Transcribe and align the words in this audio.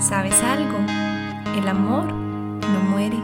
¿Sabes 0.00 0.42
algo? 0.42 0.78
El 1.54 1.68
amor 1.68 2.10
no 2.10 2.80
muere. 2.88 3.18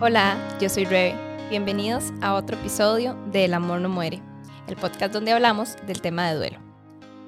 Hola, 0.00 0.38
yo 0.60 0.68
soy 0.68 0.84
Rebe. 0.84 1.16
Bienvenidos 1.50 2.12
a 2.22 2.34
otro 2.34 2.56
episodio 2.56 3.14
de 3.32 3.46
El 3.46 3.54
amor 3.54 3.80
no 3.80 3.88
muere, 3.88 4.22
el 4.68 4.76
podcast 4.76 5.12
donde 5.12 5.32
hablamos 5.32 5.74
del 5.88 6.00
tema 6.00 6.30
de 6.30 6.36
duelo. 6.36 6.58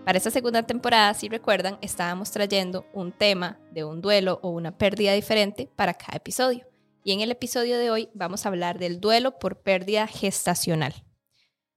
Para 0.05 0.17
esta 0.17 0.31
segunda 0.31 0.63
temporada, 0.63 1.13
si 1.15 1.29
recuerdan, 1.29 1.77
estábamos 1.81 2.31
trayendo 2.31 2.87
un 2.93 3.11
tema 3.11 3.59
de 3.73 3.83
un 3.83 4.01
duelo 4.01 4.39
o 4.43 4.51
una 4.51 4.71
pérdida 4.71 5.13
diferente 5.13 5.69
para 5.75 5.95
cada 5.95 6.19
episodio. 6.19 6.72
Y 7.05 7.13
en 7.13 7.21
el 7.21 7.33
episodio 7.33 7.79
de 7.79 7.91
hoy 7.91 8.09
vamos 8.15 8.47
a 8.47 8.49
hablar 8.49 8.79
del 8.79 9.01
duelo 9.01 9.39
por 9.39 9.63
pérdida 9.63 10.07
gestacional. 10.07 10.95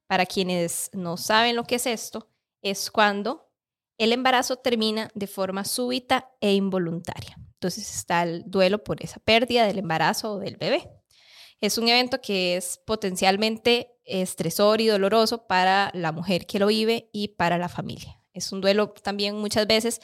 Para 0.06 0.24
quienes 0.24 0.88
no 0.92 1.16
saben 1.16 1.56
lo 1.56 1.64
que 1.64 1.76
es 1.76 1.86
esto, 1.86 2.30
es 2.62 2.92
cuando 2.92 3.50
el 3.98 4.12
embarazo 4.12 4.56
termina 4.56 5.10
de 5.14 5.26
forma 5.26 5.64
súbita 5.64 6.30
e 6.40 6.54
involuntaria. 6.54 7.36
Entonces 7.54 7.92
está 7.92 8.22
el 8.22 8.44
duelo 8.46 8.84
por 8.84 9.02
esa 9.02 9.18
pérdida 9.18 9.66
del 9.66 9.78
embarazo 9.78 10.34
o 10.34 10.38
del 10.38 10.56
bebé. 10.56 10.88
Es 11.60 11.76
un 11.76 11.88
evento 11.88 12.20
que 12.20 12.56
es 12.56 12.78
potencialmente 12.86 13.98
estresor 14.04 14.80
y 14.80 14.86
doloroso 14.86 15.48
para 15.48 15.90
la 15.92 16.12
mujer 16.12 16.46
que 16.46 16.60
lo 16.60 16.68
vive 16.68 17.10
y 17.12 17.28
para 17.28 17.58
la 17.58 17.68
familia. 17.68 18.22
Es 18.32 18.52
un 18.52 18.60
duelo 18.60 18.90
también 18.90 19.36
muchas 19.36 19.66
veces 19.66 20.00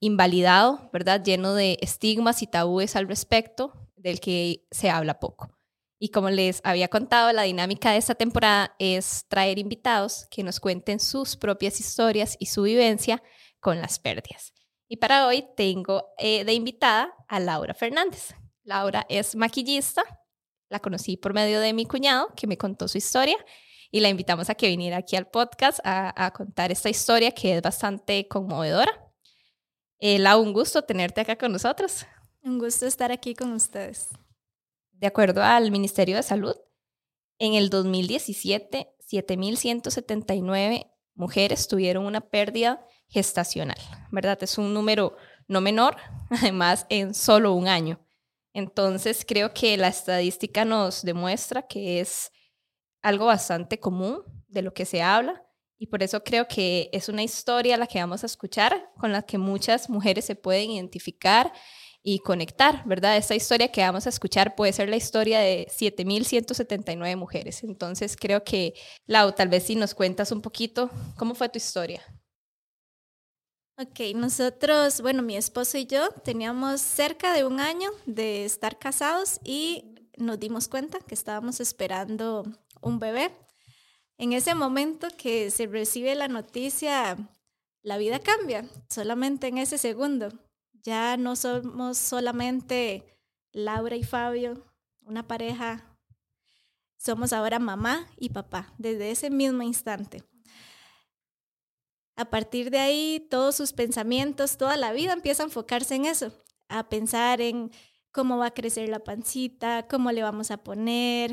invalidado, 0.00 0.90
¿verdad? 0.92 1.22
Lleno 1.22 1.54
de 1.54 1.78
estigmas 1.82 2.42
y 2.42 2.46
tabúes 2.46 2.96
al 2.96 3.06
respecto, 3.06 3.85
del 4.06 4.20
que 4.20 4.64
se 4.70 4.88
habla 4.88 5.18
poco. 5.18 5.50
Y 5.98 6.10
como 6.10 6.30
les 6.30 6.60
había 6.62 6.88
contado, 6.88 7.32
la 7.32 7.42
dinámica 7.42 7.90
de 7.90 7.96
esta 7.96 8.14
temporada 8.14 8.76
es 8.78 9.24
traer 9.28 9.58
invitados 9.58 10.28
que 10.30 10.44
nos 10.44 10.60
cuenten 10.60 11.00
sus 11.00 11.36
propias 11.36 11.80
historias 11.80 12.36
y 12.38 12.46
su 12.46 12.62
vivencia 12.62 13.22
con 13.58 13.80
las 13.80 13.98
pérdidas. 13.98 14.52
Y 14.88 14.98
para 14.98 15.26
hoy 15.26 15.44
tengo 15.56 16.04
eh, 16.18 16.44
de 16.44 16.52
invitada 16.52 17.12
a 17.26 17.40
Laura 17.40 17.74
Fernández. 17.74 18.34
Laura 18.62 19.06
es 19.08 19.34
maquillista, 19.34 20.02
la 20.68 20.78
conocí 20.78 21.16
por 21.16 21.34
medio 21.34 21.60
de 21.60 21.72
mi 21.72 21.84
cuñado 21.84 22.28
que 22.36 22.46
me 22.46 22.58
contó 22.58 22.86
su 22.86 22.98
historia 22.98 23.36
y 23.90 23.98
la 23.98 24.08
invitamos 24.08 24.50
a 24.50 24.54
que 24.54 24.68
viniera 24.68 24.98
aquí 24.98 25.16
al 25.16 25.28
podcast 25.28 25.80
a, 25.82 26.32
contar 26.32 26.70
esta 26.70 26.90
historia 26.90 27.32
que 27.32 27.56
es 27.56 27.62
bastante 27.62 28.28
conmovedora. 28.28 28.92
Eh, 29.98 30.18
Lau, 30.18 30.42
un 30.42 30.52
gusto 30.52 30.82
tenerte 30.82 31.22
acá 31.22 31.36
con 31.36 31.50
nosotros. 31.50 32.06
Un 32.46 32.60
gusto 32.60 32.86
estar 32.86 33.10
aquí 33.10 33.34
con 33.34 33.52
ustedes. 33.54 34.06
De 34.92 35.08
acuerdo 35.08 35.42
al 35.42 35.72
Ministerio 35.72 36.14
de 36.14 36.22
Salud, 36.22 36.54
en 37.40 37.54
el 37.54 37.70
2017, 37.70 38.94
7.179 39.00 40.88
mujeres 41.16 41.66
tuvieron 41.66 42.06
una 42.06 42.20
pérdida 42.20 42.86
gestacional, 43.08 43.76
¿verdad? 44.12 44.38
Es 44.42 44.58
un 44.58 44.72
número 44.72 45.16
no 45.48 45.60
menor, 45.60 45.96
además 46.30 46.86
en 46.88 47.14
solo 47.14 47.52
un 47.52 47.66
año. 47.66 47.98
Entonces, 48.52 49.24
creo 49.26 49.52
que 49.52 49.76
la 49.76 49.88
estadística 49.88 50.64
nos 50.64 51.02
demuestra 51.02 51.66
que 51.66 51.98
es 51.98 52.30
algo 53.02 53.26
bastante 53.26 53.80
común 53.80 54.22
de 54.46 54.62
lo 54.62 54.72
que 54.72 54.84
se 54.84 55.02
habla 55.02 55.44
y 55.78 55.88
por 55.88 56.04
eso 56.04 56.22
creo 56.22 56.46
que 56.46 56.90
es 56.92 57.08
una 57.08 57.24
historia 57.24 57.76
la 57.76 57.88
que 57.88 57.98
vamos 57.98 58.22
a 58.22 58.26
escuchar 58.26 58.88
con 58.98 59.10
la 59.10 59.22
que 59.22 59.36
muchas 59.36 59.90
mujeres 59.90 60.24
se 60.24 60.36
pueden 60.36 60.70
identificar 60.70 61.52
y 62.08 62.20
conectar, 62.20 62.84
¿verdad? 62.86 63.16
Esta 63.16 63.34
historia 63.34 63.72
que 63.72 63.80
vamos 63.80 64.06
a 64.06 64.10
escuchar 64.10 64.54
puede 64.54 64.72
ser 64.72 64.88
la 64.88 64.94
historia 64.94 65.40
de 65.40 65.66
7.179 65.68 67.16
mujeres. 67.16 67.64
Entonces 67.64 68.16
creo 68.16 68.44
que, 68.44 68.74
Lau, 69.06 69.32
tal 69.32 69.48
vez 69.48 69.64
si 69.64 69.74
nos 69.74 69.92
cuentas 69.92 70.30
un 70.30 70.40
poquito, 70.40 70.88
¿cómo 71.16 71.34
fue 71.34 71.48
tu 71.48 71.58
historia? 71.58 72.00
Ok, 73.76 74.14
nosotros, 74.14 75.00
bueno, 75.00 75.22
mi 75.22 75.36
esposo 75.36 75.78
y 75.78 75.86
yo 75.86 76.10
teníamos 76.22 76.80
cerca 76.80 77.34
de 77.34 77.44
un 77.44 77.58
año 77.58 77.90
de 78.06 78.44
estar 78.44 78.78
casados 78.78 79.40
y 79.42 79.96
nos 80.16 80.38
dimos 80.38 80.68
cuenta 80.68 81.00
que 81.00 81.14
estábamos 81.16 81.58
esperando 81.58 82.44
un 82.82 83.00
bebé. 83.00 83.32
En 84.16 84.32
ese 84.32 84.54
momento 84.54 85.08
que 85.18 85.50
se 85.50 85.66
recibe 85.66 86.14
la 86.14 86.28
noticia, 86.28 87.16
la 87.82 87.98
vida 87.98 88.20
cambia, 88.20 88.64
solamente 88.88 89.48
en 89.48 89.58
ese 89.58 89.76
segundo. 89.76 90.45
Ya 90.86 91.16
no 91.16 91.34
somos 91.34 91.98
solamente 91.98 93.18
Laura 93.50 93.96
y 93.96 94.04
Fabio, 94.04 94.72
una 95.00 95.26
pareja, 95.26 95.98
somos 96.96 97.32
ahora 97.32 97.58
mamá 97.58 98.06
y 98.16 98.28
papá, 98.28 98.72
desde 98.78 99.10
ese 99.10 99.28
mismo 99.28 99.64
instante. 99.64 100.22
A 102.14 102.26
partir 102.26 102.70
de 102.70 102.78
ahí, 102.78 103.26
todos 103.28 103.56
sus 103.56 103.72
pensamientos, 103.72 104.58
toda 104.58 104.76
la 104.76 104.92
vida 104.92 105.12
empieza 105.12 105.42
a 105.42 105.46
enfocarse 105.46 105.96
en 105.96 106.04
eso, 106.04 106.30
a 106.68 106.88
pensar 106.88 107.40
en 107.40 107.72
cómo 108.12 108.38
va 108.38 108.46
a 108.46 108.54
crecer 108.54 108.88
la 108.88 109.00
pancita, 109.00 109.88
cómo 109.88 110.12
le 110.12 110.22
vamos 110.22 110.52
a 110.52 110.62
poner, 110.62 111.32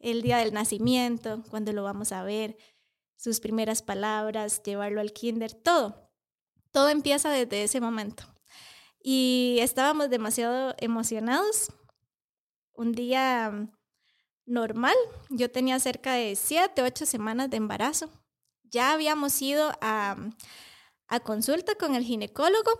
el 0.00 0.22
día 0.22 0.38
del 0.38 0.52
nacimiento, 0.52 1.44
cuando 1.50 1.72
lo 1.72 1.84
vamos 1.84 2.10
a 2.10 2.24
ver, 2.24 2.56
sus 3.16 3.38
primeras 3.38 3.80
palabras, 3.80 4.60
llevarlo 4.64 5.00
al 5.00 5.12
kinder, 5.12 5.54
todo. 5.54 6.10
Todo 6.72 6.88
empieza 6.88 7.30
desde 7.30 7.62
ese 7.62 7.80
momento 7.80 8.31
y 9.02 9.58
estábamos 9.60 10.10
demasiado 10.10 10.74
emocionados. 10.78 11.72
Un 12.74 12.92
día 12.92 13.68
normal, 14.46 14.94
yo 15.30 15.50
tenía 15.50 15.78
cerca 15.78 16.14
de 16.14 16.36
siete, 16.36 16.82
ocho 16.82 17.06
semanas 17.06 17.50
de 17.50 17.56
embarazo. 17.58 18.08
Ya 18.64 18.92
habíamos 18.92 19.40
ido 19.42 19.72
a, 19.80 20.16
a 21.08 21.20
consulta 21.20 21.74
con 21.74 21.94
el 21.94 22.04
ginecólogo 22.04 22.70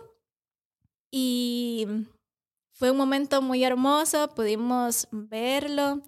y 1.11 1.87
fue 2.71 2.89
un 2.89 2.97
momento 2.97 3.41
muy 3.41 3.63
hermoso, 3.63 4.29
pudimos 4.33 5.07
verlo, 5.11 6.01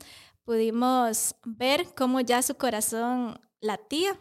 pudimos 0.44 1.36
ver 1.46 1.94
cómo 1.96 2.22
ya 2.22 2.42
su 2.42 2.56
corazón 2.56 3.40
latía. 3.59 4.18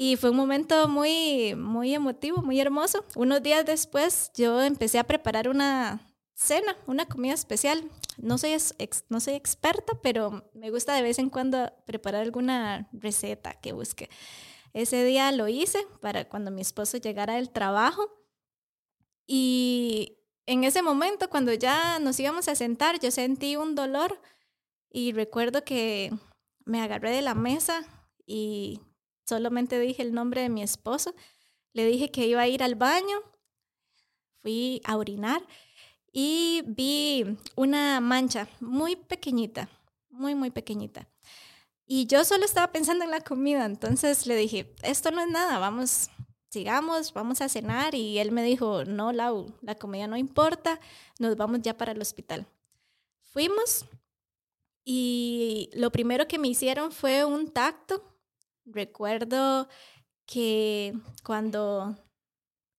Y 0.00 0.14
fue 0.14 0.30
un 0.30 0.36
momento 0.36 0.86
muy, 0.86 1.56
muy 1.56 1.92
emotivo, 1.92 2.40
muy 2.40 2.60
hermoso. 2.60 3.04
Unos 3.16 3.42
días 3.42 3.66
después 3.66 4.30
yo 4.32 4.62
empecé 4.62 5.00
a 5.00 5.04
preparar 5.04 5.48
una 5.48 6.00
cena, 6.34 6.76
una 6.86 7.06
comida 7.06 7.34
especial. 7.34 7.90
No 8.16 8.38
soy, 8.38 8.56
no 9.08 9.18
soy 9.18 9.34
experta, 9.34 9.98
pero 10.00 10.48
me 10.54 10.70
gusta 10.70 10.94
de 10.94 11.02
vez 11.02 11.18
en 11.18 11.30
cuando 11.30 11.72
preparar 11.84 12.22
alguna 12.22 12.88
receta 12.92 13.54
que 13.54 13.72
busque. 13.72 14.08
Ese 14.72 15.02
día 15.02 15.32
lo 15.32 15.48
hice 15.48 15.84
para 16.00 16.28
cuando 16.28 16.52
mi 16.52 16.60
esposo 16.60 16.98
llegara 16.98 17.34
del 17.34 17.50
trabajo. 17.50 18.08
Y 19.26 20.20
en 20.46 20.62
ese 20.62 20.80
momento, 20.80 21.28
cuando 21.28 21.52
ya 21.54 21.98
nos 21.98 22.20
íbamos 22.20 22.46
a 22.46 22.54
sentar, 22.54 23.00
yo 23.00 23.10
sentí 23.10 23.56
un 23.56 23.74
dolor 23.74 24.20
y 24.92 25.10
recuerdo 25.10 25.64
que 25.64 26.12
me 26.64 26.80
agarré 26.80 27.10
de 27.10 27.22
la 27.22 27.34
mesa 27.34 27.84
y 28.24 28.80
solamente 29.28 29.78
dije 29.78 30.02
el 30.02 30.14
nombre 30.14 30.40
de 30.40 30.48
mi 30.48 30.62
esposo, 30.62 31.14
le 31.74 31.84
dije 31.84 32.10
que 32.10 32.26
iba 32.26 32.40
a 32.40 32.48
ir 32.48 32.62
al 32.62 32.74
baño, 32.74 33.18
fui 34.42 34.80
a 34.84 34.96
orinar 34.96 35.46
y 36.12 36.62
vi 36.66 37.36
una 37.54 38.00
mancha 38.00 38.48
muy 38.60 38.96
pequeñita, 38.96 39.68
muy, 40.08 40.34
muy 40.34 40.50
pequeñita. 40.50 41.06
Y 41.86 42.06
yo 42.06 42.24
solo 42.24 42.44
estaba 42.44 42.72
pensando 42.72 43.04
en 43.04 43.10
la 43.10 43.20
comida, 43.20 43.64
entonces 43.64 44.26
le 44.26 44.36
dije, 44.36 44.74
esto 44.82 45.10
no 45.10 45.20
es 45.20 45.28
nada, 45.28 45.58
vamos, 45.58 46.10
sigamos, 46.48 47.12
vamos 47.12 47.40
a 47.40 47.48
cenar. 47.48 47.94
Y 47.94 48.18
él 48.18 48.32
me 48.32 48.42
dijo, 48.42 48.84
no, 48.84 49.12
Lau, 49.12 49.54
la 49.62 49.74
comida 49.74 50.06
no 50.06 50.16
importa, 50.16 50.80
nos 51.18 51.36
vamos 51.36 51.60
ya 51.62 51.76
para 51.76 51.92
el 51.92 52.00
hospital. 52.00 52.46
Fuimos 53.22 53.84
y 54.84 55.70
lo 55.74 55.92
primero 55.92 56.26
que 56.26 56.38
me 56.38 56.48
hicieron 56.48 56.92
fue 56.92 57.24
un 57.24 57.50
tacto 57.50 58.02
Recuerdo 58.72 59.68
que 60.26 60.92
cuando 61.24 61.96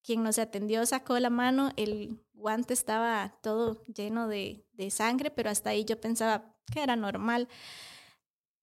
quien 0.03 0.23
nos 0.23 0.39
atendió 0.39 0.85
sacó 0.85 1.19
la 1.19 1.29
mano, 1.29 1.71
el 1.75 2.19
guante 2.33 2.73
estaba 2.73 3.35
todo 3.41 3.83
lleno 3.85 4.27
de, 4.27 4.65
sangre, 4.91 5.29
pero 5.29 5.49
hasta 5.49 5.71
ahí 5.71 5.83
yo 5.83 5.99
pensaba 5.99 6.55
que 6.71 6.81
era 6.81 6.95
normal. 6.95 7.47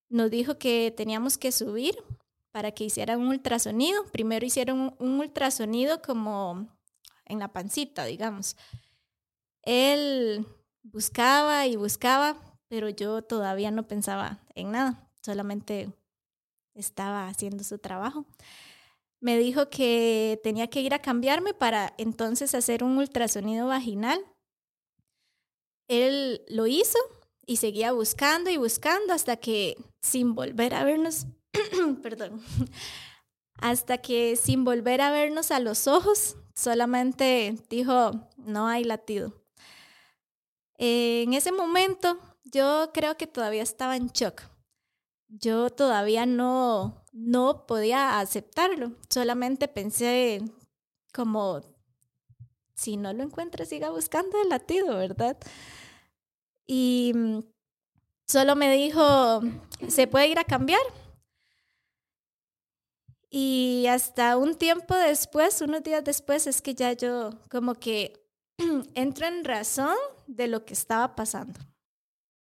Nos 0.08 0.30
dijo 0.30 0.58
que 0.58 0.94
teníamos 0.96 1.36
que 1.36 1.52
subir 1.52 1.96
para 2.52 2.72
que 2.72 2.84
hicieran 2.84 3.20
un 3.20 3.28
ultrasonido. 3.28 4.06
Primero 4.06 4.46
hicieron 4.46 4.94
un 4.98 5.20
ultrasonido 5.20 6.00
como 6.00 6.68
en 7.26 7.38
la 7.38 7.52
pancita, 7.52 8.04
digamos. 8.04 8.56
Él 9.62 10.46
buscaba 10.82 11.66
y 11.66 11.76
buscaba, 11.76 12.36
pero 12.68 12.88
yo 12.88 13.22
todavía 13.22 13.70
no 13.70 13.86
pensaba 13.86 14.40
en 14.54 14.70
nada, 14.70 15.10
solamente 15.22 15.92
estaba 16.76 17.28
haciendo 17.28 17.64
su 17.64 17.78
trabajo. 17.78 18.26
Me 19.20 19.38
dijo 19.38 19.70
que 19.70 20.40
tenía 20.42 20.68
que 20.68 20.80
ir 20.80 20.94
a 20.94 21.00
cambiarme 21.00 21.54
para 21.54 21.94
entonces 21.98 22.54
hacer 22.54 22.84
un 22.84 22.98
ultrasonido 22.98 23.66
vaginal. 23.66 24.24
Él 25.88 26.42
lo 26.48 26.66
hizo 26.66 26.98
y 27.46 27.56
seguía 27.56 27.92
buscando 27.92 28.50
y 28.50 28.56
buscando 28.56 29.14
hasta 29.14 29.36
que 29.36 29.76
sin 30.02 30.34
volver 30.34 30.74
a 30.74 30.84
vernos, 30.84 31.26
perdón, 32.02 32.42
hasta 33.54 33.98
que 33.98 34.36
sin 34.36 34.64
volver 34.64 35.00
a 35.00 35.10
vernos 35.10 35.50
a 35.50 35.60
los 35.60 35.86
ojos, 35.86 36.36
solamente 36.54 37.56
dijo, 37.70 38.28
no 38.36 38.66
hay 38.66 38.84
latido. 38.84 39.32
en 40.78 41.32
ese 41.34 41.52
momento 41.52 42.18
yo 42.44 42.90
creo 42.92 43.16
que 43.16 43.26
todavía 43.26 43.62
estaba 43.62 43.96
en 43.96 44.08
shock. 44.08 44.42
Yo 45.28 45.70
todavía 45.70 46.26
no, 46.26 47.04
no 47.12 47.66
podía 47.66 48.20
aceptarlo. 48.20 48.92
Solamente 49.10 49.68
pensé 49.68 50.40
como, 51.12 51.62
si 52.74 52.96
no 52.96 53.12
lo 53.12 53.22
encuentra, 53.22 53.64
siga 53.64 53.90
buscando 53.90 54.40
el 54.40 54.48
latido, 54.48 54.96
¿verdad? 54.96 55.36
Y 56.66 57.12
mm, 57.14 57.38
solo 58.26 58.56
me 58.56 58.72
dijo, 58.74 59.40
¿se 59.88 60.06
puede 60.06 60.28
ir 60.28 60.38
a 60.38 60.44
cambiar? 60.44 60.82
Y 63.30 63.86
hasta 63.88 64.36
un 64.36 64.54
tiempo 64.54 64.94
después, 64.94 65.60
unos 65.60 65.82
días 65.82 66.04
después, 66.04 66.46
es 66.46 66.62
que 66.62 66.74
ya 66.74 66.92
yo 66.92 67.30
como 67.50 67.74
que 67.74 68.24
entro 68.94 69.26
en 69.26 69.44
razón 69.44 69.96
de 70.26 70.46
lo 70.46 70.64
que 70.64 70.74
estaba 70.74 71.14
pasando. 71.14 71.58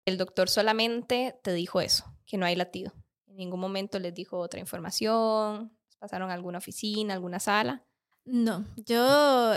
El 0.06 0.18
doctor 0.18 0.50
solamente 0.50 1.40
te 1.44 1.54
dijo 1.54 1.80
eso, 1.80 2.11
que 2.32 2.38
no 2.38 2.46
hay 2.46 2.56
latido. 2.56 2.94
En 3.28 3.36
ningún 3.36 3.60
momento 3.60 4.00
les 4.00 4.14
dijo 4.14 4.40
otra 4.40 4.62
información, 4.62 5.78
pasaron 6.00 6.32
a 6.32 6.34
alguna 6.34 6.60
oficina, 6.60 7.14
alguna 7.14 7.42
sala. 7.42 7.86
No, 8.24 8.66
yo 8.78 9.54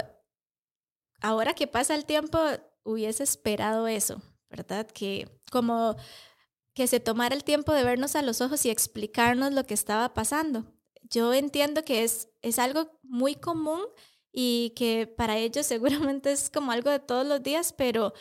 ahora 1.20 1.54
que 1.54 1.68
pasa 1.68 1.94
el 1.94 2.04
tiempo 2.04 2.36
hubiese 2.82 3.22
esperado 3.22 3.86
eso, 3.86 4.20
¿verdad? 4.50 4.88
Que 4.88 5.28
como 5.52 5.94
que 6.74 6.88
se 6.88 6.98
tomara 6.98 7.36
el 7.36 7.44
tiempo 7.44 7.72
de 7.72 7.84
vernos 7.84 8.16
a 8.16 8.22
los 8.22 8.40
ojos 8.40 8.66
y 8.66 8.70
explicarnos 8.70 9.52
lo 9.52 9.64
que 9.66 9.74
estaba 9.74 10.12
pasando. 10.12 10.64
Yo 11.02 11.32
entiendo 11.32 11.84
que 11.84 12.02
es, 12.02 12.28
es 12.42 12.58
algo 12.58 12.98
muy 13.04 13.36
común 13.36 13.82
y 14.32 14.72
que 14.74 15.06
para 15.06 15.36
ellos 15.36 15.64
seguramente 15.66 16.32
es 16.32 16.50
como 16.50 16.72
algo 16.72 16.90
de 16.90 16.98
todos 16.98 17.24
los 17.24 17.40
días, 17.40 17.72
pero 17.72 18.14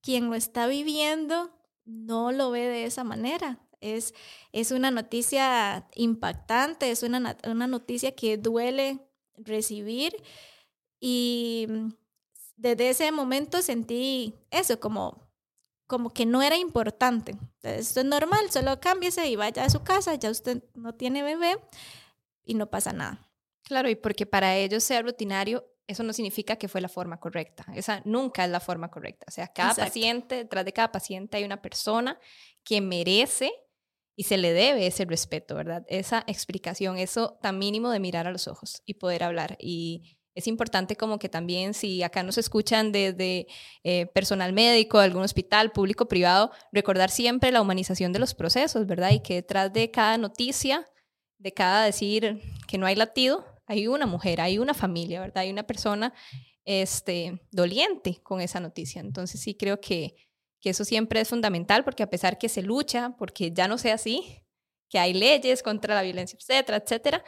quien 0.00 0.30
lo 0.30 0.36
está 0.36 0.68
viviendo 0.68 1.50
no 1.84 2.30
lo 2.30 2.52
ve 2.52 2.68
de 2.68 2.84
esa 2.84 3.02
manera. 3.02 3.58
Es, 3.80 4.14
es 4.52 4.70
una 4.70 4.90
noticia 4.90 5.88
impactante, 5.94 6.90
es 6.90 7.02
una, 7.02 7.36
una 7.44 7.66
noticia 7.66 8.14
que 8.14 8.36
duele 8.36 9.00
recibir 9.36 10.14
y 11.00 11.66
desde 12.56 12.90
ese 12.90 13.10
momento 13.10 13.62
sentí 13.62 14.34
eso, 14.50 14.78
como, 14.78 15.30
como 15.86 16.10
que 16.10 16.26
no 16.26 16.42
era 16.42 16.56
importante. 16.56 17.36
Esto 17.62 18.00
es 18.00 18.06
normal, 18.06 18.50
solo 18.50 18.78
cámbiese 18.80 19.26
y 19.28 19.36
vaya 19.36 19.64
a 19.64 19.70
su 19.70 19.82
casa, 19.82 20.14
ya 20.14 20.30
usted 20.30 20.62
no 20.74 20.94
tiene 20.94 21.22
bebé 21.22 21.56
y 22.44 22.54
no 22.54 22.68
pasa 22.68 22.92
nada. 22.92 23.30
Claro, 23.62 23.88
y 23.88 23.94
porque 23.94 24.26
para 24.26 24.56
ellos 24.56 24.84
sea 24.84 25.00
rutinario 25.02 25.64
eso 25.90 26.04
no 26.04 26.12
significa 26.12 26.54
que 26.54 26.68
fue 26.68 26.80
la 26.80 26.88
forma 26.88 27.18
correcta. 27.18 27.66
Esa 27.74 28.00
nunca 28.04 28.44
es 28.44 28.50
la 28.50 28.60
forma 28.60 28.90
correcta. 28.90 29.26
O 29.28 29.32
sea, 29.32 29.48
cada 29.48 29.74
paciente, 29.74 30.36
detrás 30.36 30.64
de 30.64 30.72
cada 30.72 30.92
paciente 30.92 31.36
hay 31.36 31.44
una 31.44 31.60
persona 31.60 32.18
que 32.62 32.80
merece 32.80 33.52
y 34.20 34.24
se 34.24 34.36
le 34.36 34.52
debe 34.52 34.86
ese 34.86 35.06
respeto, 35.06 35.54
¿verdad? 35.54 35.86
Esa 35.88 36.24
explicación, 36.26 36.98
eso 36.98 37.38
tan 37.40 37.58
mínimo 37.58 37.88
de 37.88 38.00
mirar 38.00 38.26
a 38.26 38.30
los 38.30 38.48
ojos 38.48 38.82
y 38.84 38.92
poder 38.92 39.22
hablar. 39.22 39.56
Y 39.58 40.18
es 40.34 40.46
importante 40.46 40.94
como 40.94 41.18
que 41.18 41.30
también 41.30 41.72
si 41.72 42.02
acá 42.02 42.22
nos 42.22 42.36
escuchan 42.36 42.92
desde 42.92 43.46
eh, 43.82 44.04
personal 44.12 44.52
médico, 44.52 44.98
algún 44.98 45.22
hospital 45.22 45.72
público, 45.72 46.06
privado, 46.06 46.50
recordar 46.70 47.08
siempre 47.08 47.50
la 47.50 47.62
humanización 47.62 48.12
de 48.12 48.18
los 48.18 48.34
procesos, 48.34 48.86
¿verdad? 48.86 49.12
Y 49.12 49.20
que 49.20 49.36
detrás 49.36 49.72
de 49.72 49.90
cada 49.90 50.18
noticia, 50.18 50.86
de 51.38 51.54
cada 51.54 51.86
decir 51.86 52.42
que 52.68 52.76
no 52.76 52.84
hay 52.84 52.96
latido, 52.96 53.46
hay 53.64 53.88
una 53.88 54.04
mujer, 54.04 54.42
hay 54.42 54.58
una 54.58 54.74
familia, 54.74 55.20
¿verdad? 55.20 55.44
Hay 55.44 55.50
una 55.50 55.66
persona 55.66 56.12
este, 56.66 57.40
doliente 57.52 58.20
con 58.22 58.42
esa 58.42 58.60
noticia. 58.60 59.00
Entonces 59.00 59.40
sí 59.40 59.54
creo 59.54 59.80
que, 59.80 60.14
que 60.60 60.70
eso 60.70 60.84
siempre 60.84 61.20
es 61.20 61.28
fundamental 61.28 61.84
porque 61.84 62.02
a 62.02 62.10
pesar 62.10 62.38
que 62.38 62.48
se 62.48 62.62
lucha, 62.62 63.16
porque 63.18 63.52
ya 63.52 63.68
no 63.68 63.78
sea 63.78 63.94
así, 63.94 64.44
que 64.88 64.98
hay 64.98 65.14
leyes 65.14 65.62
contra 65.62 65.94
la 65.94 66.02
violencia 66.02 66.36
etcétera, 66.38 66.78
etcétera, 66.78 67.24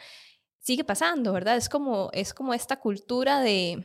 sigue 0.59 0.83
pasando, 0.83 1.33
¿verdad? 1.33 1.57
Es 1.57 1.69
como, 1.69 2.09
es 2.13 2.33
como 2.33 2.53
esta 2.53 2.79
cultura 2.79 3.41
de, 3.41 3.83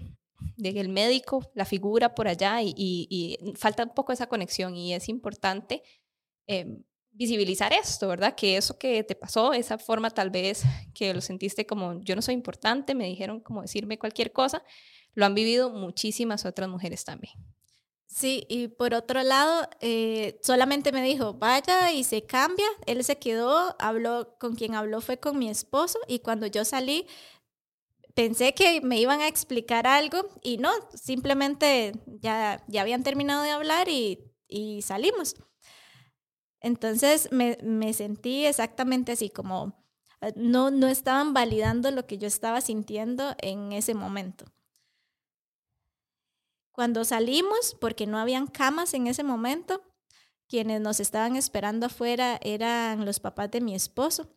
de 0.56 0.68
el 0.68 0.88
médico, 0.88 1.50
la 1.54 1.64
figura 1.64 2.14
por 2.14 2.28
allá 2.28 2.62
y, 2.62 2.74
y, 2.76 3.38
falta 3.56 3.84
un 3.84 3.94
poco 3.94 4.12
esa 4.12 4.28
conexión 4.28 4.76
y 4.76 4.94
es 4.94 5.08
importante 5.08 5.82
eh, 6.46 6.82
visibilizar 7.10 7.72
esto, 7.72 8.08
¿verdad? 8.08 8.34
Que 8.36 8.56
eso 8.56 8.78
que 8.78 9.02
te 9.02 9.14
pasó, 9.14 9.52
esa 9.52 9.78
forma 9.78 10.10
tal 10.10 10.30
vez 10.30 10.62
que 10.94 11.12
lo 11.14 11.20
sentiste 11.20 11.66
como 11.66 12.00
yo 12.02 12.14
no 12.14 12.22
soy 12.22 12.34
importante, 12.34 12.94
me 12.94 13.06
dijeron 13.06 13.40
como 13.40 13.62
decirme 13.62 13.98
cualquier 13.98 14.32
cosa, 14.32 14.62
lo 15.14 15.26
han 15.26 15.34
vivido 15.34 15.70
muchísimas 15.70 16.44
otras 16.44 16.68
mujeres 16.68 17.04
también. 17.04 17.34
Sí, 18.10 18.46
y 18.48 18.68
por 18.68 18.94
otro 18.94 19.22
lado, 19.22 19.68
eh, 19.80 20.40
solamente 20.42 20.92
me 20.92 21.02
dijo, 21.02 21.34
vaya 21.34 21.92
y 21.92 22.04
se 22.04 22.24
cambia. 22.24 22.66
Él 22.86 23.04
se 23.04 23.18
quedó, 23.18 23.76
habló, 23.78 24.34
con 24.38 24.54
quien 24.56 24.74
habló 24.74 25.00
fue 25.02 25.18
con 25.20 25.38
mi 25.38 25.50
esposo 25.50 25.98
y 26.08 26.20
cuando 26.20 26.46
yo 26.46 26.64
salí, 26.64 27.06
pensé 28.14 28.54
que 28.54 28.80
me 28.80 28.98
iban 29.00 29.20
a 29.20 29.28
explicar 29.28 29.86
algo 29.86 30.18
y 30.42 30.58
no, 30.58 30.70
simplemente 30.94 31.92
ya, 32.06 32.62
ya 32.68 32.82
habían 32.82 33.02
terminado 33.02 33.42
de 33.42 33.50
hablar 33.50 33.88
y, 33.88 34.18
y 34.48 34.82
salimos. 34.82 35.36
Entonces 36.60 37.28
me, 37.32 37.58
me 37.62 37.92
sentí 37.92 38.44
exactamente 38.46 39.12
así, 39.12 39.30
como 39.30 39.74
eh, 40.20 40.32
no, 40.36 40.70
no 40.70 40.88
estaban 40.88 41.32
validando 41.32 41.90
lo 41.90 42.06
que 42.06 42.18
yo 42.18 42.26
estaba 42.26 42.60
sintiendo 42.60 43.34
en 43.40 43.72
ese 43.72 43.94
momento. 43.94 44.44
Cuando 46.78 47.04
salimos, 47.04 47.76
porque 47.80 48.06
no 48.06 48.18
habían 48.18 48.46
camas 48.46 48.94
en 48.94 49.08
ese 49.08 49.24
momento, 49.24 49.82
quienes 50.46 50.80
nos 50.80 51.00
estaban 51.00 51.34
esperando 51.34 51.86
afuera 51.86 52.38
eran 52.40 53.04
los 53.04 53.18
papás 53.18 53.50
de 53.50 53.60
mi 53.60 53.74
esposo. 53.74 54.32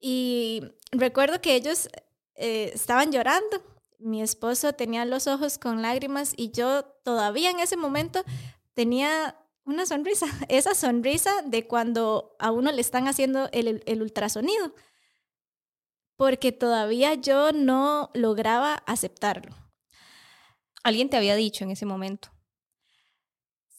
Y 0.00 0.62
recuerdo 0.92 1.42
que 1.42 1.54
ellos 1.54 1.90
eh, 2.36 2.70
estaban 2.72 3.12
llorando. 3.12 3.62
Mi 3.98 4.22
esposo 4.22 4.72
tenía 4.72 5.04
los 5.04 5.26
ojos 5.26 5.58
con 5.58 5.82
lágrimas 5.82 6.32
y 6.34 6.52
yo 6.52 6.84
todavía 7.04 7.50
en 7.50 7.60
ese 7.60 7.76
momento 7.76 8.24
tenía 8.72 9.38
una 9.66 9.84
sonrisa, 9.84 10.24
esa 10.48 10.74
sonrisa 10.74 11.42
de 11.42 11.66
cuando 11.66 12.34
a 12.38 12.50
uno 12.50 12.72
le 12.72 12.80
están 12.80 13.08
haciendo 13.08 13.50
el, 13.52 13.82
el, 13.84 14.00
ultrasonido, 14.00 14.74
porque 16.16 16.52
todavía 16.52 17.12
yo 17.12 17.52
no 17.52 18.10
lograba 18.14 18.76
aceptarlo. 18.86 19.65
¿Alguien 20.86 21.10
te 21.10 21.16
había 21.16 21.34
dicho 21.34 21.64
en 21.64 21.72
ese 21.72 21.84
momento? 21.84 22.28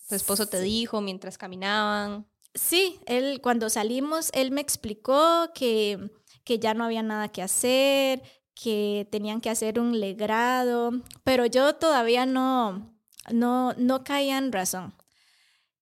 ¿Tu 0.09 0.15
esposo 0.15 0.45
te 0.45 0.59
dijo 0.59 0.99
mientras 0.99 1.37
caminaban? 1.37 2.27
Sí, 2.53 2.99
él 3.05 3.39
cuando 3.41 3.69
salimos, 3.69 4.29
él 4.33 4.51
me 4.51 4.59
explicó 4.59 5.49
que, 5.55 6.11
que 6.43 6.59
ya 6.59 6.73
no 6.73 6.83
había 6.83 7.03
nada 7.03 7.29
que 7.29 7.41
hacer, 7.41 8.21
que 8.53 9.07
tenían 9.09 9.39
que 9.39 9.49
hacer 9.49 9.79
un 9.79 10.01
legrado, 10.01 10.91
pero 11.23 11.45
yo 11.45 11.75
todavía 11.75 12.25
no, 12.25 12.93
no, 13.31 13.71
no 13.77 14.03
caía 14.03 14.37
en 14.37 14.51
razón. 14.51 14.93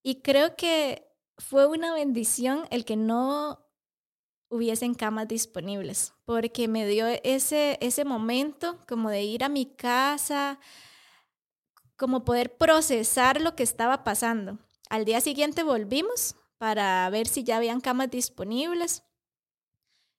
Y 0.04 0.22
creo 0.22 0.56
que 0.56 1.08
fue 1.40 1.66
una 1.66 1.92
bendición 1.96 2.68
el 2.70 2.86
que 2.86 2.98
no 2.98 3.66
hubiesen 4.50 4.94
camas 4.94 5.28
disponibles, 5.28 6.14
porque 6.26 6.68
me 6.68 6.86
dio 6.86 7.08
ese, 7.24 7.80
ese 7.82 8.06
momento 8.06 8.86
como 8.88 9.10
de 9.10 9.24
ir 9.24 9.44
a 9.44 9.50
mi 9.50 9.66
casa, 9.66 10.60
como 11.98 12.26
poder 12.26 12.58
procesar 12.58 13.42
lo 13.42 13.56
que 13.56 13.64
estaba 13.64 14.04
pasando. 14.04 14.60
Al 14.90 15.06
día 15.06 15.22
siguiente 15.22 15.64
volvimos 15.64 16.36
para 16.58 17.10
ver 17.10 17.28
si 17.28 17.44
ya 17.44 17.58
habían 17.58 17.82
camas 17.82 18.10
disponibles. 18.10 19.04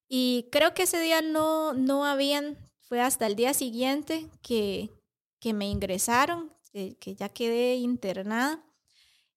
Y 0.08 0.48
creo 0.52 0.74
que 0.74 0.84
ese 0.84 1.00
día 1.00 1.22
no, 1.22 1.72
no 1.72 2.04
habían, 2.04 2.56
fue 2.80 3.00
hasta 3.00 3.26
el 3.26 3.36
día 3.36 3.54
siguiente 3.54 4.28
que, 4.42 4.90
que 5.40 5.52
me 5.52 5.68
ingresaron, 5.68 6.52
que, 6.72 7.14
ya 7.14 7.28
quedé 7.28 7.76
internada. 7.76 8.64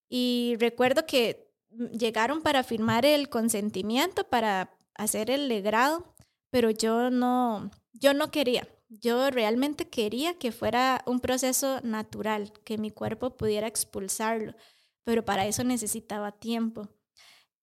Y 0.09 0.55
recuerdo 0.59 1.05
que 1.05 1.51
llegaron 1.91 2.41
para 2.41 2.63
firmar 2.63 3.05
el 3.05 3.29
consentimiento 3.29 4.27
para 4.27 4.75
hacer 4.95 5.29
el 5.29 5.47
legrado, 5.47 6.15
pero 6.49 6.71
yo 6.71 7.09
no, 7.09 7.71
yo 7.93 8.13
no 8.13 8.31
quería. 8.31 8.67
Yo 8.89 9.29
realmente 9.29 9.87
quería 9.87 10.37
que 10.39 10.51
fuera 10.51 11.03
un 11.05 11.19
proceso 11.19 11.79
natural, 11.83 12.51
que 12.63 12.77
mi 12.79 12.89
cuerpo 12.89 13.37
pudiera 13.37 13.67
expulsarlo, 13.67 14.55
pero 15.03 15.23
para 15.23 15.45
eso 15.45 15.63
necesitaba 15.63 16.31
tiempo. 16.31 16.89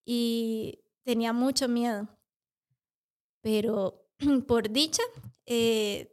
Y 0.04 0.80
tenía 1.04 1.32
mucho 1.32 1.68
miedo. 1.68 2.08
Pero 3.42 4.06
por 4.46 4.70
dicha, 4.70 5.02
eh, 5.46 6.12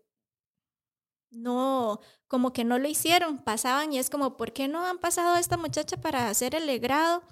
no, 1.32 2.00
como 2.28 2.54
que 2.54 2.64
no 2.64 2.78
lo 2.80 2.88
hicieron, 2.88 3.44
pasaban 3.44 3.94
y 3.94 4.00
es 4.00 4.10
como, 4.10 4.38
¿por 4.38 4.54
qué 4.54 4.68
no 4.68 4.86
han 4.86 5.00
pasado 5.00 5.36
a 5.36 5.40
esta 5.40 5.58
muchacha 5.58 5.98
para 5.98 6.30
hacer 6.30 6.56
el 6.56 6.68
legrado? 6.68 7.24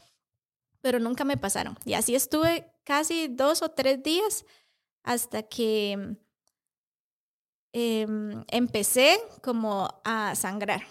Pero 0.82 1.00
nunca 1.00 1.24
me 1.26 1.38
pasaron. 1.38 1.78
Y 1.86 1.94
así 1.94 2.16
estuve 2.16 2.74
casi 2.84 3.28
dos 3.28 3.62
o 3.62 3.70
tres 3.72 4.04
días 4.04 4.46
hasta 5.04 5.44
que 5.44 6.18
em, 7.74 8.44
empecé 8.48 9.18
como 9.42 9.88
a 10.04 10.36
sangrar, 10.36 10.82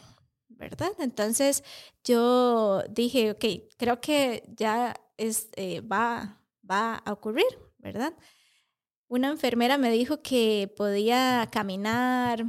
¿verdad? 0.48 0.92
Entonces 0.98 1.64
yo 2.04 2.82
dije, 2.88 3.32
ok, 3.32 3.44
creo 3.76 4.00
que 4.00 4.42
ya 4.56 4.94
es, 5.16 5.48
eh, 5.56 5.80
va, 5.80 6.40
va 6.68 6.96
a 6.96 7.12
ocurrir, 7.12 7.46
¿verdad? 7.78 8.14
Una 9.08 9.28
enfermera 9.28 9.76
me 9.78 9.90
dijo 9.90 10.22
que 10.22 10.72
podía 10.76 11.48
caminar, 11.52 12.44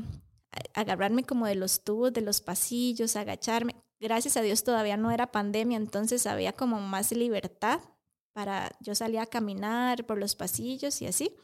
agarrarme 0.74 1.24
como 1.24 1.48
de 1.48 1.56
los 1.56 1.84
tubos, 1.84 2.14
de 2.14 2.22
los 2.22 2.42
pasillos, 2.42 3.16
agacharme. 3.16 3.76
Gracias 4.00 4.38
a 4.38 4.42
Dios 4.42 4.64
todavía 4.64 4.98
no 4.98 5.12
era 5.12 5.32
pandemia, 5.32 5.78
entonces 5.78 6.26
había 6.28 6.54
como 6.54 6.80
más 6.82 7.12
libertad 7.12 7.80
para 8.34 8.72
yo 8.80 8.96
salía 8.96 9.24
a 9.24 9.28
caminar 9.28 10.06
por 10.06 10.18
los 10.18 10.36
pasillos 10.36 11.02
y 11.02 11.08
así. 11.08 11.36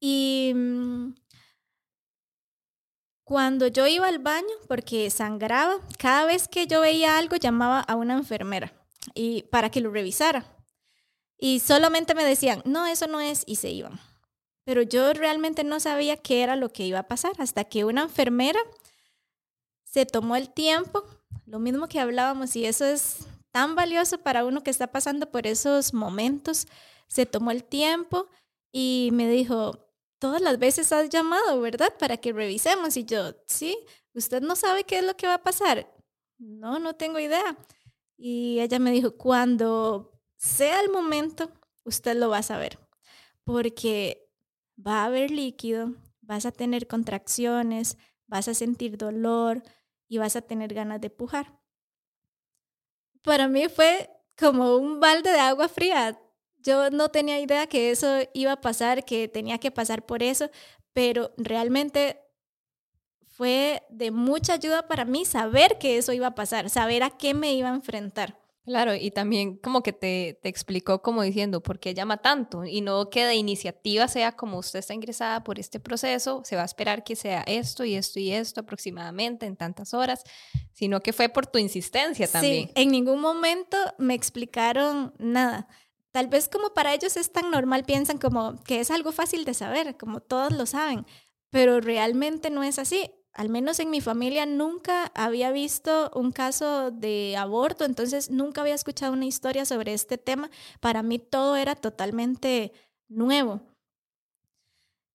Y 0.00 0.52
mm, 0.54 1.14
cuando 3.24 3.66
yo 3.66 3.86
iba 3.86 4.08
al 4.08 4.18
baño, 4.18 4.54
porque 4.68 5.10
sangraba, 5.10 5.78
cada 5.98 6.24
vez 6.24 6.48
que 6.48 6.66
yo 6.66 6.80
veía 6.80 7.18
algo 7.18 7.36
llamaba 7.36 7.80
a 7.80 7.96
una 7.96 8.14
enfermera 8.14 8.72
y 9.14 9.42
para 9.44 9.70
que 9.70 9.80
lo 9.80 9.90
revisara. 9.90 10.46
Y 11.38 11.60
solamente 11.60 12.14
me 12.14 12.24
decían, 12.24 12.62
no, 12.64 12.86
eso 12.86 13.06
no 13.06 13.20
es, 13.20 13.44
y 13.46 13.56
se 13.56 13.70
iban 13.70 14.00
pero 14.68 14.82
yo 14.82 15.14
realmente 15.14 15.64
no 15.64 15.80
sabía 15.80 16.18
qué 16.18 16.42
era 16.42 16.54
lo 16.54 16.70
que 16.70 16.84
iba 16.84 16.98
a 16.98 17.08
pasar 17.08 17.32
hasta 17.38 17.64
que 17.64 17.86
una 17.86 18.02
enfermera 18.02 18.60
se 19.82 20.04
tomó 20.04 20.36
el 20.36 20.50
tiempo, 20.50 21.06
lo 21.46 21.58
mismo 21.58 21.88
que 21.88 22.00
hablábamos, 22.00 22.54
y 22.54 22.66
eso 22.66 22.84
es 22.84 23.26
tan 23.50 23.74
valioso 23.74 24.18
para 24.18 24.44
uno 24.44 24.62
que 24.62 24.68
está 24.70 24.88
pasando 24.88 25.30
por 25.30 25.46
esos 25.46 25.94
momentos, 25.94 26.66
se 27.06 27.24
tomó 27.24 27.50
el 27.50 27.64
tiempo 27.64 28.26
y 28.70 29.08
me 29.14 29.26
dijo, 29.30 29.87
todas 30.18 30.40
las 30.42 30.58
veces 30.58 30.92
has 30.92 31.08
llamado, 31.08 31.60
¿verdad? 31.60 31.94
Para 31.98 32.16
que 32.16 32.32
revisemos. 32.32 32.96
Y 32.96 33.04
yo, 33.04 33.34
sí, 33.46 33.76
usted 34.14 34.42
no 34.42 34.56
sabe 34.56 34.84
qué 34.84 34.98
es 34.98 35.04
lo 35.04 35.16
que 35.16 35.26
va 35.26 35.34
a 35.34 35.42
pasar. 35.42 35.92
No, 36.38 36.78
no 36.78 36.94
tengo 36.94 37.18
idea. 37.18 37.56
Y 38.16 38.60
ella 38.60 38.78
me 38.78 38.90
dijo, 38.90 39.16
cuando 39.16 40.12
sea 40.36 40.80
el 40.80 40.90
momento, 40.90 41.50
usted 41.84 42.16
lo 42.16 42.28
va 42.28 42.38
a 42.38 42.42
saber. 42.42 42.78
Porque 43.44 44.28
va 44.76 45.02
a 45.02 45.06
haber 45.06 45.30
líquido, 45.30 45.94
vas 46.20 46.46
a 46.46 46.52
tener 46.52 46.86
contracciones, 46.86 47.96
vas 48.26 48.48
a 48.48 48.54
sentir 48.54 48.98
dolor 48.98 49.62
y 50.08 50.18
vas 50.18 50.36
a 50.36 50.42
tener 50.42 50.74
ganas 50.74 51.00
de 51.00 51.10
pujar. 51.10 51.58
Para 53.22 53.48
mí 53.48 53.68
fue 53.68 54.10
como 54.36 54.76
un 54.76 55.00
balde 55.00 55.30
de 55.30 55.40
agua 55.40 55.68
fría. 55.68 56.20
Yo 56.68 56.90
no 56.90 57.08
tenía 57.08 57.40
idea 57.40 57.66
que 57.66 57.90
eso 57.90 58.18
iba 58.34 58.52
a 58.52 58.60
pasar, 58.60 59.06
que 59.06 59.26
tenía 59.26 59.56
que 59.56 59.70
pasar 59.70 60.04
por 60.04 60.22
eso, 60.22 60.50
pero 60.92 61.32
realmente 61.38 62.20
fue 63.26 63.82
de 63.88 64.10
mucha 64.10 64.52
ayuda 64.52 64.86
para 64.86 65.06
mí 65.06 65.24
saber 65.24 65.78
que 65.78 65.96
eso 65.96 66.12
iba 66.12 66.26
a 66.26 66.34
pasar, 66.34 66.68
saber 66.68 67.02
a 67.02 67.08
qué 67.08 67.32
me 67.32 67.54
iba 67.54 67.70
a 67.70 67.74
enfrentar. 67.74 68.38
Claro, 68.66 68.94
y 68.94 69.10
también 69.10 69.56
como 69.56 69.82
que 69.82 69.94
te, 69.94 70.38
te, 70.42 70.50
explicó 70.50 71.00
como 71.00 71.22
diciendo 71.22 71.62
por 71.62 71.80
qué 71.80 71.94
llama 71.94 72.18
tanto 72.18 72.66
y 72.66 72.82
no 72.82 73.08
que 73.08 73.24
de 73.24 73.34
iniciativa 73.34 74.06
sea 74.06 74.32
como 74.32 74.58
usted 74.58 74.80
está 74.80 74.92
ingresada 74.92 75.42
por 75.42 75.58
este 75.58 75.80
proceso, 75.80 76.42
se 76.44 76.54
va 76.54 76.62
a 76.62 76.66
esperar 76.66 77.02
que 77.02 77.16
sea 77.16 77.44
esto 77.46 77.86
y 77.86 77.94
esto 77.94 78.20
y 78.20 78.30
esto 78.30 78.60
aproximadamente 78.60 79.46
en 79.46 79.56
tantas 79.56 79.94
horas, 79.94 80.22
sino 80.74 81.00
que 81.00 81.14
fue 81.14 81.30
por 81.30 81.46
tu 81.46 81.56
insistencia 81.58 82.28
también. 82.28 82.66
Sí, 82.66 82.72
en 82.74 82.90
ningún 82.90 83.22
momento 83.22 83.78
me 83.96 84.12
explicaron 84.12 85.14
nada. 85.16 85.66
Tal 86.18 86.26
vez 86.26 86.48
como 86.48 86.74
para 86.74 86.94
ellos 86.94 87.16
es 87.16 87.30
tan 87.30 87.52
normal, 87.52 87.84
piensan 87.84 88.18
como 88.18 88.60
que 88.64 88.80
es 88.80 88.90
algo 88.90 89.12
fácil 89.12 89.44
de 89.44 89.54
saber, 89.54 89.96
como 89.96 90.18
todos 90.18 90.50
lo 90.50 90.66
saben, 90.66 91.06
pero 91.48 91.80
realmente 91.80 92.50
no 92.50 92.64
es 92.64 92.80
así 92.80 93.08
al 93.34 93.50
menos 93.50 93.78
en 93.78 93.90
mi 93.90 94.00
familia 94.00 94.44
nunca 94.44 95.12
había 95.14 95.52
visto 95.52 96.10
un 96.16 96.32
caso 96.32 96.90
de 96.90 97.36
aborto, 97.36 97.84
entonces 97.84 98.30
nunca 98.30 98.62
había 98.62 98.74
escuchado 98.74 99.12
una 99.12 99.26
historia 99.26 99.64
sobre 99.64 99.94
este 99.94 100.18
tema. 100.18 100.50
Para 100.80 101.04
mí 101.04 101.20
todo 101.20 101.54
era 101.54 101.76
totalmente 101.76 102.72
nuevo. 103.06 103.60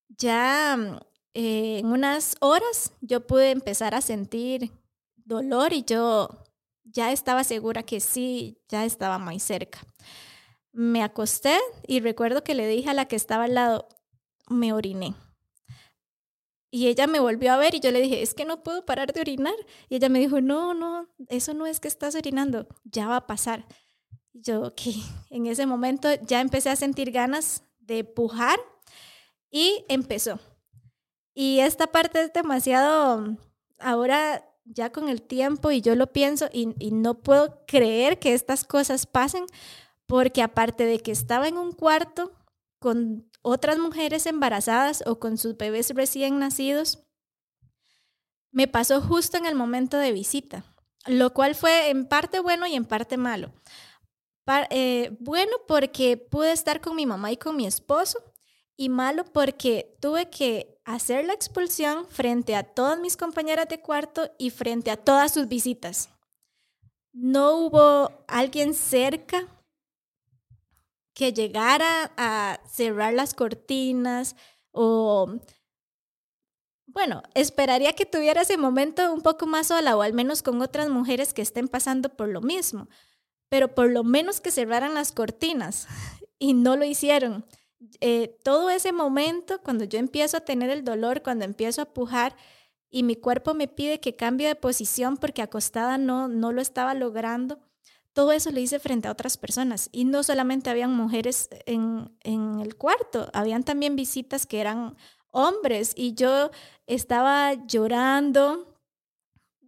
Ya 0.08 1.02
eh, 1.34 1.80
en 1.80 1.86
unas 1.88 2.36
horas 2.40 2.94
yo 3.02 3.26
pude 3.26 3.50
empezar 3.50 3.94
a 3.94 4.00
sentir 4.00 4.72
dolor 5.16 5.74
y 5.74 5.84
yo 5.84 6.30
ya 6.82 7.12
estaba 7.12 7.44
segura 7.44 7.82
que 7.82 8.00
sí, 8.00 8.56
ya 8.70 8.86
estaba 8.86 9.18
muy 9.18 9.38
cerca. 9.38 9.80
Me 10.76 11.04
acosté 11.04 11.56
y 11.86 12.00
recuerdo 12.00 12.42
que 12.42 12.56
le 12.56 12.66
dije 12.66 12.90
a 12.90 12.94
la 12.94 13.06
que 13.06 13.14
estaba 13.14 13.44
al 13.44 13.54
lado, 13.54 13.88
me 14.48 14.72
oriné. 14.72 15.14
Y 16.72 16.88
ella 16.88 17.06
me 17.06 17.20
volvió 17.20 17.52
a 17.52 17.56
ver 17.56 17.76
y 17.76 17.80
yo 17.80 17.92
le 17.92 18.00
dije, 18.00 18.22
es 18.22 18.34
que 18.34 18.44
no 18.44 18.64
puedo 18.64 18.84
parar 18.84 19.12
de 19.12 19.20
orinar. 19.20 19.54
Y 19.88 19.94
ella 19.94 20.08
me 20.08 20.18
dijo, 20.18 20.40
no, 20.40 20.74
no, 20.74 21.08
eso 21.28 21.54
no 21.54 21.66
es 21.66 21.78
que 21.78 21.86
estás 21.86 22.16
orinando, 22.16 22.66
ya 22.82 23.06
va 23.06 23.18
a 23.18 23.26
pasar. 23.28 23.64
Yo, 24.32 24.62
ok, 24.62 24.80
en 25.30 25.46
ese 25.46 25.64
momento 25.64 26.08
ya 26.26 26.40
empecé 26.40 26.70
a 26.70 26.76
sentir 26.76 27.12
ganas 27.12 27.62
de 27.78 28.02
pujar 28.02 28.58
y 29.48 29.84
empezó. 29.88 30.40
Y 31.34 31.60
esta 31.60 31.86
parte 31.86 32.20
es 32.20 32.32
demasiado, 32.32 33.36
ahora 33.78 34.44
ya 34.64 34.90
con 34.90 35.08
el 35.08 35.22
tiempo 35.22 35.70
y 35.70 35.80
yo 35.80 35.94
lo 35.94 36.12
pienso 36.12 36.48
y 36.52 36.66
no 36.90 37.22
puedo 37.22 37.64
creer 37.66 38.18
que 38.18 38.34
estas 38.34 38.64
cosas 38.64 39.06
pasen 39.06 39.44
porque 40.06 40.42
aparte 40.42 40.84
de 40.86 40.98
que 40.98 41.12
estaba 41.12 41.48
en 41.48 41.56
un 41.56 41.72
cuarto 41.72 42.32
con 42.78 43.30
otras 43.42 43.78
mujeres 43.78 44.26
embarazadas 44.26 45.02
o 45.06 45.18
con 45.18 45.38
sus 45.38 45.56
bebés 45.56 45.90
recién 45.94 46.38
nacidos, 46.38 47.04
me 48.50 48.68
pasó 48.68 49.00
justo 49.00 49.36
en 49.36 49.46
el 49.46 49.54
momento 49.54 49.98
de 49.98 50.12
visita, 50.12 50.64
lo 51.06 51.34
cual 51.34 51.54
fue 51.54 51.90
en 51.90 52.06
parte 52.06 52.40
bueno 52.40 52.66
y 52.66 52.74
en 52.74 52.84
parte 52.84 53.16
malo. 53.16 53.52
Eh, 54.70 55.16
bueno 55.20 55.52
porque 55.66 56.16
pude 56.16 56.52
estar 56.52 56.80
con 56.80 56.94
mi 56.96 57.06
mamá 57.06 57.32
y 57.32 57.36
con 57.36 57.56
mi 57.56 57.66
esposo 57.66 58.18
y 58.76 58.88
malo 58.88 59.24
porque 59.24 59.96
tuve 60.00 60.28
que 60.28 60.78
hacer 60.84 61.24
la 61.24 61.32
expulsión 61.32 62.06
frente 62.08 62.54
a 62.54 62.62
todas 62.62 62.98
mis 62.98 63.16
compañeras 63.16 63.68
de 63.68 63.80
cuarto 63.80 64.30
y 64.38 64.50
frente 64.50 64.90
a 64.90 64.96
todas 64.96 65.32
sus 65.32 65.48
visitas. 65.48 66.10
No 67.12 67.56
hubo 67.56 68.24
alguien 68.26 68.74
cerca 68.74 69.48
que 71.14 71.32
llegara 71.32 72.12
a 72.16 72.60
cerrar 72.68 73.14
las 73.14 73.34
cortinas 73.34 74.36
o, 74.72 75.38
bueno, 76.86 77.22
esperaría 77.34 77.92
que 77.94 78.04
tuviera 78.04 78.42
ese 78.42 78.56
momento 78.56 79.12
un 79.12 79.22
poco 79.22 79.46
más 79.46 79.68
sola 79.68 79.96
o 79.96 80.02
al 80.02 80.12
menos 80.12 80.42
con 80.42 80.60
otras 80.60 80.90
mujeres 80.90 81.32
que 81.32 81.42
estén 81.42 81.68
pasando 81.68 82.08
por 82.08 82.28
lo 82.28 82.40
mismo, 82.40 82.88
pero 83.48 83.74
por 83.74 83.90
lo 83.90 84.02
menos 84.04 84.40
que 84.40 84.50
cerraran 84.50 84.94
las 84.94 85.12
cortinas 85.12 85.86
y 86.38 86.52
no 86.54 86.76
lo 86.76 86.84
hicieron. 86.84 87.46
Eh, 88.00 88.38
todo 88.42 88.70
ese 88.70 88.92
momento, 88.92 89.60
cuando 89.62 89.84
yo 89.84 89.98
empiezo 89.98 90.38
a 90.38 90.44
tener 90.44 90.70
el 90.70 90.84
dolor, 90.84 91.22
cuando 91.22 91.44
empiezo 91.44 91.82
a 91.82 91.92
pujar 91.92 92.36
y 92.90 93.02
mi 93.02 93.14
cuerpo 93.14 93.54
me 93.54 93.68
pide 93.68 94.00
que 94.00 94.16
cambie 94.16 94.48
de 94.48 94.54
posición 94.54 95.16
porque 95.16 95.42
acostada 95.42 95.98
no, 95.98 96.28
no 96.28 96.50
lo 96.52 96.60
estaba 96.62 96.94
logrando, 96.94 97.60
todo 98.14 98.32
eso 98.32 98.50
lo 98.50 98.60
hice 98.60 98.78
frente 98.78 99.08
a 99.08 99.12
otras 99.12 99.36
personas. 99.36 99.90
Y 99.92 100.04
no 100.04 100.22
solamente 100.22 100.70
habían 100.70 100.94
mujeres 100.94 101.50
en, 101.66 102.16
en 102.22 102.60
el 102.60 102.76
cuarto, 102.76 103.28
habían 103.34 103.64
también 103.64 103.96
visitas 103.96 104.46
que 104.46 104.60
eran 104.60 104.96
hombres 105.30 105.92
y 105.96 106.14
yo 106.14 106.50
estaba 106.86 107.52
llorando. 107.66 108.80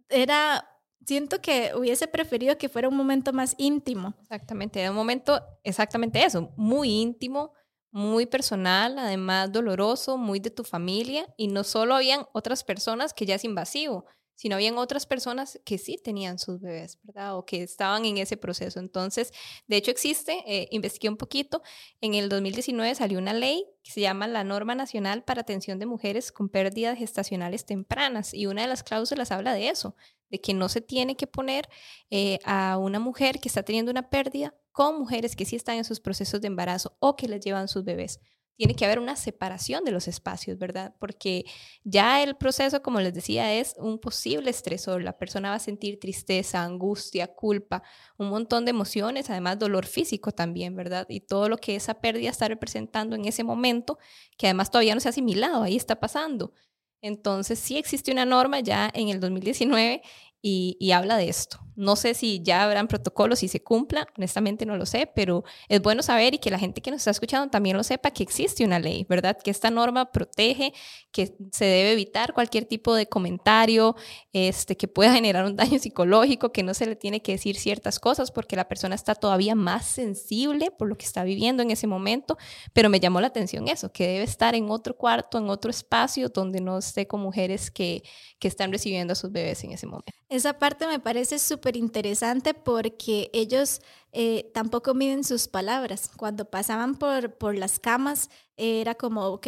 Era, 0.09 0.67
siento 1.05 1.41
que 1.41 1.73
hubiese 1.75 2.07
preferido 2.07 2.57
que 2.57 2.69
fuera 2.69 2.87
un 2.87 2.95
momento 2.95 3.33
más 3.33 3.53
íntimo. 3.57 4.13
Exactamente, 4.21 4.79
era 4.79 4.91
un 4.91 4.95
momento, 4.95 5.41
exactamente 5.63 6.23
eso, 6.23 6.53
muy 6.55 6.89
íntimo, 6.89 7.53
muy 7.91 8.25
personal, 8.25 8.97
además 8.97 9.51
doloroso, 9.51 10.17
muy 10.17 10.39
de 10.39 10.51
tu 10.51 10.63
familia 10.63 11.27
y 11.35 11.47
no 11.47 11.65
solo 11.65 11.95
habían 11.95 12.25
otras 12.33 12.63
personas 12.63 13.13
que 13.13 13.25
ya 13.25 13.35
es 13.35 13.43
invasivo, 13.43 14.05
sino 14.37 14.55
habían 14.55 14.77
otras 14.77 15.07
personas 15.07 15.59
que 15.65 15.79
sí 15.79 15.97
tenían 16.01 16.37
sus 16.37 16.61
bebés, 16.61 16.99
¿verdad? 17.01 17.35
O 17.37 17.45
que 17.45 17.63
estaban 17.63 18.05
en 18.05 18.19
ese 18.19 18.37
proceso. 18.37 18.79
Entonces, 18.79 19.33
de 19.67 19.77
hecho 19.77 19.89
existe, 19.89 20.43
eh, 20.45 20.67
investigué 20.71 21.09
un 21.09 21.17
poquito, 21.17 21.63
en 22.01 22.13
el 22.13 22.29
2019 22.29 22.93
salió 22.93 23.17
una 23.17 23.33
ley 23.33 23.65
que 23.83 23.91
se 23.91 23.99
llama 23.99 24.27
la 24.27 24.43
Norma 24.43 24.75
Nacional 24.75 25.23
para 25.23 25.41
Atención 25.41 25.79
de 25.79 25.87
Mujeres 25.87 26.31
con 26.31 26.49
Pérdidas 26.49 26.99
Gestacionales 26.99 27.65
Tempranas 27.65 28.33
y 28.33 28.45
una 28.45 28.61
de 28.61 28.67
las 28.67 28.83
cláusulas 28.83 29.31
habla 29.31 29.53
de 29.53 29.69
eso, 29.69 29.95
de 30.29 30.39
que 30.39 30.53
no 30.53 30.69
se 30.69 30.81
tiene 30.81 31.17
que 31.17 31.25
poner 31.25 31.67
eh, 32.11 32.37
a 32.45 32.77
una 32.77 32.99
mujer 32.99 33.39
que 33.39 33.49
está 33.49 33.63
teniendo 33.63 33.89
una 33.89 34.11
pérdida 34.11 34.53
con 34.71 34.99
mujeres 34.99 35.35
que 35.35 35.45
sí 35.45 35.55
están 35.55 35.77
en 35.77 35.83
sus 35.83 35.99
procesos 35.99 36.41
de 36.41 36.47
embarazo 36.47 36.95
o 36.99 37.15
que 37.15 37.27
les 37.27 37.43
llevan 37.43 37.67
sus 37.67 37.83
bebés 37.83 38.19
tiene 38.57 38.75
que 38.75 38.85
haber 38.85 38.99
una 38.99 39.15
separación 39.15 39.83
de 39.83 39.91
los 39.91 40.07
espacios, 40.07 40.57
¿verdad? 40.57 40.95
Porque 40.99 41.45
ya 41.83 42.23
el 42.23 42.35
proceso, 42.35 42.81
como 42.81 42.99
les 42.99 43.13
decía, 43.13 43.53
es 43.53 43.75
un 43.77 43.99
posible 43.99 44.49
estresor. 44.49 45.03
La 45.03 45.17
persona 45.17 45.49
va 45.49 45.55
a 45.55 45.59
sentir 45.59 45.99
tristeza, 45.99 46.63
angustia, 46.63 47.27
culpa, 47.27 47.83
un 48.17 48.29
montón 48.29 48.65
de 48.65 48.71
emociones, 48.71 49.29
además 49.29 49.59
dolor 49.59 49.85
físico 49.85 50.31
también, 50.31 50.75
¿verdad? 50.75 51.05
Y 51.07 51.21
todo 51.21 51.49
lo 51.49 51.57
que 51.57 51.75
esa 51.75 52.01
pérdida 52.01 52.31
está 52.31 52.47
representando 52.47 53.15
en 53.15 53.25
ese 53.25 53.43
momento, 53.43 53.99
que 54.37 54.47
además 54.47 54.71
todavía 54.71 54.95
no 54.95 55.01
se 55.01 55.09
ha 55.09 55.11
asimilado, 55.11 55.61
ahí 55.61 55.75
está 55.75 55.99
pasando. 55.99 56.53
Entonces, 57.01 57.59
sí 57.59 57.77
existe 57.77 58.11
una 58.11 58.25
norma 58.25 58.59
ya 58.59 58.89
en 58.93 59.09
el 59.09 59.19
2019 59.19 60.01
y, 60.41 60.91
habla 60.91 61.17
de 61.17 61.29
esto. 61.29 61.59
No 61.77 61.95
sé 61.95 62.15
si 62.15 62.41
ya 62.41 62.63
habrán 62.63 62.87
protocolos 62.87 63.43
y 63.43 63.47
se 63.47 63.61
cumpla, 63.61 64.07
honestamente 64.17 64.65
no 64.65 64.77
lo 64.77 64.87
sé, 64.87 65.09
pero 65.13 65.43
es 65.69 65.79
bueno 65.79 66.01
saber 66.01 66.33
y 66.33 66.39
que 66.39 66.49
la 66.49 66.57
gente 66.57 66.81
que 66.81 66.89
nos 66.89 67.01
está 67.01 67.11
escuchando 67.11 67.51
también 67.51 67.77
lo 67.77 67.83
sepa 67.83 68.09
que 68.09 68.23
existe 68.23 68.65
una 68.65 68.79
ley, 68.79 69.05
¿verdad? 69.07 69.37
Que 69.37 69.51
esta 69.51 69.69
norma 69.69 70.11
protege, 70.11 70.73
que 71.11 71.35
se 71.51 71.65
debe 71.65 71.91
evitar 71.91 72.33
cualquier 72.33 72.65
tipo 72.65 72.95
de 72.95 73.05
comentario 73.05 73.95
este, 74.33 74.75
que 74.75 74.87
pueda 74.87 75.13
generar 75.13 75.45
un 75.45 75.55
daño 75.55 75.77
psicológico, 75.77 76.51
que 76.51 76.63
no 76.63 76.73
se 76.73 76.87
le 76.87 76.95
tiene 76.95 77.21
que 77.21 77.33
decir 77.33 77.57
ciertas 77.57 77.99
cosas 77.99 78.31
porque 78.31 78.55
la 78.55 78.67
persona 78.67 78.95
está 78.95 79.13
todavía 79.13 79.53
más 79.53 79.85
sensible 79.85 80.71
por 80.71 80.87
lo 80.87 80.97
que 80.97 81.05
está 81.05 81.23
viviendo 81.23 81.61
en 81.61 81.69
ese 81.69 81.85
momento, 81.85 82.39
pero 82.73 82.89
me 82.89 82.99
llamó 82.99 83.21
la 83.21 83.27
atención 83.27 83.67
eso, 83.67 83.91
que 83.91 84.07
debe 84.07 84.23
estar 84.23 84.55
en 84.55 84.71
otro 84.71 84.97
cuarto, 84.97 85.37
en 85.37 85.47
otro 85.51 85.69
espacio 85.69 86.29
donde 86.29 86.59
no 86.59 86.79
esté 86.79 87.05
con 87.05 87.21
mujeres 87.21 87.69
que, 87.69 88.01
que 88.39 88.47
están 88.47 88.71
recibiendo 88.71 89.13
a 89.13 89.15
sus 89.15 89.31
bebés 89.31 89.63
en 89.63 89.73
ese 89.73 89.85
momento. 89.85 90.11
Esa 90.29 90.57
parte 90.57 90.87
me 90.87 90.99
parece 90.99 91.39
súper 91.39 91.66
interesante 91.75 92.53
porque 92.53 93.29
ellos 93.33 93.81
eh, 94.11 94.49
tampoco 94.53 94.93
miden 94.93 95.23
sus 95.23 95.47
palabras. 95.47 96.09
Cuando 96.15 96.45
pasaban 96.45 96.95
por, 96.95 97.33
por 97.33 97.55
las 97.55 97.79
camas, 97.79 98.29
era 98.55 98.95
como, 98.95 99.25
ok, 99.25 99.47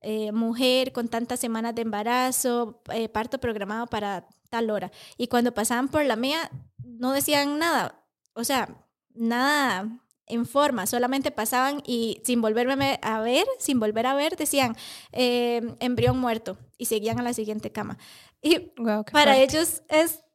eh, 0.00 0.32
mujer 0.32 0.92
con 0.92 1.08
tantas 1.08 1.40
semanas 1.40 1.74
de 1.74 1.82
embarazo, 1.82 2.80
eh, 2.92 3.08
parto 3.08 3.38
programado 3.38 3.86
para 3.86 4.28
tal 4.50 4.70
hora. 4.70 4.92
Y 5.16 5.26
cuando 5.26 5.52
pasaban 5.52 5.88
por 5.88 6.04
la 6.04 6.16
mía, 6.16 6.50
no 6.82 7.12
decían 7.12 7.58
nada. 7.58 8.02
O 8.34 8.44
sea, 8.44 8.68
nada 9.14 9.88
en 10.28 10.44
forma, 10.44 10.86
solamente 10.86 11.30
pasaban 11.30 11.82
y 11.86 12.20
sin 12.24 12.40
volverme 12.40 12.98
a 13.02 13.20
ver, 13.20 13.46
sin 13.58 13.78
volver 13.78 14.06
a 14.06 14.14
ver, 14.14 14.36
decían 14.36 14.76
embrión 15.12 16.18
muerto 16.18 16.58
y 16.76 16.86
seguían 16.86 17.20
a 17.20 17.22
la 17.22 17.32
siguiente 17.32 17.70
cama. 17.70 17.96
Y 18.42 18.72
para 19.12 19.36
ellos 19.38 19.82
es 19.88 20.25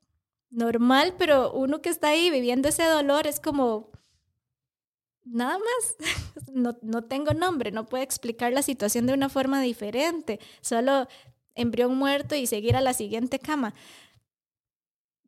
normal, 0.51 1.15
pero 1.17 1.51
uno 1.53 1.81
que 1.81 1.89
está 1.89 2.09
ahí 2.09 2.29
viviendo 2.29 2.69
ese 2.69 2.83
dolor 2.85 3.25
es 3.25 3.39
como, 3.39 3.89
nada 5.23 5.57
más, 5.57 5.95
no, 6.53 6.77
no 6.81 7.03
tengo 7.03 7.33
nombre, 7.33 7.71
no 7.71 7.85
puedo 7.85 8.03
explicar 8.03 8.53
la 8.53 8.61
situación 8.61 9.07
de 9.07 9.13
una 9.13 9.29
forma 9.29 9.61
diferente, 9.61 10.39
solo 10.61 11.07
embrión 11.55 11.97
muerto 11.97 12.35
y 12.35 12.47
seguir 12.47 12.75
a 12.75 12.81
la 12.81 12.93
siguiente 12.93 13.39
cama. 13.39 13.73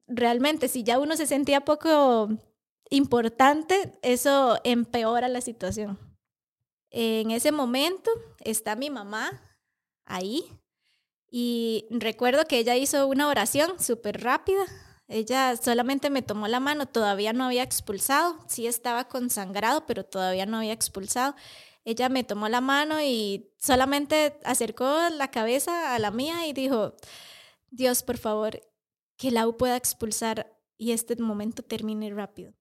Realmente, 0.08 0.68
si 0.68 0.84
ya 0.84 1.00
uno 1.00 1.16
se 1.16 1.26
sentía 1.26 1.62
poco 1.62 2.30
importante, 2.90 3.98
eso 4.02 4.60
empeora 4.64 5.28
la 5.28 5.42
situación. 5.42 5.98
En 6.92 7.32
ese 7.32 7.52
momento 7.52 8.12
está 8.40 8.76
mi 8.76 8.90
mamá 8.90 9.42
ahí 10.06 10.46
y 11.30 11.88
recuerdo 11.90 12.46
que 12.46 12.60
ella 12.60 12.76
hizo 12.76 13.08
una 13.08 13.28
oración 13.28 13.80
súper 13.80 14.22
rápida. 14.22 14.64
Ella 15.08 15.56
solamente 15.58 16.10
me 16.10 16.22
tomó 16.22 16.48
la 16.48 16.60
mano, 16.60 16.88
todavía 16.88 17.34
no 17.34 17.46
había 17.46 17.64
expulsado, 17.64 18.38
sí 18.48 18.68
estaba 18.68 19.08
consangrado, 19.08 19.86
pero 19.86 20.06
todavía 20.06 20.46
no 20.46 20.58
había 20.58 20.74
expulsado. 20.74 21.36
Ella 21.86 22.08
me 22.10 22.24
tomó 22.24 22.48
la 22.48 22.62
mano 22.62 23.02
y 23.02 23.52
solamente 23.60 24.40
acercó 24.46 25.10
la 25.10 25.30
cabeza 25.30 25.94
a 25.94 26.00
la 26.00 26.12
mía 26.12 26.48
y 26.48 26.54
dijo, 26.54 26.96
Dios, 27.70 28.04
por 28.04 28.18
favor, 28.18 28.62
que 29.18 29.32
Lau 29.32 29.58
pueda 29.58 29.76
expulsar 29.76 30.58
y 30.78 30.92
este 30.92 31.16
momento 31.18 31.64
termine 31.64 32.14
rápido. 32.14 32.54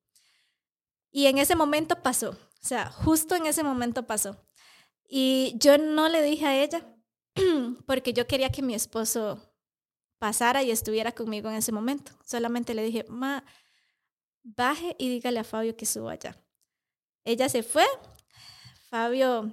Y 1.10 1.26
en 1.26 1.38
ese 1.38 1.54
momento 1.54 2.02
pasó, 2.02 2.30
o 2.30 2.66
sea, 2.66 2.90
justo 2.90 3.36
en 3.36 3.46
ese 3.46 3.62
momento 3.62 4.06
pasó. 4.06 4.44
Y 5.08 5.54
yo 5.58 5.78
no 5.78 6.08
le 6.08 6.22
dije 6.22 6.46
a 6.46 6.62
ella, 6.62 6.96
porque 7.86 8.12
yo 8.12 8.26
quería 8.26 8.50
que 8.50 8.62
mi 8.62 8.74
esposo 8.74 9.51
pasara 10.22 10.62
y 10.62 10.70
estuviera 10.70 11.10
conmigo 11.10 11.50
en 11.50 11.56
ese 11.56 11.72
momento. 11.72 12.12
Solamente 12.24 12.74
le 12.74 12.84
dije, 12.84 13.04
ma, 13.08 13.42
baje 14.44 14.94
y 14.96 15.08
dígale 15.08 15.40
a 15.40 15.44
Fabio 15.44 15.76
que 15.76 15.84
suba 15.84 16.12
allá. 16.12 16.40
Ella 17.24 17.48
se 17.48 17.64
fue, 17.64 17.84
Fabio 18.88 19.50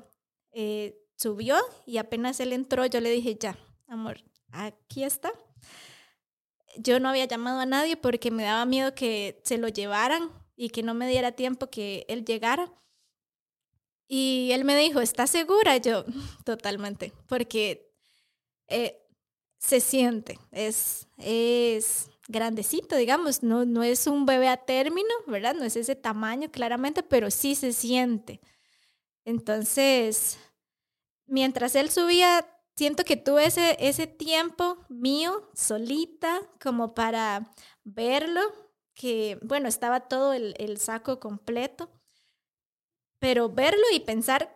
eh, 0.51 0.95
subió 1.15 1.57
y 1.87 1.97
apenas 1.97 2.39
él 2.39 2.53
entró, 2.53 2.85
yo 2.85 3.01
le 3.01 3.09
dije, 3.09 3.35
ya, 3.35 3.57
amor, 3.87 4.23
aquí 4.51 5.03
está. 5.03 5.31
Yo 6.77 6.99
no 6.99 7.09
había 7.09 7.25
llamado 7.25 7.59
a 7.61 7.65
nadie 7.65 7.97
porque 7.97 8.29
me 8.29 8.43
daba 8.43 8.63
miedo 8.65 8.93
que 8.93 9.41
se 9.43 9.57
lo 9.57 9.69
llevaran 9.69 10.29
y 10.55 10.69
que 10.69 10.83
no 10.83 10.93
me 10.93 11.07
diera 11.07 11.31
tiempo 11.31 11.71
que 11.71 12.05
él 12.07 12.25
llegara. 12.25 12.71
Y 14.07 14.51
él 14.51 14.65
me 14.65 14.77
dijo, 14.77 15.01
¿estás 15.01 15.31
segura? 15.31 15.77
Yo, 15.77 16.05
totalmente, 16.45 17.11
porque 17.25 17.91
eh, 18.67 19.08
se 19.59 19.81
siente, 19.81 20.39
es, 20.51 21.07
es 21.17 22.09
grandecito, 22.29 22.95
digamos, 22.97 23.43
no, 23.43 23.65
no 23.65 23.83
es 23.83 24.07
un 24.07 24.25
bebé 24.25 24.49
a 24.49 24.57
término, 24.57 25.09
¿verdad? 25.27 25.55
No 25.55 25.65
es 25.65 25.75
ese 25.77 25.95
tamaño 25.95 26.51
claramente, 26.51 27.03
pero 27.03 27.31
sí 27.31 27.55
se 27.55 27.73
siente. 27.73 28.41
Entonces, 29.25 30.39
mientras 31.27 31.75
él 31.75 31.89
subía, 31.89 32.45
siento 32.75 33.03
que 33.03 33.17
tuve 33.17 33.45
ese, 33.45 33.77
ese 33.79 34.07
tiempo 34.07 34.77
mío, 34.89 35.49
solita, 35.53 36.41
como 36.61 36.93
para 36.95 37.53
verlo, 37.83 38.41
que, 38.95 39.39
bueno, 39.43 39.69
estaba 39.69 40.01
todo 40.01 40.33
el, 40.33 40.55
el 40.59 40.77
saco 40.79 41.19
completo 41.19 41.89
pero 43.19 43.49
verlo 43.49 43.83
y 43.93 43.99
pensar, 43.99 44.49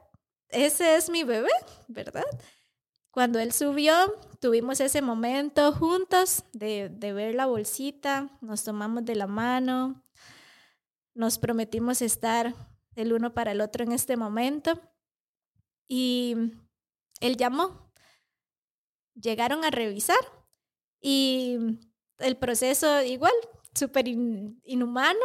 ese 0.49 0.95
es 0.95 1.09
mi 1.09 1.23
bebé, 1.23 1.49
¿verdad? 1.87 2.25
Cuando 3.13 3.37
él 3.37 3.51
subió, 3.51 3.93
tuvimos 4.39 4.79
ese 4.79 5.03
momento 5.03 5.71
juntos 5.71 6.45
de, 6.51 6.89
ver 6.89 7.35
la 7.35 7.45
bolsita, 7.45 8.35
nos 8.41 8.63
tomamos 8.63 9.05
de 9.05 9.13
la 9.13 9.27
mano, 9.27 10.03
nos 11.13 11.37
prometimos 11.37 12.01
estar 12.01 12.55
el 12.95 13.13
uno 13.13 13.35
para 13.35 13.51
el 13.51 13.61
otro 13.61 13.83
en 13.83 13.91
este 13.91 14.17
momento 14.17 14.81
y 15.87 16.35
él 17.19 17.37
llamó. 17.37 17.93
Llegaron 19.13 19.63
a 19.63 19.69
revisar 19.69 20.17
y 20.99 21.59
el 22.17 22.35
proceso 22.35 23.03
igual, 23.03 23.33
súper 23.75 24.07
inhumano, 24.07 25.19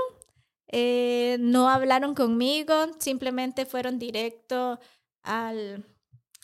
eh, 0.67 1.39
no 1.41 1.71
hablaron 1.71 2.15
conmigo, 2.15 2.75
simplemente 2.99 3.65
fueron 3.65 3.99
directo 3.99 4.79
al, 5.23 5.87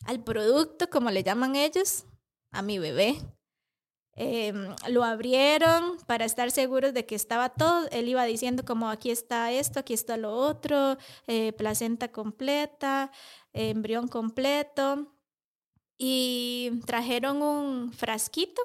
al 0.04 0.22
producto, 0.22 0.88
como 0.90 1.10
le 1.10 1.22
llaman 1.22 1.56
ellos, 1.56 2.04
a 2.50 2.62
mi 2.62 2.78
bebé. 2.78 3.20
Em, 4.16 4.74
lo 4.88 5.02
abrieron 5.02 5.98
para 6.06 6.24
estar 6.24 6.50
seguros 6.50 6.94
de 6.94 7.04
que 7.04 7.14
estaba 7.14 7.48
todo. 7.48 7.88
Él 7.90 8.08
iba 8.08 8.24
diciendo 8.24 8.64
como 8.64 8.88
aquí 8.88 9.10
está 9.10 9.50
esto, 9.50 9.80
aquí 9.80 9.92
está 9.94 10.16
lo 10.16 10.32
otro, 10.32 10.96
eh, 11.26 11.52
placenta 11.52 12.12
completa, 12.12 13.10
embrión 13.52 14.08
completo. 14.08 15.12
Y 15.98 16.80
trajeron 16.86 17.42
un 17.42 17.92
frasquito 17.92 18.60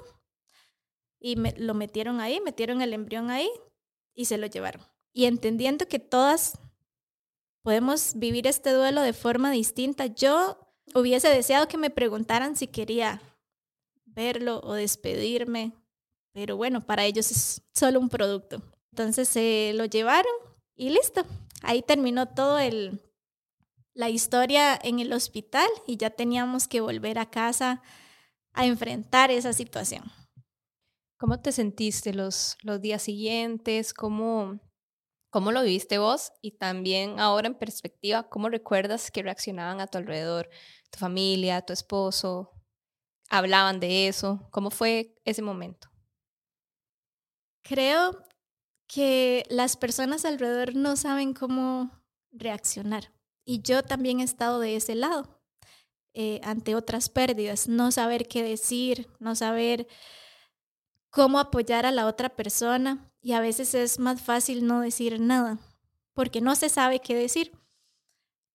y 1.19 1.35
lo 1.35 1.73
metieron 1.73 2.21
ahí, 2.21 2.41
metieron 2.41 2.81
el 2.81 2.93
embrión 2.93 3.29
ahí 3.29 3.49
y 4.15 4.25
se 4.25 4.37
lo 4.37 4.47
llevaron 4.47 4.81
y 5.13 5.25
entendiendo 5.25 5.87
que 5.87 5.99
todas 5.99 6.57
podemos 7.61 8.13
vivir 8.15 8.47
este 8.47 8.71
duelo 8.71 9.01
de 9.01 9.13
forma 9.13 9.51
distinta, 9.51 10.05
yo 10.05 10.68
hubiese 10.95 11.29
deseado 11.29 11.67
que 11.67 11.77
me 11.77 11.89
preguntaran 11.89 12.55
si 12.55 12.67
quería 12.67 13.21
verlo 14.05 14.61
o 14.63 14.73
despedirme, 14.73 15.73
pero 16.33 16.57
bueno, 16.57 16.81
para 16.81 17.05
ellos 17.05 17.31
es 17.31 17.61
solo 17.73 17.99
un 17.99 18.09
producto. 18.09 18.61
Entonces 18.91 19.27
se 19.27 19.71
lo 19.75 19.85
llevaron 19.85 20.31
y 20.75 20.89
listo. 20.89 21.23
Ahí 21.61 21.81
terminó 21.81 22.27
todo 22.27 22.59
el 22.59 23.01
la 23.93 24.09
historia 24.09 24.79
en 24.81 24.99
el 24.99 25.11
hospital 25.11 25.67
y 25.85 25.97
ya 25.97 26.09
teníamos 26.09 26.69
que 26.69 26.79
volver 26.79 27.19
a 27.19 27.29
casa 27.29 27.81
a 28.53 28.65
enfrentar 28.65 29.29
esa 29.29 29.51
situación. 29.51 30.03
¿Cómo 31.17 31.41
te 31.41 31.51
sentiste 31.51 32.13
los, 32.13 32.57
los 32.63 32.79
días 32.79 33.01
siguientes? 33.01 33.93
¿Cómo, 33.93 34.59
¿Cómo 35.29 35.51
lo 35.51 35.61
viviste 35.63 35.97
vos? 35.99 36.31
Y 36.41 36.51
también 36.57 37.19
ahora 37.19 37.47
en 37.47 37.55
perspectiva, 37.55 38.29
¿cómo 38.29 38.49
recuerdas 38.49 39.11
que 39.11 39.23
reaccionaban 39.23 39.79
a 39.81 39.87
tu 39.87 39.97
alrededor? 39.97 40.49
Tu 40.91 40.99
familia, 40.99 41.61
tu 41.61 41.73
esposo, 41.73 42.51
hablaban 43.29 43.79
de 43.79 44.07
eso. 44.07 44.47
¿Cómo 44.51 44.71
fue 44.71 45.15
ese 45.25 45.41
momento? 45.41 45.89
Creo 47.63 48.23
que 48.87 49.45
las 49.49 49.77
personas 49.77 50.25
alrededor 50.25 50.75
no 50.75 50.95
saben 50.97 51.33
cómo 51.33 51.91
reaccionar. 52.31 53.13
Y 53.45 53.61
yo 53.61 53.83
también 53.83 54.19
he 54.21 54.23
estado 54.23 54.59
de 54.59 54.75
ese 54.77 54.95
lado. 54.95 55.37
eh, 56.15 56.41
ante 56.43 56.75
otras 56.75 57.09
pérdidas, 57.09 57.69
no 57.69 57.91
saber 57.91 58.27
qué 58.27 58.43
decir, 58.43 59.07
no 59.19 59.35
saber 59.35 59.87
cómo 61.11 61.39
apoyar 61.39 61.85
a 61.85 61.91
la 61.91 62.07
otra 62.07 62.29
persona 62.29 63.08
y 63.21 63.33
a 63.33 63.41
veces 63.41 63.73
es 63.73 63.99
más 63.99 64.21
fácil 64.21 64.65
no 64.65 64.81
decir 64.81 65.19
nada 65.19 65.59
porque 66.19 66.41
no 66.41 66.53
se 66.55 66.67
sabe 66.67 66.99
qué 66.99 67.15
decir. 67.15 67.53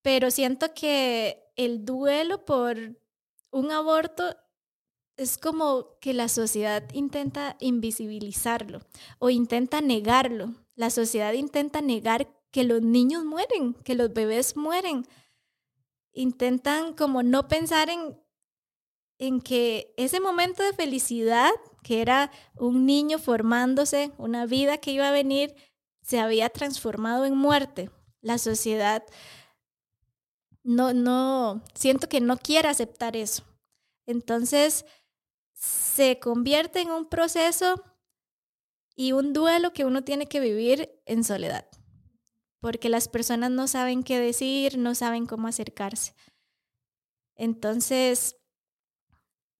Pero 0.02 0.30
siento 0.30 0.74
que 0.74 1.42
el 1.56 1.86
duelo 1.86 2.44
por 2.44 2.76
un 3.50 3.70
aborto 3.70 4.36
es 5.16 5.38
como 5.38 5.98
que 5.98 6.12
la 6.12 6.28
sociedad 6.28 6.84
intenta 6.92 7.56
invisibilizarlo 7.60 8.80
o 9.18 9.30
intenta 9.30 9.80
negarlo. 9.80 10.52
La 10.74 10.90
sociedad 10.90 11.32
intenta 11.32 11.80
negar 11.80 12.28
que 12.50 12.64
los 12.64 12.82
niños 12.82 13.24
mueren, 13.24 13.72
que 13.82 13.94
los 13.94 14.12
bebés 14.12 14.58
mueren. 14.58 15.06
Intentan 16.12 16.92
como 16.92 17.22
no 17.22 17.48
pensar 17.48 17.88
en, 17.88 18.20
en 19.26 19.40
que 19.40 19.92
ese 19.96 20.20
momento 20.20 20.62
de 20.62 20.72
felicidad, 20.72 21.50
que 21.82 22.02
era 22.02 22.30
un 22.56 22.86
niño 22.86 23.18
formándose, 23.18 24.12
una 24.18 24.46
vida 24.46 24.78
que 24.78 24.90
iba 24.90 25.08
a 25.08 25.12
venir, 25.12 25.54
se 26.02 26.20
había 26.20 26.50
transformado 26.50 27.24
en 27.24 27.36
muerte. 27.36 27.90
La 28.20 28.38
sociedad 28.38 29.04
no, 30.62 30.94
no, 30.94 31.62
siento 31.74 32.08
que 32.08 32.20
no 32.20 32.36
quiere 32.38 32.68
aceptar 32.68 33.16
eso. 33.16 33.44
Entonces, 34.06 34.84
se 35.52 36.18
convierte 36.18 36.80
en 36.80 36.90
un 36.90 37.06
proceso 37.06 37.82
y 38.96 39.12
un 39.12 39.32
duelo 39.32 39.72
que 39.72 39.84
uno 39.84 40.04
tiene 40.04 40.26
que 40.26 40.40
vivir 40.40 40.90
en 41.06 41.24
soledad, 41.24 41.66
porque 42.60 42.88
las 42.88 43.08
personas 43.08 43.50
no 43.50 43.68
saben 43.68 44.02
qué 44.02 44.18
decir, 44.18 44.78
no 44.78 44.94
saben 44.94 45.26
cómo 45.26 45.48
acercarse. 45.48 46.14
Entonces, 47.36 48.36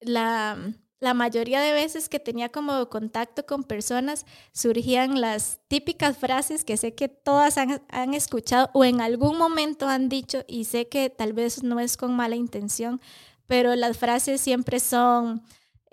la, 0.01 0.57
la 1.01 1.15
mayoría 1.15 1.61
de 1.61 1.73
veces 1.73 2.09
que 2.09 2.21
tenía 2.21 2.51
como 2.51 2.89
contacto 2.89 3.47
con 3.47 3.65
personas, 3.65 4.27
surgían 4.53 5.21
las 5.21 5.61
típicas 5.69 6.17
frases 6.17 6.65
que 6.65 6.77
sé 6.77 6.95
que 6.95 7.09
todas 7.09 7.59
han, 7.59 7.83
han, 7.89 8.15
escuchado 8.15 8.71
o 8.75 8.85
en 8.85 9.01
algún 9.01 9.39
momento 9.39 9.89
han 9.89 10.09
dicho 10.09 10.45
y 10.49 10.65
sé 10.65 10.89
que 10.89 11.11
tal 11.11 11.33
vez 11.33 11.63
no 11.63 11.81
es 11.81 11.97
con 11.97 12.15
mala 12.15 12.37
intención, 12.37 13.01
pero 13.47 13.75
las 13.75 13.99
frases 13.99 14.41
siempre 14.41 14.81
son, 14.81 15.43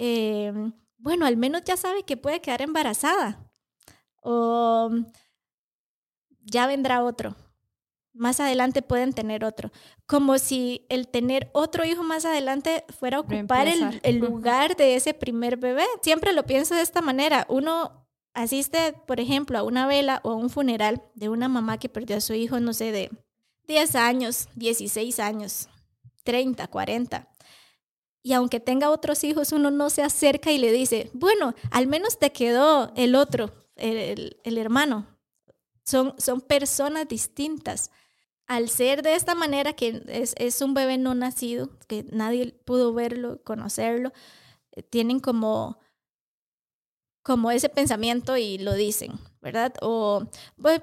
Em, 0.04 0.74
bueno, 0.98 1.28
al 1.28 1.38
menos 1.38 1.62
ya 1.64 1.78
sabe 1.78 2.02
que 2.02 2.18
puede 2.18 2.42
quedar 2.42 2.64
embarazada. 2.64 3.48
O 4.24 4.90
ya 6.42 6.66
vendrá 6.66 7.04
otro. 7.04 7.36
Más 8.14 8.40
adelante 8.40 8.82
pueden 8.82 9.14
tener 9.14 9.46
otro. 9.46 9.72
Como 10.06 10.38
si 10.38 10.86
el 10.90 11.08
tener 11.08 11.50
otro 11.54 11.86
hijo 11.86 12.04
más 12.04 12.26
adelante 12.26 12.84
fuera 13.00 13.18
a 13.18 13.20
ocupar 13.22 13.68
el, 13.68 14.02
el, 14.04 14.18
lugar 14.18 14.76
de 14.76 14.96
ese 14.96 15.14
primer 15.14 15.58
bebé. 15.58 15.86
Siempre 16.02 16.34
lo 16.34 16.44
pienso 16.44 16.76
de 16.76 16.82
esta 16.82 17.02
manera. 17.02 17.46
Uno 17.48 18.06
asiste, 18.34 18.94
por 19.08 19.20
ejemplo, 19.20 19.58
a 19.58 19.64
una 19.64 19.88
vela 19.88 20.20
o 20.24 20.32
a 20.32 20.36
un 20.36 20.50
funeral 20.50 21.04
de 21.16 21.30
una 21.30 21.48
mamá 21.48 21.78
que 21.78 21.90
perdió 21.90 22.18
a 22.18 22.22
su 22.22 22.34
hijo, 22.34 22.60
no 22.60 22.74
sé, 22.74 22.92
de 22.92 23.12
10 23.68 23.96
años, 23.96 24.50
16 24.56 25.20
años, 25.20 25.70
30, 26.24 26.68
40. 26.68 27.28
Y 28.24 28.34
aunque 28.34 28.60
tenga 28.60 28.90
otros 28.90 29.24
hijos, 29.24 29.52
uno 29.52 29.72
no 29.72 29.90
se 29.90 30.04
acerca 30.04 30.52
y 30.52 30.58
le 30.58 30.72
dice, 30.72 31.10
bueno, 31.14 31.56
al 31.72 31.88
menos 31.88 32.20
te 32.20 32.32
quedó 32.32 32.92
el 32.96 33.16
otro, 33.16 33.52
el, 33.76 34.38
el 34.44 34.58
hermano. 34.58 35.08
Son, 35.84 36.14
son 36.20 36.42
personas 36.42 37.08
distintas. 37.08 37.92
Al 38.48 38.70
ser 38.70 39.02
de 39.02 39.16
esta 39.16 39.36
manera, 39.36 39.74
que 39.74 40.04
es, 40.08 40.34
es 40.38 40.62
un 40.62 40.74
bebé 40.74 40.98
no 40.98 41.16
nacido, 41.16 41.70
que 41.88 42.06
nadie 42.12 42.54
pudo 42.66 42.94
verlo, 42.94 43.42
conocerlo, 43.44 44.12
eh, 44.72 44.84
tienen 44.84 45.20
como, 45.20 45.80
como 47.24 47.52
ese 47.52 47.70
pensamiento 47.70 48.36
y 48.38 48.58
lo 48.58 48.74
dicen, 48.74 49.20
¿verdad? 49.42 49.74
O 49.82 50.28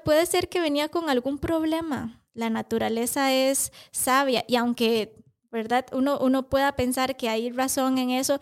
puede 0.03 0.25
ser 0.25 0.49
que 0.49 0.61
venía 0.61 0.89
con 0.89 1.09
algún 1.09 1.37
problema. 1.37 2.23
La 2.33 2.49
naturaleza 2.49 3.33
es 3.33 3.71
sabia 3.91 4.45
y 4.47 4.55
aunque 4.55 5.19
¿verdad? 5.51 5.85
Uno, 5.91 6.19
uno 6.19 6.47
pueda 6.49 6.75
pensar 6.75 7.17
que 7.17 7.29
hay 7.29 7.51
razón 7.51 7.97
en 7.97 8.11
eso, 8.11 8.39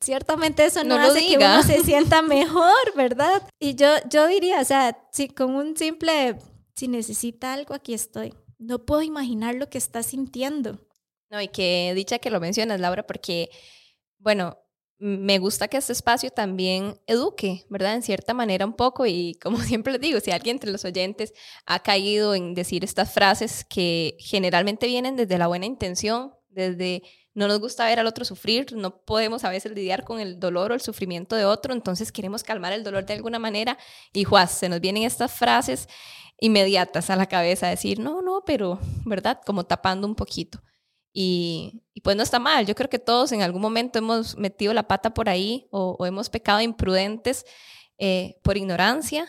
ciertamente 0.00 0.64
eso 0.64 0.84
no, 0.84 0.96
hace 0.96 1.26
que 1.26 1.36
uno 1.36 1.62
se 1.62 1.82
sienta 1.84 2.22
mejor, 2.22 2.94
¿verdad? 2.96 3.42
Y 3.58 3.74
yo, 3.74 3.88
yo 4.10 4.26
diría, 4.26 4.60
o 4.60 4.64
sea, 4.64 4.98
si 5.12 5.28
con 5.28 5.54
un 5.54 5.76
simple, 5.76 6.38
si 6.78 6.88
necesita 6.88 7.52
algo, 7.52 7.74
aquí 7.74 7.92
estoy. 7.92 8.34
No 8.58 8.84
puedo 8.84 9.02
imaginar 9.02 9.54
lo 9.56 9.68
que 9.68 9.78
está 9.78 10.02
sintiendo. 10.02 10.78
No, 11.30 11.40
y 11.40 11.48
que 11.48 11.92
dicha 11.94 12.18
que 12.18 12.30
lo 12.30 12.40
mencionas, 12.40 12.80
Laura, 12.80 13.06
porque, 13.06 13.50
bueno, 14.18 14.56
me 14.98 15.38
gusta 15.38 15.68
que 15.68 15.76
este 15.76 15.92
espacio 15.92 16.30
también 16.30 17.00
eduque, 17.06 17.64
¿verdad? 17.68 17.94
En 17.94 18.02
cierta 18.02 18.32
manera 18.32 18.64
un 18.64 18.74
poco 18.74 19.06
y 19.06 19.34
como 19.42 19.58
siempre 19.60 19.92
les 19.92 20.02
digo, 20.02 20.20
si 20.20 20.30
alguien 20.30 20.56
entre 20.56 20.70
los 20.70 20.84
oyentes 20.84 21.32
ha 21.66 21.80
caído 21.80 22.34
en 22.34 22.54
decir 22.54 22.84
estas 22.84 23.12
frases 23.12 23.64
que 23.64 24.16
generalmente 24.18 24.86
vienen 24.86 25.16
desde 25.16 25.38
la 25.38 25.46
buena 25.46 25.66
intención, 25.66 26.32
desde 26.48 27.02
no 27.38 27.46
nos 27.46 27.60
gusta 27.60 27.86
ver 27.86 28.00
al 28.00 28.06
otro 28.08 28.24
sufrir, 28.24 28.72
no 28.74 28.98
podemos 28.98 29.44
a 29.44 29.50
veces 29.50 29.70
lidiar 29.70 30.02
con 30.02 30.18
el 30.18 30.40
dolor 30.40 30.72
o 30.72 30.74
el 30.74 30.80
sufrimiento 30.80 31.36
de 31.36 31.44
otro, 31.44 31.72
entonces 31.72 32.10
queremos 32.10 32.42
calmar 32.42 32.72
el 32.72 32.82
dolor 32.82 33.06
de 33.06 33.14
alguna 33.14 33.38
manera 33.38 33.78
y 34.12 34.24
juaz, 34.24 34.50
se 34.50 34.68
nos 34.68 34.80
vienen 34.80 35.04
estas 35.04 35.32
frases 35.32 35.88
inmediatas 36.40 37.10
a 37.10 37.16
la 37.16 37.26
cabeza, 37.26 37.68
decir, 37.68 38.00
no, 38.00 38.22
no, 38.22 38.42
pero, 38.44 38.80
¿verdad? 39.04 39.40
Como 39.46 39.64
tapando 39.64 40.08
un 40.08 40.16
poquito. 40.16 40.60
Y, 41.12 41.84
pues 42.02 42.16
no 42.16 42.24
está 42.24 42.40
mal. 42.40 42.66
Yo 42.66 42.74
creo 42.74 42.90
que 42.90 42.98
todos 42.98 43.30
en 43.30 43.42
algún 43.42 43.62
momento 43.62 44.00
hemos 44.00 44.36
metido 44.36 44.72
la 44.72 44.88
pata 44.88 45.14
por 45.14 45.28
ahí 45.28 45.68
o, 45.70 46.04
hemos 46.06 46.30
pecado 46.30 46.60
imprudentes 46.60 47.44
eh, 47.98 48.40
por 48.42 48.56
ignorancia, 48.56 49.26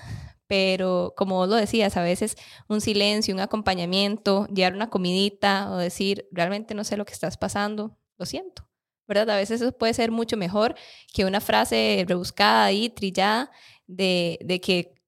pero 0.48 1.14
como 1.16 1.36
vos 1.36 1.48
lo 1.48 1.56
decías, 1.56 1.96
a 1.96 2.02
veces 2.02 2.38
un 2.68 2.82
silencio, 2.82 3.36
un 3.36 3.40
acompañamiento, 3.40 4.48
llevar 4.48 4.74
una 4.74 4.90
comidita 4.90 5.72
o 5.72 5.78
decir, 5.78 6.28
realmente 6.32 6.74
no 6.74 6.84
sé 6.84 6.98
lo 6.98 7.06
que 7.06 7.14
estás 7.14 7.38
pasando, 7.38 7.99
lo 8.20 8.26
siento. 8.28 8.70
¿verdad? 9.08 9.32
A 9.32 9.38
veces 9.38 9.60
eso 9.60 9.72
puede 9.72 9.96
ser 9.96 10.12
mucho 10.12 10.38
mejor 10.38 10.76
que 11.12 11.26
una 11.26 11.42
frase 11.42 12.06
rebuscada 12.08 12.72
y 12.72 12.90
trillada 12.90 13.50
de, 13.88 14.38
de 14.42 14.62
que 14.62 15.00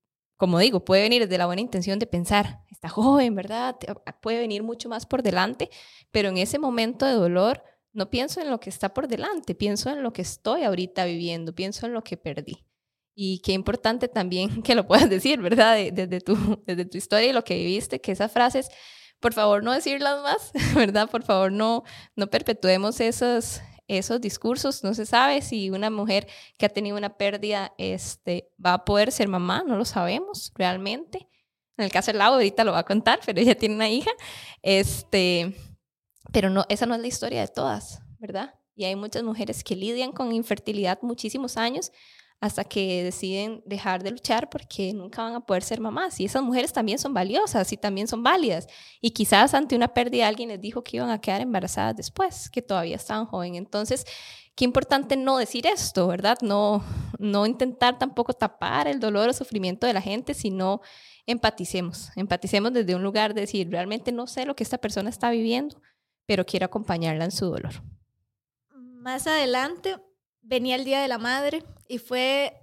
como 0.41 0.57
digo, 0.57 0.83
puede 0.83 1.03
venir 1.03 1.21
desde 1.21 1.37
la 1.37 1.45
buena 1.45 1.61
intención 1.61 1.99
de 1.99 2.07
pensar, 2.07 2.61
está 2.71 2.89
joven, 2.89 3.35
¿verdad? 3.35 3.75
Puede 4.23 4.39
venir 4.39 4.63
mucho 4.63 4.89
más 4.89 5.05
por 5.05 5.21
delante, 5.21 5.69
pero 6.09 6.29
en 6.29 6.37
ese 6.37 6.57
momento 6.57 7.05
de 7.05 7.11
dolor 7.11 7.63
no 7.93 8.09
pienso 8.09 8.41
en 8.41 8.49
lo 8.49 8.59
que 8.59 8.71
está 8.71 8.91
por 8.91 9.07
delante, 9.07 9.53
pienso 9.53 9.91
en 9.91 10.01
lo 10.01 10.13
que 10.13 10.23
estoy 10.23 10.63
ahorita 10.63 11.05
viviendo, 11.05 11.53
pienso 11.53 11.85
en 11.85 11.93
lo 11.93 12.03
que 12.03 12.17
perdí. 12.17 12.65
Y 13.13 13.39
qué 13.41 13.51
importante 13.51 14.07
también 14.07 14.49
que 14.63 14.73
lo 14.73 14.87
puedas 14.87 15.11
decir, 15.11 15.39
¿verdad? 15.41 15.77
Desde 15.93 16.21
tu, 16.21 16.35
desde 16.65 16.85
tu 16.85 16.97
historia 16.97 17.29
y 17.29 17.33
lo 17.33 17.43
que 17.43 17.57
viviste, 17.57 18.01
que 18.01 18.11
esas 18.11 18.31
frases, 18.31 18.69
por 19.21 19.33
favor, 19.33 19.63
no 19.63 19.71
decirlas 19.71 20.21
más, 20.21 20.51
¿verdad? 20.75 21.09
Por 21.09 21.23
favor, 21.23 21.51
no, 21.51 21.83
no 22.15 22.27
perpetuemos 22.27 22.99
esos, 22.99 23.61
esos 23.87 24.19
discursos. 24.19 24.83
No 24.83 24.93
se 24.93 25.05
sabe 25.05 25.41
si 25.41 25.69
una 25.69 25.89
mujer 25.89 26.27
que 26.57 26.65
ha 26.65 26.69
tenido 26.69 26.97
una 26.97 27.15
pérdida 27.17 27.73
este, 27.77 28.49
va 28.63 28.73
a 28.73 28.85
poder 28.85 29.11
ser 29.11 29.27
mamá, 29.27 29.63
no 29.65 29.77
lo 29.77 29.85
sabemos 29.85 30.51
realmente. 30.55 31.27
En 31.77 31.85
el 31.85 31.91
caso 31.91 32.11
de 32.11 32.17
Lau, 32.17 32.33
ahorita 32.33 32.63
lo 32.63 32.73
va 32.73 32.79
a 32.79 32.83
contar, 32.83 33.19
pero 33.25 33.39
ella 33.39 33.55
tiene 33.55 33.75
una 33.75 33.89
hija. 33.89 34.11
Este, 34.61 35.55
pero 36.33 36.49
no, 36.49 36.65
esa 36.67 36.85
no 36.85 36.95
es 36.95 37.01
la 37.01 37.07
historia 37.07 37.41
de 37.41 37.47
todas, 37.47 38.01
¿verdad? 38.19 38.55
Y 38.75 38.85
hay 38.85 38.95
muchas 38.95 39.23
mujeres 39.23 39.63
que 39.63 39.75
lidian 39.75 40.11
con 40.11 40.31
infertilidad 40.33 40.99
muchísimos 41.01 41.57
años 41.57 41.91
hasta 42.41 42.63
que 42.63 43.03
deciden 43.03 43.61
dejar 43.67 44.01
de 44.01 44.09
luchar 44.09 44.49
porque 44.49 44.91
nunca 44.93 45.21
van 45.21 45.35
a 45.35 45.45
poder 45.45 45.61
ser 45.61 45.79
mamás. 45.79 46.19
Y 46.19 46.25
esas 46.25 46.41
mujeres 46.41 46.73
también 46.73 46.97
son 46.97 47.13
valiosas 47.13 47.71
y 47.71 47.77
también 47.77 48.07
son 48.07 48.23
válidas. 48.23 48.67
Y 48.99 49.11
quizás 49.11 49.53
ante 49.53 49.75
una 49.75 49.93
pérdida 49.93 50.27
alguien 50.27 50.49
les 50.49 50.59
dijo 50.59 50.83
que 50.83 50.97
iban 50.97 51.11
a 51.11 51.21
quedar 51.21 51.41
embarazadas 51.41 51.95
después, 51.95 52.49
que 52.49 52.63
todavía 52.63 52.95
estaban 52.95 53.27
jóvenes. 53.27 53.59
Entonces, 53.59 54.05
qué 54.55 54.65
importante 54.65 55.15
no 55.15 55.37
decir 55.37 55.67
esto, 55.67 56.07
¿verdad? 56.07 56.39
No, 56.41 56.83
no 57.19 57.45
intentar 57.45 57.99
tampoco 57.99 58.33
tapar 58.33 58.87
el 58.87 58.99
dolor 58.99 59.29
o 59.29 59.33
sufrimiento 59.33 59.85
de 59.85 59.93
la 59.93 60.01
gente, 60.01 60.33
sino 60.33 60.81
empaticemos. 61.27 62.09
Empaticemos 62.15 62.73
desde 62.73 62.95
un 62.95 63.03
lugar 63.03 63.35
de 63.35 63.41
decir, 63.41 63.69
realmente 63.69 64.11
no 64.11 64.25
sé 64.25 64.47
lo 64.47 64.55
que 64.55 64.63
esta 64.63 64.79
persona 64.79 65.11
está 65.11 65.29
viviendo, 65.29 65.79
pero 66.25 66.43
quiero 66.43 66.65
acompañarla 66.65 67.23
en 67.23 67.31
su 67.31 67.45
dolor. 67.45 67.83
Más 68.73 69.27
adelante 69.27 69.97
venía 70.41 70.75
el 70.75 70.85
Día 70.85 71.01
de 71.01 71.07
la 71.07 71.17
Madre 71.17 71.63
y 71.87 71.97
fue 71.97 72.53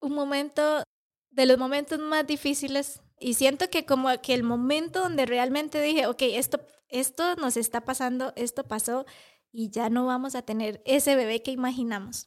un 0.00 0.14
momento 0.14 0.82
de 1.30 1.46
los 1.46 1.58
momentos 1.58 1.98
más 1.98 2.26
difíciles 2.26 3.00
y 3.18 3.34
siento 3.34 3.70
que 3.70 3.86
como 3.86 4.08
que 4.20 4.34
el 4.34 4.42
momento 4.42 5.00
donde 5.00 5.26
realmente 5.26 5.80
dije, 5.80 6.06
ok, 6.06 6.22
esto, 6.22 6.60
esto 6.88 7.36
nos 7.36 7.56
está 7.56 7.82
pasando, 7.84 8.32
esto 8.36 8.64
pasó 8.64 9.06
y 9.52 9.70
ya 9.70 9.88
no 9.88 10.06
vamos 10.06 10.34
a 10.34 10.42
tener 10.42 10.82
ese 10.84 11.16
bebé 11.16 11.42
que 11.42 11.50
imaginamos. 11.50 12.26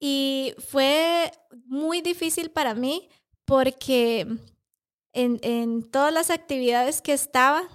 Y 0.00 0.54
fue 0.58 1.32
muy 1.66 2.00
difícil 2.00 2.50
para 2.50 2.74
mí 2.74 3.08
porque 3.44 4.26
en, 5.12 5.38
en 5.42 5.90
todas 5.90 6.12
las 6.12 6.30
actividades 6.30 7.02
que 7.02 7.12
estaba, 7.12 7.68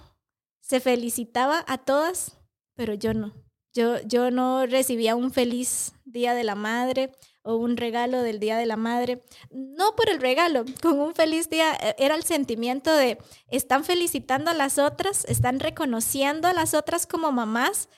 se 0.60 0.80
felicitaba 0.80 1.64
a 1.68 1.78
todas, 1.78 2.38
pero 2.74 2.94
yo 2.94 3.12
no. 3.12 3.43
Yo, 3.74 4.00
yo 4.02 4.30
no 4.30 4.66
recibía 4.66 5.16
un 5.16 5.32
feliz 5.32 5.92
día 6.04 6.32
de 6.32 6.44
la 6.44 6.54
madre 6.54 7.10
o 7.42 7.56
un 7.56 7.76
regalo 7.76 8.22
del 8.22 8.40
Día 8.40 8.56
de 8.56 8.64
la 8.64 8.76
Madre, 8.76 9.22
no 9.50 9.94
por 9.94 10.08
el 10.08 10.20
regalo, 10.20 10.64
con 10.82 10.98
un 10.98 11.14
feliz 11.14 11.50
día 11.50 11.74
eh, 11.74 11.94
era 11.98 12.14
el 12.14 12.24
sentimiento 12.24 12.94
de 12.94 13.18
están 13.48 13.84
felicitando 13.84 14.50
a 14.50 14.54
las 14.54 14.78
otras, 14.78 15.26
están 15.26 15.60
reconociendo 15.60 16.48
a 16.48 16.54
las 16.54 16.72
otras 16.72 17.06
como 17.06 17.30
mamás 17.32 17.90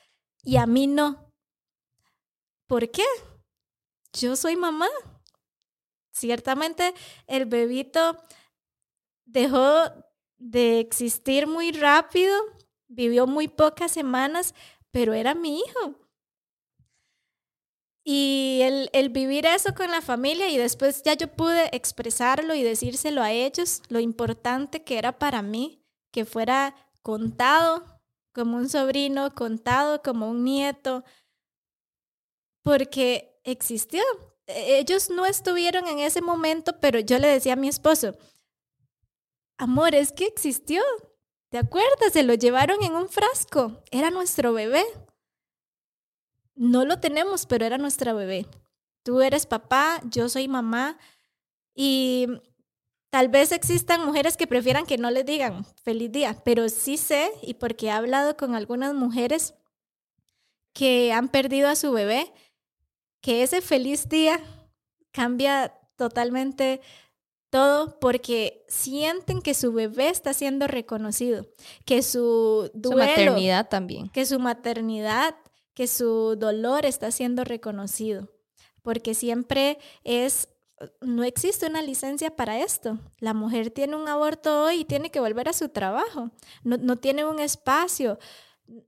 y 0.43 0.57
a 0.57 0.67
mí 0.67 0.89
no. 0.89 1.33
¿Por 2.67 2.91
qué? 2.91 3.05
Yo 4.13 4.35
soy 4.35 4.57
mamá. 4.57 4.89
Ciertamente 6.11 6.93
el 7.29 7.47
bebito 7.47 8.17
dejó 9.27 9.93
de 10.39 10.81
existir 10.81 11.47
muy 11.47 11.71
rápido, 11.71 12.35
vivió 12.89 13.27
muy 13.27 13.47
pocas 13.47 13.93
semanas, 13.93 14.55
pero 14.97 15.13
era 15.13 15.35
mi 15.35 15.59
hijo. 15.59 15.95
Y 18.03 18.61
el, 18.63 18.89
el, 18.95 19.11
vivir 19.11 19.45
eso 19.45 19.75
con 19.75 19.91
la 19.91 20.01
familia 20.01 20.49
y 20.49 20.57
después 20.57 21.03
ya 21.03 21.13
yo 21.13 21.29
pude 21.29 21.69
expresarlo 21.77 22.55
y 22.55 22.63
decírselo 22.63 23.21
a 23.21 23.31
ellos, 23.31 23.83
lo 23.91 24.01
importante 24.01 24.85
que 24.85 24.97
era 24.97 25.19
para 25.19 25.43
mí, 25.43 25.85
que 26.11 26.25
fuera 26.25 26.75
contado 27.03 28.01
como 28.33 28.57
un 28.57 28.71
sobrino, 28.71 29.35
contado 29.35 30.01
como 30.01 30.31
un 30.31 30.45
nieto, 30.45 31.05
porque 32.63 33.39
existió. 33.45 34.03
E, 34.47 34.79
ellos 34.79 35.11
no 35.11 35.27
estuvieron 35.27 35.89
en 35.89 35.99
ese 35.99 36.23
momento, 36.23 36.81
pero 36.81 37.01
yo 37.01 37.19
le 37.19 37.29
decía 37.29 37.53
a 37.53 37.57
mi 37.57 37.69
esposo, 37.69 38.17
amor, 39.59 39.95
es 39.95 40.11
que 40.13 40.25
existió. 40.25 40.83
¿Te 41.49 41.59
acuerdas? 41.59 42.13
Se 42.13 42.23
lo 42.23 42.35
llevaron 42.35 42.83
en 42.83 42.95
un 42.95 43.09
frasco. 43.09 43.83
Era 43.91 44.11
nuestro 44.11 44.53
bebé 44.53 44.85
no 46.57 46.85
lo 46.85 46.99
tenemos, 46.99 47.47
pero 47.47 47.65
era 47.67 47.79
nuestra 47.79 48.15
bebé. 48.15 48.47
Tú 49.03 49.21
eres 49.21 49.47
papá, 49.47 50.01
yo 50.11 50.29
soy 50.29 50.49
mamá 50.49 50.99
y 51.75 52.27
tal 53.11 53.29
vez 53.29 53.53
existan 53.53 54.05
mujeres 54.05 54.37
que 54.37 54.47
prefieran 54.47 54.87
que 54.87 54.99
no 54.99 55.11
les 55.11 55.25
digan 55.25 55.65
feliz 55.85 56.11
día, 56.11 56.43
pero 56.45 56.69
sí 56.69 56.97
sé 56.97 57.31
y 57.43 57.55
porque 57.55 57.87
he 57.87 57.91
hablado 57.91 58.37
con 58.37 58.55
algunas 58.55 58.95
mujeres 58.95 59.55
que 60.73 61.13
han 61.13 61.29
perdido 61.29 61.69
a 61.69 61.77
su 61.77 61.93
bebé, 61.93 62.33
que 63.21 63.43
ese 63.43 63.61
feliz 63.61 64.09
día 64.09 64.41
cambia 65.13 65.75
totalmente 65.97 66.81
todo 67.57 67.99
porque 68.01 68.65
sienten 68.69 69.41
que 69.41 69.55
su 69.55 69.73
bebé 69.73 70.11
está 70.11 70.35
siendo 70.35 70.67
reconocido, 70.67 71.47
que 71.87 72.03
su 72.03 72.71
duelo, 72.75 73.03
su 73.03 73.09
maternidad 73.09 73.69
también, 73.71 74.11
que 74.11 74.27
su 74.27 74.39
maternidad 74.39 75.35
que 75.73 75.87
su 75.87 76.37
dolor 76.37 76.87
está 76.87 77.11
siendo 77.11 77.45
reconocido, 77.45 78.31
porque 78.83 79.15
siempre 79.15 79.79
es, 80.05 80.49
no 81.01 81.23
existe 81.23 81.67
una 81.67 81.83
licencia 81.83 82.35
para 82.35 82.61
esto. 82.61 82.99
La 83.21 83.35
mujer 83.35 83.71
tiene 83.71 83.95
un 83.95 84.09
aborto 84.09 84.65
hoy 84.65 84.81
y 84.81 84.85
tiene 84.85 85.11
que 85.11 85.21
volver 85.21 85.49
a 85.51 85.55
su 85.55 85.71
trabajo, 85.71 86.31
no, 86.63 86.97
tiene 86.97 87.25
un 87.25 87.41
espacio, 87.41 88.19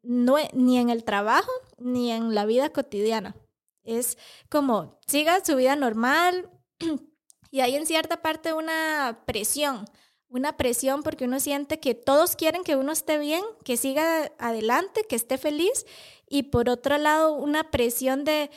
no, 0.03 0.37
ni 0.53 0.79
en 0.79 0.91
el 0.91 1.05
trabajo 1.05 1.53
ni 1.79 2.11
en 2.11 2.35
la 2.35 2.45
vida 2.45 2.71
cotidiana. 2.71 3.35
Es 3.83 4.19
como, 4.51 4.99
siga 5.07 5.43
su 5.43 5.57
vida 5.57 5.75
normal 5.75 6.51
y 7.51 7.61
hay 7.61 7.77
en 7.77 7.87
cierta 7.87 8.23
parte 8.23 8.53
una 8.53 9.23
presión 9.27 9.85
una 10.29 10.57
presión 10.57 11.03
porque 11.03 11.25
uno 11.25 11.41
siente 11.41 11.81
que 11.81 11.95
todos 11.95 12.37
quieren 12.37 12.63
que 12.63 12.77
uno 12.77 12.93
esté 12.93 13.19
bien, 13.19 13.43
que 13.65 13.77
siga 13.77 14.31
adelante, 14.39 15.05
que 15.09 15.17
esté 15.17 15.39
feliz 15.39 15.87
y 16.29 16.45
por 16.45 16.69
otro 16.69 16.99
lado 16.99 17.33
una 17.35 17.71
presión 17.71 18.25
de 18.25 18.51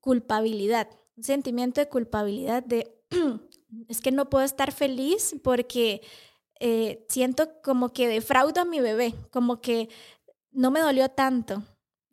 culpabilidad, 0.00 0.88
un 1.16 1.24
sentimiento 1.24 1.80
de 1.80 1.88
culpabilidad 1.88 2.62
de 2.62 2.92
es 3.88 4.00
que 4.00 4.10
no 4.10 4.28
puedo 4.28 4.44
estar 4.44 4.72
feliz 4.72 5.36
porque 5.42 6.02
eh, 6.58 7.06
siento 7.08 7.60
como 7.62 7.92
que 7.92 8.08
defraudo 8.08 8.60
a 8.60 8.64
mi 8.64 8.80
bebé, 8.80 9.14
como 9.30 9.60
que 9.60 9.88
no 10.50 10.70
me 10.70 10.80
dolió 10.80 11.08
tanto. 11.08 11.62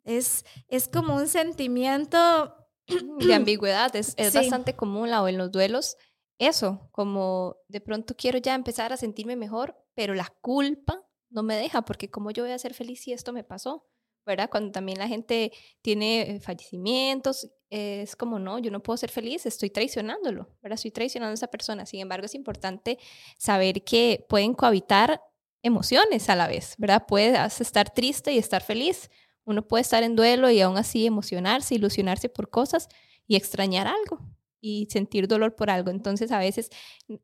Es, 0.04 0.44
es 0.68 0.88
como 0.88 1.16
un 1.16 1.28
sentimiento 1.28 2.54
de 3.18 3.34
ambigüedad, 3.34 3.94
es, 3.96 4.14
es 4.16 4.34
bastante 4.34 4.74
común 4.74 5.12
o 5.12 5.28
en 5.28 5.38
los 5.38 5.50
duelos. 5.50 5.96
Eso, 6.38 6.88
como 6.92 7.56
de 7.68 7.80
pronto 7.80 8.14
quiero 8.16 8.38
ya 8.38 8.54
empezar 8.54 8.92
a 8.92 8.96
sentirme 8.96 9.36
mejor, 9.36 9.76
pero 9.94 10.14
la 10.14 10.32
culpa 10.40 11.04
no 11.30 11.42
me 11.42 11.56
deja, 11.56 11.82
porque 11.82 12.10
como 12.10 12.30
yo 12.30 12.44
voy 12.44 12.52
a 12.52 12.58
ser 12.58 12.74
feliz 12.74 13.00
si 13.00 13.12
esto 13.12 13.32
me 13.32 13.44
pasó. 13.44 13.86
¿verdad? 14.28 14.50
Cuando 14.50 14.70
también 14.70 14.98
la 14.98 15.08
gente 15.08 15.52
tiene 15.80 16.20
eh, 16.20 16.40
fallecimientos, 16.40 17.50
es 17.70 18.14
como, 18.14 18.38
no, 18.38 18.58
yo 18.58 18.70
no 18.70 18.82
puedo 18.82 18.96
ser 18.96 19.10
feliz, 19.10 19.46
estoy 19.46 19.70
traicionándolo, 19.70 20.50
¿verdad? 20.62 20.74
Estoy 20.74 20.90
traicionando 20.90 21.32
a 21.32 21.34
esa 21.34 21.48
persona. 21.48 21.86
Sin 21.86 22.00
embargo, 22.00 22.26
es 22.26 22.34
importante 22.34 22.98
saber 23.38 23.84
que 23.84 24.26
pueden 24.28 24.54
cohabitar 24.54 25.22
emociones 25.62 26.28
a 26.28 26.36
la 26.36 26.46
vez, 26.46 26.74
¿verdad? 26.78 27.04
Puedes 27.08 27.60
estar 27.60 27.92
triste 27.92 28.32
y 28.32 28.38
estar 28.38 28.62
feliz. 28.62 29.10
Uno 29.48 29.66
puede 29.66 29.82
estar 29.82 30.02
en 30.02 30.14
duelo 30.14 30.50
y 30.50 30.60
aún 30.60 30.76
así 30.76 31.06
emocionarse, 31.06 31.74
ilusionarse 31.74 32.28
por 32.28 32.50
cosas 32.50 32.88
y 33.26 33.36
extrañar 33.36 33.86
algo 33.86 34.20
y 34.60 34.86
sentir 34.90 35.26
dolor 35.26 35.56
por 35.56 35.70
algo. 35.70 35.90
Entonces, 35.90 36.30
a 36.32 36.38
veces... 36.38 36.70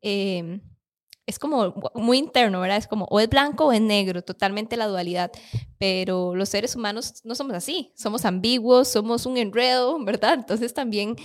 Eh, 0.01 0.59
es 1.27 1.39
como 1.39 1.73
muy 1.95 2.19
interno, 2.19 2.61
¿verdad? 2.61 2.77
Es 2.77 2.87
como 2.87 3.05
o 3.05 3.19
es 3.19 3.27
blanco 3.27 3.65
o 3.65 3.71
es 3.71 3.81
negro, 3.81 4.21
totalmente 4.21 4.77
la 4.77 4.87
dualidad. 4.87 5.31
Pero 5.79 6.35
los 6.35 6.49
seres 6.49 6.75
humanos 6.75 7.21
no 7.23 7.35
somos 7.35 7.55
así, 7.55 7.91
somos 7.95 8.25
ambiguos, 8.25 8.89
somos 8.89 9.25
un 9.25 9.37
enredo, 9.37 9.97
¿verdad? 10.03 10.35
Entonces 10.35 10.73
también 10.73 11.15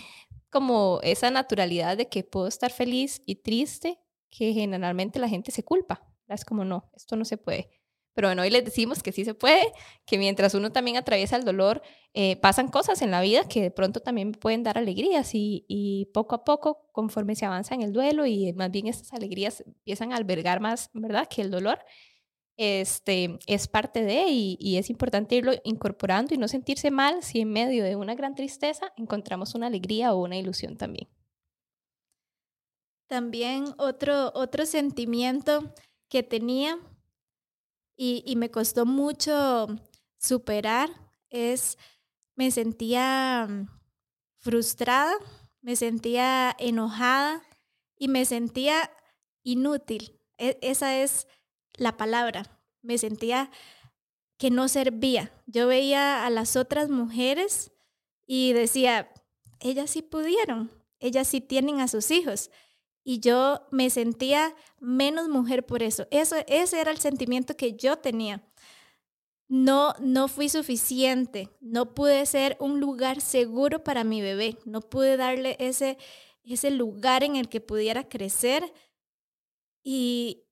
como 0.51 1.01
esa 1.03 1.31
naturalidad 1.31 1.97
de 1.97 2.09
que 2.09 2.25
puedo 2.25 2.47
estar 2.47 2.73
feliz 2.73 3.23
y 3.27 3.37
triste, 3.37 3.99
que 4.31 4.53
generalmente 4.53 5.19
la 5.19 5.29
gente 5.29 5.51
se 5.51 5.65
culpa. 5.65 6.07
Es 6.29 6.45
como, 6.45 6.65
no, 6.65 6.91
esto 6.95 7.17
no 7.17 7.25
se 7.25 7.37
puede. 7.37 7.69
Pero 8.21 8.29
bueno, 8.29 8.43
hoy 8.43 8.51
les 8.51 8.67
decimos 8.67 9.03
que 9.03 9.13
sí 9.13 9.25
se 9.25 9.33
puede, 9.33 9.73
que 10.05 10.19
mientras 10.19 10.53
uno 10.53 10.71
también 10.73 10.99
atraviesa 10.99 11.37
el 11.37 11.45
dolor, 11.47 11.81
eh, 12.13 12.37
pasan 12.37 12.69
cosas 12.69 13.01
en 13.01 13.11
la 13.11 13.23
vida 13.23 13.49
que 13.49 13.63
de 13.63 13.71
pronto 13.71 14.01
también 14.01 14.33
pueden 14.33 14.63
dar 14.63 14.77
alegrías 14.77 15.31
y, 15.33 16.11
poco 16.13 16.35
a 16.35 16.45
poco, 16.45 16.91
conforme 16.93 17.35
se 17.35 17.47
avanza 17.47 17.75
en 17.75 17.81
el 17.81 17.95
duelo 17.95 18.27
y 18.27 18.53
más 18.53 18.71
bien 18.71 18.89
estas 18.89 19.15
alegrías 19.15 19.63
empiezan 19.67 20.13
a 20.13 20.17
albergar 20.17 20.61
más, 20.61 20.91
¿verdad?, 20.93 21.29
que 21.35 21.41
el 21.41 21.51
dolor, 21.51 21.79
este, 22.59 23.39
es 23.47 23.69
parte 23.69 24.05
de 24.05 24.27
y, 24.29 24.59
y 24.61 24.77
es 24.77 24.91
importante 24.91 25.37
irlo 25.37 25.53
incorporando 25.65 26.35
y 26.35 26.37
no 26.37 26.47
sentirse 26.47 26.91
mal 26.91 27.23
si 27.23 27.41
en 27.41 27.51
medio 27.51 27.85
de 27.85 27.97
una 27.97 28.15
gran 28.15 28.35
tristeza 28.35 28.93
encontramos 28.99 29.55
una 29.55 29.69
alegría 29.69 30.13
o 30.13 30.23
una 30.23 30.37
ilusión 30.37 30.77
también. 30.77 31.09
También 33.07 33.65
otro, 33.79 34.31
otro 34.35 34.67
sentimiento 34.67 35.73
que 36.11 36.23
tenía 36.23 36.79
y, 38.03 38.35
me 38.37 38.51
costó 38.51 38.87
mucho 38.87 39.67
superar 40.17 40.89
es, 41.29 41.77
me 42.35 42.51
sentía 42.51 43.47
mm, 43.47 43.69
frustrada, 44.39 45.13
me 45.61 45.77
sentía 45.77 46.57
enojada 46.59 47.43
y 47.99 48.09
me 48.09 48.25
sentía 48.25 48.91
inútil. 49.43 50.19
E, 50.39 50.59
esa 50.63 50.97
es 50.97 51.29
la 51.75 51.99
palabra. 51.99 52.59
Me 52.81 52.97
sentía 52.97 53.51
que 54.39 54.51
no 54.51 54.69
servía. 54.69 55.31
Yo 55.45 55.67
veía 55.67 56.25
a 56.25 56.31
las 56.31 56.57
otras 56.57 56.89
mujeres 56.89 57.71
y 58.27 58.55
decía, 58.55 59.13
ellas 59.61 59.91
sí 59.91 60.01
pudieron, 60.01 60.71
ellas 61.01 61.29
sí 61.29 61.43
tienen 61.43 61.81
a 61.81 61.89
sus 61.89 62.11
hijos 62.11 62.51
y 63.03 63.21
yo 63.21 63.67
me 63.71 63.91
sentía 63.91 64.55
menos 64.79 65.29
mujer 65.29 65.65
por 65.65 65.83
eso. 65.83 66.07
eso. 66.11 66.37
Ese 66.47 66.81
era 66.81 66.91
el 66.91 66.99
sentimiento 66.99 67.57
que 67.57 67.75
yo 67.75 67.97
tenía. 67.97 68.43
No, 69.49 69.95
no 69.99 70.29
fui 70.29 70.49
suficiente, 70.49 71.51
no 71.61 71.93
pude 71.93 72.25
ser 72.25 72.57
un 72.61 72.79
lugar 72.79 73.21
seguro 73.21 73.83
para 73.83 74.05
mi 74.05 74.23
bebé, 74.23 74.59
no 74.65 74.81
pude 74.81 75.17
darle 75.17 75.57
ese, 75.59 75.99
ese 76.45 76.71
lugar 76.71 77.25
en 77.25 77.35
el 77.35 77.49
que 77.49 77.61
pudiera 77.61 78.09
crecer 78.09 78.73
y, 79.83 80.45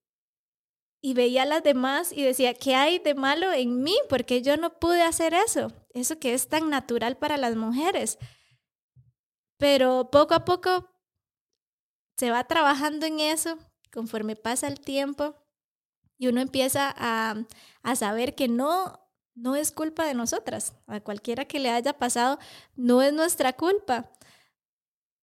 y 1.01 1.15
veía 1.15 1.43
a 1.43 1.47
las 1.47 1.63
demás 1.63 2.13
y 2.13 2.25
decía, 2.25 2.55
¿qué 2.55 2.75
hay 2.75 2.99
de 2.99 3.15
malo 3.15 3.53
en 3.53 3.85
mí? 3.85 3.95
Porque 4.09 4.43
yo 4.43 4.57
no 4.57 4.81
pude 4.81 5.03
hacer 5.03 5.33
eso, 5.33 5.73
eso 5.95 6.19
que 6.19 6.35
es 6.35 6.49
tan 6.49 6.69
natural 6.69 7.17
para 7.17 7.37
las 7.37 7.55
mujeres. 7.55 8.19
Pero 9.59 10.11
poco 10.11 10.35
a 10.35 10.45
poco 10.45 10.91
se 12.19 12.31
va 12.31 12.45
trabajando 12.45 13.07
en 13.07 13.21
eso 13.21 13.57
conforme 13.93 14.37
pasa 14.37 14.67
el 14.67 14.81
tiempo 14.81 15.35
y 16.19 16.27
uno 16.27 16.41
empieza 16.41 16.93
a, 16.97 17.37
a 17.83 17.97
saber 17.97 18.35
que 18.35 18.49
no, 18.49 19.09
no 19.35 19.55
es 19.55 19.71
culpa 19.71 20.05
de 20.05 20.15
nosotras. 20.15 20.75
A 20.89 21.01
cualquiera 21.01 21.45
que 21.45 21.61
le 21.61 21.71
haya 21.71 21.97
pasado, 21.97 22.39
no 22.75 23.03
es 23.03 23.13
nuestra 23.13 23.53
culpa. 23.53 24.11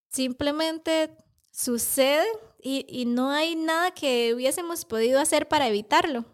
Simplemente 0.09 1.17
sucede 1.51 2.25
y, 2.61 2.85
y, 2.87 3.05
no 3.05 3.29
hay 3.29 3.55
nada 3.55 3.91
que 3.91 4.33
hubiésemos 4.33 4.85
podido 4.85 5.19
hacer 5.19 5.47
para 5.47 5.67
evitarlo. 5.67 6.25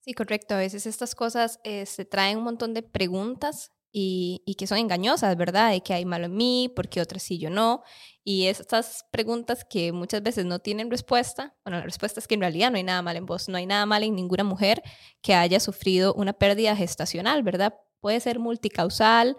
Sí, 0.00 0.12
correcto. 0.12 0.54
A 0.54 0.58
veces 0.58 0.86
estas 0.86 1.14
cosas 1.14 1.60
se 1.62 1.82
este, 1.82 2.04
traen 2.04 2.38
un 2.38 2.44
montón 2.44 2.74
de 2.74 2.82
preguntas 2.82 3.70
y, 3.96 4.56
que 4.58 4.66
son 4.66 4.78
engañosas, 4.78 5.36
¿verdad? 5.36 5.70
De 5.70 5.80
que 5.80 5.94
hay 5.94 6.04
malo 6.04 6.26
en 6.26 6.34
mí, 6.34 6.68
porque 6.74 7.00
otras 7.00 7.22
sí, 7.22 7.38
yo 7.38 7.48
no. 7.48 7.84
Y 8.24 8.46
estas 8.46 9.06
preguntas 9.12 9.64
que 9.64 9.92
muchas 9.92 10.20
veces 10.20 10.44
no 10.46 10.58
tienen 10.58 10.90
respuesta, 10.90 11.54
bueno, 11.64 11.78
la 11.78 11.84
respuesta 11.84 12.18
es 12.18 12.26
que 12.26 12.34
en 12.34 12.40
realidad 12.40 12.72
no 12.72 12.76
hay 12.76 12.82
nada 12.82 13.02
mal 13.02 13.16
en 13.16 13.24
vos, 13.24 13.48
no 13.48 13.56
hay 13.56 13.66
nada 13.66 13.86
mal 13.86 14.02
en 14.02 14.16
ninguna 14.16 14.42
mujer 14.42 14.82
que 15.22 15.36
haya 15.36 15.60
sufrido 15.60 16.12
una 16.14 16.32
pérdida 16.32 16.74
gestacional, 16.74 17.44
¿verdad? 17.44 17.74
Puede 18.00 18.18
ser 18.18 18.40
multicausal, 18.40 19.36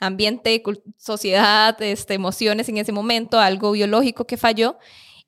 ambiente, 0.00 0.62
sociedad, 0.96 1.80
este, 1.82 2.14
emociones 2.14 2.66
en 2.70 2.78
ese 2.78 2.92
momento, 2.92 3.38
algo 3.38 3.72
biológico 3.72 4.26
que 4.26 4.38
falló. 4.38 4.78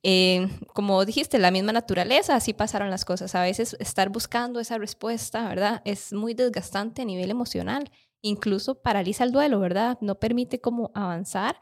Eh, 0.02 0.48
como 0.72 1.04
dijiste, 1.04 1.38
la 1.38 1.50
misma 1.50 1.72
naturaleza, 1.72 2.34
así 2.34 2.54
pasaron 2.54 2.88
las 2.88 3.04
cosas. 3.04 3.34
A 3.34 3.42
veces 3.42 3.76
estar 3.78 4.08
buscando 4.08 4.58
esa 4.58 4.78
respuesta, 4.78 5.46
¿verdad? 5.46 5.82
Es 5.84 6.14
muy 6.14 6.32
desgastante 6.32 7.02
a 7.02 7.04
nivel 7.04 7.30
emocional 7.30 7.90
incluso 8.22 8.80
paraliza 8.82 9.24
el 9.24 9.32
duelo, 9.32 9.60
¿verdad? 9.60 9.98
No 10.00 10.18
permite 10.18 10.60
como 10.60 10.90
avanzar 10.94 11.60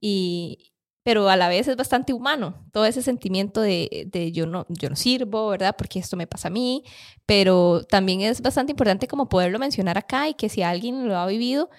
y 0.00 0.72
pero 1.06 1.28
a 1.28 1.36
la 1.36 1.48
vez 1.48 1.68
es 1.68 1.76
bastante 1.76 2.12
humano, 2.12 2.66
todo 2.72 2.84
ese 2.84 3.00
sentimiento 3.00 3.60
de, 3.60 4.08
de, 4.10 4.32
yo, 4.32 4.44
no, 4.44 4.66
yo 4.68 4.90
no 4.90 4.96
sirvo, 4.96 5.50
¿verdad? 5.50 5.76
Porque 5.78 6.00
esto 6.00 6.16
me 6.16 6.26
pasa 6.26 6.48
a 6.48 6.50
mí, 6.50 6.82
pero 7.26 7.84
también 7.84 8.22
es 8.22 8.42
bastante 8.42 8.72
importante 8.72 9.06
como 9.06 9.28
poderlo 9.28 9.60
mencionar 9.60 9.96
acá 9.96 10.28
y 10.28 10.34
que 10.34 10.48
si 10.48 10.62
alguien 10.62 11.06
lo 11.06 11.16
ha 11.16 11.26
vivido, 11.28 11.70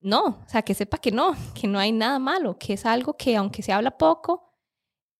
no, 0.00 0.44
o 0.46 0.48
sea, 0.48 0.62
que 0.62 0.74
sepa 0.74 0.98
que 0.98 1.10
no, 1.10 1.34
que 1.60 1.66
no 1.66 1.80
hay 1.80 1.90
nada 1.90 2.20
malo, 2.20 2.56
que 2.56 2.74
es 2.74 2.86
algo 2.86 3.16
que 3.16 3.34
aunque 3.34 3.64
se 3.64 3.72
habla 3.72 3.98
poco, 3.98 4.48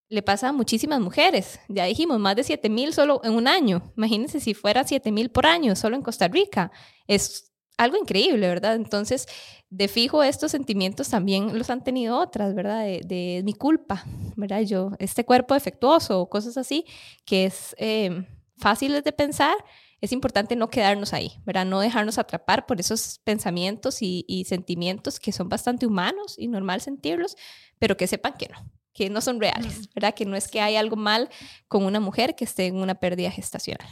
le 0.08 0.22
pasa 0.22 0.50
a 0.50 0.52
muchísimas 0.52 1.00
mujeres. 1.00 1.58
Ya 1.68 1.84
dijimos, 1.86 2.18
más 2.20 2.36
de 2.36 2.44
7 2.44 2.68
mil 2.70 2.92
solo 2.92 3.20
en 3.24 3.34
un 3.34 3.48
año. 3.48 3.92
Imagínense 3.96 4.40
si 4.40 4.54
fuera 4.54 4.84
7 4.84 5.10
mil 5.12 5.30
por 5.30 5.46
año 5.46 5.74
solo 5.76 5.96
en 5.96 6.02
Costa 6.02 6.28
Rica. 6.28 6.70
Es 7.06 7.52
algo 7.78 7.96
increíble, 7.96 8.46
¿verdad? 8.46 8.74
Entonces, 8.74 9.26
de 9.70 9.88
fijo, 9.88 10.22
estos 10.22 10.50
sentimientos 10.50 11.08
también 11.08 11.56
los 11.56 11.70
han 11.70 11.82
tenido 11.82 12.18
otras, 12.18 12.54
¿verdad? 12.54 12.84
De, 12.84 13.40
mi 13.44 13.54
culpa, 13.54 14.04
¿verdad? 14.36 14.60
Yo, 14.62 14.90
este 14.98 15.24
cuerpo 15.24 15.54
defectuoso 15.54 16.20
o 16.20 16.28
cosas 16.28 16.56
así, 16.56 16.84
que 17.24 17.46
es 17.46 17.74
eh, 17.78 18.26
fáciles 18.58 19.04
de 19.04 19.12
pensar, 19.12 19.54
es 20.00 20.12
importante 20.12 20.56
no 20.56 20.68
quedarnos 20.68 21.12
ahí, 21.12 21.32
¿verdad? 21.44 21.66
No 21.66 21.80
dejarnos 21.80 22.18
atrapar 22.18 22.66
por 22.66 22.80
esos 22.80 23.20
pensamientos 23.24 24.02
y, 24.02 24.24
y 24.28 24.44
sentimientos 24.44 25.18
que 25.18 25.32
son 25.32 25.48
bastante 25.48 25.86
humanos 25.86 26.34
y 26.36 26.48
normal 26.48 26.80
sentirlos, 26.80 27.36
pero 27.78 27.96
que 27.96 28.06
sepan 28.06 28.34
que 28.34 28.48
no, 28.48 28.58
que 28.92 29.10
no 29.10 29.20
son 29.20 29.40
reales, 29.40 29.88
¿verdad? 29.94 30.14
Que 30.14 30.24
no 30.24 30.36
es 30.36 30.48
que 30.48 30.60
hay 30.60 30.76
algo 30.76 30.96
mal 30.96 31.28
con 31.68 31.84
una 31.84 32.00
mujer 32.00 32.34
que 32.34 32.44
esté 32.44 32.66
en 32.66 32.76
una 32.76 32.96
pérdida 32.96 33.30
gestacional. 33.30 33.88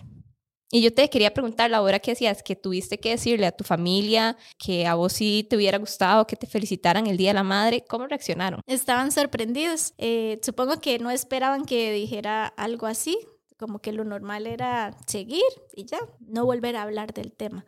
Y 0.71 0.83
yo 0.83 0.93
te 0.93 1.09
quería 1.09 1.33
preguntar, 1.33 1.71
la 1.71 1.81
hora 1.81 2.01
que 2.01 2.11
decías 2.11 2.43
que 2.43 2.57
tuviste 2.57 2.99
que 2.99 3.11
decirle 3.11 3.47
a 3.47 3.53
tu 3.53 3.63
familia 3.63 4.37
que 4.59 4.87
a 4.87 4.95
vos 4.95 5.13
sí 5.13 5.47
te 5.49 5.57
hubiera 5.57 5.79
gustado 5.79 6.27
que 6.27 6.35
te 6.35 6.49
felicitaran 6.49 7.07
el 7.07 7.17
Día 7.17 7.31
de 7.31 7.35
la 7.35 7.45
Madre, 7.45 7.85
¿cómo 7.89 8.07
reaccionaron? 8.07 8.61
Estaban 8.67 9.13
sorprendidos. 9.13 9.95
Eh, 9.99 10.41
supongo 10.43 10.81
que 10.81 10.99
no 10.99 11.11
esperaban 11.11 11.67
que 11.67 11.93
dijera 11.93 12.47
algo 12.47 12.87
así, 12.87 13.17
como 13.57 13.79
que 13.79 13.93
lo 13.93 14.05
normal 14.05 14.47
era 14.49 14.97
seguir 15.07 15.45
y 15.73 15.85
ya, 15.85 15.99
no 16.19 16.45
volver 16.45 16.75
a 16.75 16.83
hablar 16.83 17.15
del 17.15 17.33
tema. 17.33 17.65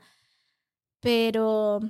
Pero 1.00 1.80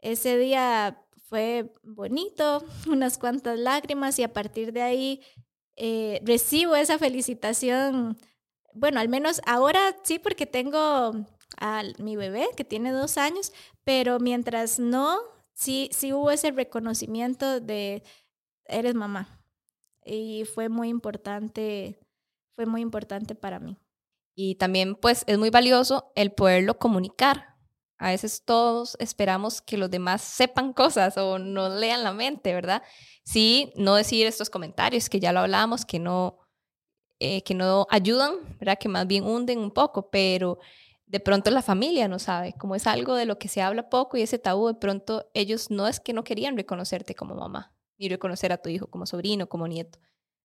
ese 0.00 0.38
día 0.38 1.04
fue 1.28 1.72
bonito, 1.82 2.64
unas 2.88 3.18
cuantas 3.18 3.58
lágrimas 3.58 4.18
y 4.18 4.22
a 4.22 4.32
partir 4.32 4.72
de 4.72 4.80
ahí 4.80 5.20
eh, 5.76 6.20
recibo 6.24 6.74
esa 6.74 6.98
felicitación 6.98 8.16
bueno, 8.76 9.00
al 9.00 9.08
menos 9.08 9.40
ahora 9.46 9.80
sí 10.04 10.18
porque 10.18 10.46
tengo 10.46 11.12
a 11.58 11.82
mi 11.98 12.16
bebé 12.16 12.48
que 12.56 12.64
tiene 12.64 12.92
dos 12.92 13.16
años, 13.18 13.52
pero 13.84 14.20
mientras 14.20 14.78
no, 14.78 15.18
sí, 15.54 15.88
sí 15.92 16.12
hubo 16.12 16.30
ese 16.30 16.50
reconocimiento 16.50 17.60
de 17.60 18.02
eres 18.66 18.94
mamá. 18.94 19.40
Y 20.04 20.44
fue 20.44 20.68
muy 20.68 20.88
importante, 20.88 21.98
fue 22.54 22.66
muy 22.66 22.80
importante 22.80 23.34
para 23.34 23.58
mí. 23.58 23.78
Y 24.36 24.56
también 24.56 24.94
pues 24.94 25.24
es 25.26 25.38
muy 25.38 25.50
valioso 25.50 26.12
el 26.14 26.32
poderlo 26.32 26.78
comunicar. 26.78 27.56
A 27.98 28.10
veces 28.10 28.44
todos 28.44 28.96
esperamos 29.00 29.62
que 29.62 29.78
los 29.78 29.90
demás 29.90 30.20
sepan 30.20 30.74
cosas 30.74 31.16
o 31.16 31.38
no 31.38 31.70
lean 31.70 32.04
la 32.04 32.12
mente, 32.12 32.52
¿verdad? 32.52 32.82
Sí, 33.24 33.72
no 33.76 33.94
decir 33.94 34.26
estos 34.26 34.50
comentarios 34.50 35.08
que 35.08 35.18
ya 35.18 35.32
lo 35.32 35.40
hablábamos, 35.40 35.86
que 35.86 35.98
no, 35.98 36.45
eh, 37.18 37.42
que 37.42 37.54
no 37.54 37.86
ayudan, 37.90 38.34
¿verdad? 38.58 38.78
Que 38.78 38.88
más 38.88 39.06
bien 39.06 39.24
hunden 39.24 39.58
un 39.58 39.70
poco, 39.70 40.10
pero 40.10 40.58
de 41.06 41.20
pronto 41.20 41.50
la 41.50 41.62
familia 41.62 42.08
no 42.08 42.18
sabe, 42.18 42.52
como 42.54 42.74
es 42.74 42.86
algo 42.86 43.14
de 43.14 43.26
lo 43.26 43.38
que 43.38 43.48
se 43.48 43.62
habla 43.62 43.88
poco 43.88 44.16
y 44.16 44.22
ese 44.22 44.38
tabú, 44.38 44.66
de 44.66 44.74
pronto 44.74 45.30
ellos 45.34 45.70
no 45.70 45.86
es 45.86 46.00
que 46.00 46.12
no 46.12 46.24
querían 46.24 46.56
reconocerte 46.56 47.14
como 47.14 47.34
mamá, 47.34 47.74
ni 47.96 48.08
reconocer 48.08 48.52
a 48.52 48.58
tu 48.58 48.68
hijo 48.68 48.88
como 48.88 49.06
sobrino, 49.06 49.48
como 49.48 49.68
nieto. 49.68 49.98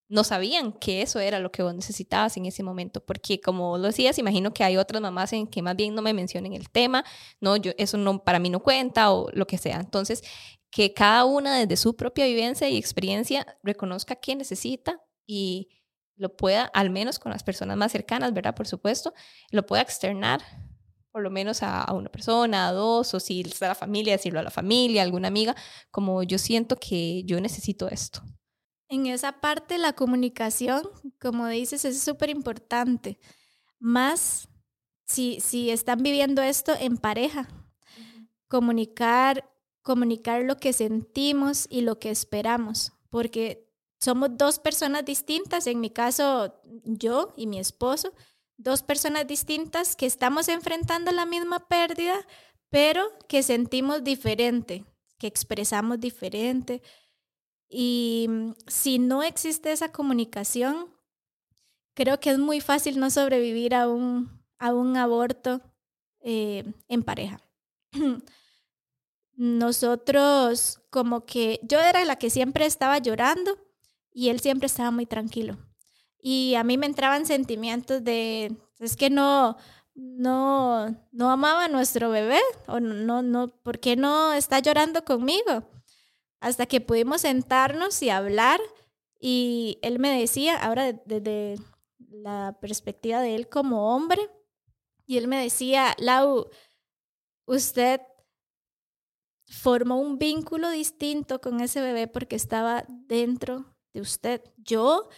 No 0.07 0.23
sabían 0.23 0.73
que 0.73 1.01
eso 1.01 1.19
era 1.19 1.39
lo 1.39 1.51
que 1.51 1.63
vos 1.63 1.73
necesitabas 1.73 2.37
en 2.37 2.45
ese 2.45 2.63
momento, 2.63 3.03
porque 3.03 3.41
como 3.41 3.77
lo 3.77 3.87
decías, 3.87 4.19
imagino 4.19 4.53
que 4.53 4.63
hay 4.63 4.77
otras 4.77 5.01
mamás 5.01 5.33
en 5.33 5.47
que 5.47 5.61
más 5.61 5.75
bien 5.75 5.95
no 5.95 6.01
me 6.01 6.13
mencionen 6.13 6.53
el 6.53 6.69
tema, 6.69 7.03
no, 7.39 7.55
yo 7.55 7.71
eso 7.77 7.97
no 7.97 8.23
para 8.23 8.37
mí 8.37 8.49
no 8.49 8.59
cuenta 8.61 9.11
o 9.11 9.29
lo 9.31 9.47
que 9.47 9.57
sea. 9.57 9.79
Entonces, 9.79 10.21
que 10.69 10.93
cada 10.93 11.25
una 11.25 11.57
desde 11.57 11.75
su 11.75 11.95
propia 11.95 12.25
vivencia 12.25 12.69
y 12.69 12.77
experiencia 12.77 13.57
reconozca 13.63 14.15
qué 14.15 14.35
necesita 14.35 15.01
y 15.25 15.69
lo 16.21 16.37
pueda, 16.37 16.65
al 16.65 16.91
menos 16.91 17.17
con 17.17 17.31
las 17.31 17.41
personas 17.41 17.75
más 17.77 17.91
cercanas, 17.91 18.31
¿verdad? 18.31 18.53
Por 18.53 18.67
supuesto, 18.67 19.13
lo 19.49 19.65
pueda 19.65 19.81
externar 19.81 20.41
por 21.11 21.23
lo 21.23 21.31
menos 21.31 21.61
a, 21.63 21.91
una 21.93 22.09
persona, 22.09 22.67
a 22.67 22.71
dos, 22.71 23.13
o 23.13 23.19
si 23.19 23.41
está 23.41 23.67
la 23.67 23.75
familia, 23.75 24.13
decirlo 24.13 24.39
a 24.39 24.43
la 24.43 24.51
familia, 24.51 25.01
a 25.01 25.05
alguna 25.05 25.27
amiga, 25.27 25.55
como 25.89 26.23
yo 26.23 26.37
siento 26.37 26.77
que 26.77 27.23
yo 27.25 27.41
necesito 27.41 27.89
esto. 27.89 28.21
En 28.87 29.07
esa 29.07 29.41
parte 29.41 29.77
la 29.77 29.93
comunicación, 29.93 30.83
como 31.19 31.47
dices, 31.47 31.83
es 31.85 32.01
súper 32.01 32.29
importante. 32.29 33.19
Más 33.79 34.47
si, 35.05 35.39
si 35.41 35.71
están 35.71 36.03
viviendo 36.03 36.41
esto 36.43 36.71
en 36.79 36.97
pareja. 36.97 37.49
Comunicar, 38.47 39.49
comunicar 39.81 40.43
lo 40.43 40.57
que 40.57 40.71
sentimos 40.71 41.67
y 41.69 41.81
lo 41.81 41.99
que 41.99 42.11
esperamos, 42.11 42.93
porque 43.09 43.70
somos 44.01 44.35
dos 44.35 44.57
personas 44.57 45.05
distintas, 45.05 45.67
en 45.67 45.79
mi 45.79 45.91
caso 45.91 46.59
yo 46.83 47.33
y 47.37 47.45
mi 47.45 47.59
esposo, 47.59 48.13
dos 48.57 48.81
personas 48.81 49.27
distintas 49.27 49.95
que 49.95 50.07
estamos 50.07 50.47
enfrentando 50.47 51.11
la 51.11 51.25
misma 51.25 51.67
pérdida, 51.67 52.15
pero 52.69 53.03
que 53.27 53.43
sentimos 53.43 54.03
diferente, 54.03 54.85
que 55.19 55.27
expresamos 55.27 55.99
diferente. 55.99 56.81
Y 57.69 58.25
mm, 58.27 58.53
si 58.65 58.97
no 58.97 59.21
existe 59.21 59.71
esa 59.71 59.91
comunicación, 59.91 60.87
creo 61.93 62.19
que 62.19 62.31
es 62.31 62.39
muy 62.39 62.59
fácil 62.59 62.99
no 62.99 63.11
sobrevivir 63.11 63.75
a 63.75 63.87
un, 63.87 64.43
a 64.57 64.73
un 64.73 64.97
aborto 64.97 65.61
eh, 66.21 66.63
en 66.87 67.03
pareja. 67.03 67.39
Nosotros, 69.35 70.81
como 70.89 71.25
que 71.25 71.59
yo 71.63 71.79
era 71.79 72.03
la 72.03 72.15
que 72.15 72.31
siempre 72.31 72.65
estaba 72.65 72.97
llorando 72.97 73.70
y 74.13 74.29
él 74.29 74.39
siempre 74.39 74.67
estaba 74.67 74.91
muy 74.91 75.05
tranquilo. 75.05 75.57
Y 76.19 76.55
a 76.55 76.63
mí 76.63 76.77
me 76.77 76.85
entraban 76.85 77.25
sentimientos 77.25 78.03
de, 78.03 78.55
es 78.79 78.95
que 78.95 79.09
no, 79.09 79.57
no, 79.95 80.95
no 81.11 81.31
amaba 81.31 81.65
a 81.65 81.69
nuestro 81.69 82.09
bebé, 82.09 82.39
o 82.67 82.79
no, 82.79 83.21
no, 83.21 83.47
¿por 83.47 83.79
qué 83.79 83.95
no 83.95 84.33
está 84.33 84.59
llorando 84.59 85.03
conmigo? 85.03 85.63
Hasta 86.39 86.65
que 86.65 86.81
pudimos 86.81 87.21
sentarnos 87.21 88.01
y 88.01 88.09
hablar 88.09 88.59
y 89.19 89.77
él 89.83 89.99
me 89.99 90.19
decía, 90.19 90.57
ahora 90.57 90.93
desde 90.93 91.55
la 92.09 92.57
perspectiva 92.59 93.21
de 93.21 93.35
él 93.35 93.47
como 93.47 93.95
hombre, 93.95 94.29
y 95.05 95.17
él 95.17 95.27
me 95.27 95.41
decía, 95.41 95.95
Lau, 95.99 96.49
usted 97.45 98.01
formó 99.45 99.97
un 99.97 100.17
vínculo 100.17 100.69
distinto 100.69 101.41
con 101.41 101.61
ese 101.61 101.81
bebé 101.81 102.07
porque 102.07 102.35
estaba 102.35 102.85
dentro 102.87 103.70
de 103.93 104.01
usted. 104.01 104.41
Yo 104.57 105.09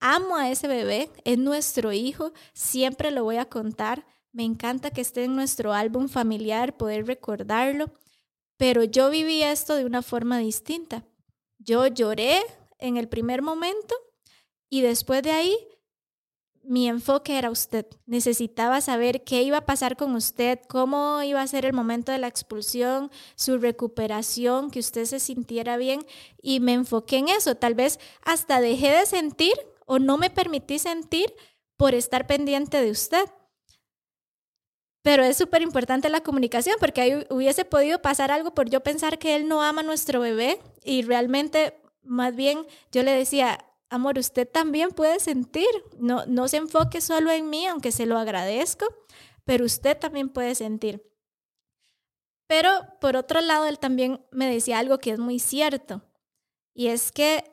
amo 0.00 0.36
a 0.36 0.50
ese 0.50 0.68
bebé, 0.68 1.10
es 1.24 1.38
nuestro 1.38 1.92
hijo, 1.92 2.32
siempre 2.52 3.10
lo 3.10 3.24
voy 3.24 3.36
a 3.36 3.48
contar. 3.48 4.06
Me 4.32 4.44
encanta 4.44 4.90
que 4.90 5.00
esté 5.00 5.24
en 5.24 5.34
nuestro 5.36 5.72
álbum 5.72 6.08
familiar, 6.08 6.76
poder 6.76 7.06
recordarlo, 7.06 7.92
pero 8.56 8.84
yo 8.84 9.10
viví 9.10 9.42
esto 9.42 9.74
de 9.74 9.84
una 9.84 10.02
forma 10.02 10.38
distinta. 10.38 11.04
Yo 11.58 11.86
lloré 11.86 12.40
en 12.78 12.96
el 12.96 13.08
primer 13.08 13.42
momento 13.42 13.94
y 14.68 14.80
después 14.82 15.22
de 15.22 15.32
ahí 15.32 15.56
mi 16.62 16.88
enfoque 16.88 17.38
era 17.38 17.50
usted. 17.50 17.86
Necesitaba 18.06 18.80
saber 18.80 19.24
qué 19.24 19.42
iba 19.42 19.58
a 19.58 19.66
pasar 19.66 19.96
con 19.96 20.14
usted, 20.14 20.60
cómo 20.68 21.22
iba 21.22 21.42
a 21.42 21.46
ser 21.46 21.64
el 21.66 21.72
momento 21.72 22.12
de 22.12 22.18
la 22.18 22.28
expulsión, 22.28 23.10
su 23.34 23.58
recuperación, 23.58 24.70
que 24.70 24.78
usted 24.80 25.04
se 25.06 25.20
sintiera 25.20 25.76
bien 25.76 26.04
y 26.42 26.60
me 26.60 26.74
enfoqué 26.74 27.18
en 27.18 27.28
eso. 27.28 27.54
Tal 27.56 27.74
vez 27.74 27.98
hasta 28.22 28.60
dejé 28.60 28.90
de 28.90 29.06
sentir 29.06 29.54
o 29.86 29.98
no 29.98 30.18
me 30.18 30.30
permití 30.30 30.78
sentir 30.78 31.34
por 31.76 31.94
estar 31.94 32.26
pendiente 32.26 32.80
de 32.82 32.90
usted. 32.90 33.24
pero 35.02 35.24
es 35.24 35.36
súper 35.36 35.62
importante 35.62 36.08
la 36.10 36.20
comunicación 36.20 36.76
porque 36.78 37.00
ahí 37.00 37.26
hubiese 37.30 37.64
podido 37.64 38.02
pasar 38.02 38.30
algo 38.30 38.54
por 38.54 38.68
yo 38.68 38.80
pensar 38.82 39.18
que 39.18 39.34
él 39.34 39.48
no 39.48 39.62
ama 39.62 39.80
a 39.80 39.84
nuestro 39.84 40.20
bebé 40.20 40.60
y 40.84 41.02
realmente 41.02 41.74
más 42.02 42.34
bien 42.36 42.66
yo 42.92 43.02
le 43.02 43.12
decía, 43.12 43.64
amor, 43.90 44.18
usted 44.18 44.48
también 44.48 44.90
puede 44.90 45.20
sentir, 45.20 45.68
no, 45.98 46.24
no 46.26 46.48
se 46.48 46.56
enfoque 46.56 47.00
solo 47.00 47.30
en 47.30 47.50
mí, 47.50 47.66
aunque 47.66 47.92
se 47.92 48.06
lo 48.06 48.16
agradezco, 48.16 48.86
pero 49.44 49.64
usted 49.64 49.98
también 49.98 50.28
puede 50.28 50.54
sentir. 50.54 51.02
Pero 52.46 52.70
por 53.00 53.16
otro 53.16 53.40
lado, 53.40 53.66
él 53.66 53.78
también 53.78 54.24
me 54.30 54.50
decía 54.52 54.78
algo 54.78 54.98
que 54.98 55.10
es 55.10 55.18
muy 55.18 55.38
cierto, 55.38 56.02
y 56.74 56.86
es 56.88 57.12
que 57.12 57.44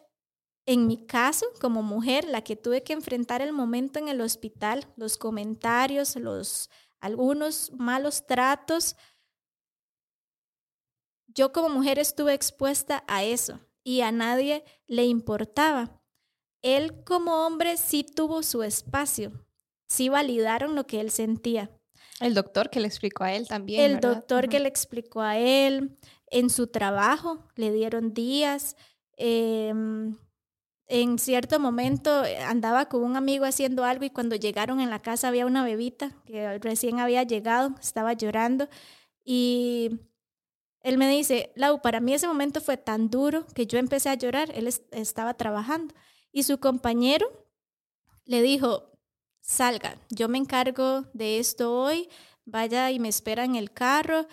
en 0.65 0.85
mi 0.85 1.05
caso, 1.05 1.45
como 1.61 1.81
mujer, 1.81 2.25
la 2.25 2.43
que 2.43 2.57
tuve 2.57 2.83
que 2.83 2.93
enfrentar 2.93 3.41
el 3.41 3.53
momento 3.53 3.99
en 3.99 4.09
el 4.09 4.19
hospital, 4.21 4.85
los 4.97 5.17
comentarios, 5.17 6.15
los 6.17 6.69
algunos 6.99 7.71
malos 7.73 8.25
tratos, 8.25 8.95
yo 11.27 11.53
como 11.53 11.69
mujer 11.69 11.99
estuve 11.99 12.33
expuesta 12.33 13.03
a 13.07 13.23
eso 13.23 13.59
y 13.83 14.01
a 14.01 14.11
nadie 14.11 14.65
le 14.87 15.05
importaba. 15.05 15.96
Él 16.67 17.01
como 17.05 17.45
hombre 17.45 17.77
sí 17.77 18.03
tuvo 18.03 18.43
su 18.43 18.61
espacio, 18.61 19.31
sí 19.87 20.09
validaron 20.09 20.75
lo 20.75 20.85
que 20.85 20.99
él 20.99 21.11
sentía. 21.11 21.71
El 22.19 22.33
doctor 22.33 22.69
que 22.69 22.81
le 22.81 22.87
explicó 22.87 23.23
a 23.23 23.33
él 23.33 23.47
también. 23.47 23.89
El 23.89 24.01
doctor 24.01 24.49
que 24.49 24.59
le 24.59 24.67
explicó 24.67 25.21
a 25.21 25.37
él, 25.37 25.97
en 26.29 26.49
su 26.49 26.67
trabajo 26.67 27.47
le 27.55 27.71
dieron 27.71 28.13
días. 28.13 28.75
Em, 29.15 30.17
en 30.87 31.19
cierto 31.19 31.57
momento 31.61 32.25
eh, 32.25 32.37
andaba 32.39 32.89
con 32.89 33.01
un 33.01 33.15
amigo 33.15 33.45
haciendo 33.45 33.85
algo 33.85 34.03
y 34.03 34.09
cuando 34.09 34.35
llegaron 34.35 34.81
en 34.81 34.89
la 34.89 35.01
casa 35.01 35.29
había 35.29 35.45
una 35.45 35.63
bebita 35.63 36.11
que 36.25 36.59
recién 36.59 36.99
había 36.99 37.23
llegado, 37.23 37.75
estaba 37.79 38.11
llorando 38.11 38.67
y 39.23 40.01
él 40.81 40.97
me 40.97 41.09
dice, 41.09 41.53
Lau, 41.55 41.81
para 41.81 42.01
mí 42.01 42.13
ese 42.13 42.27
momento 42.27 42.59
fue 42.59 42.75
tan 42.75 43.09
duro 43.09 43.47
que 43.55 43.67
yo 43.67 43.79
empecé 43.79 44.09
a 44.09 44.15
llorar, 44.15 44.51
él 44.53 44.67
estaba 44.91 45.33
trabajando 45.35 45.95
y 46.37 46.43
su 46.43 46.59
compañero 46.59 47.27
le 48.25 48.43
dijo, 48.43 48.91
salga, 49.41 49.99
yo 50.11 50.29
me 50.29 50.37
encargo 50.37 51.05
de 51.13 51.39
esto 51.39 51.73
hoy, 51.73 52.09
vaya 52.45 52.91
y 52.91 52.99
me 52.99 53.07
espera 53.07 53.43
en 53.43 53.55
el 53.55 53.71
carro. 53.71 54.27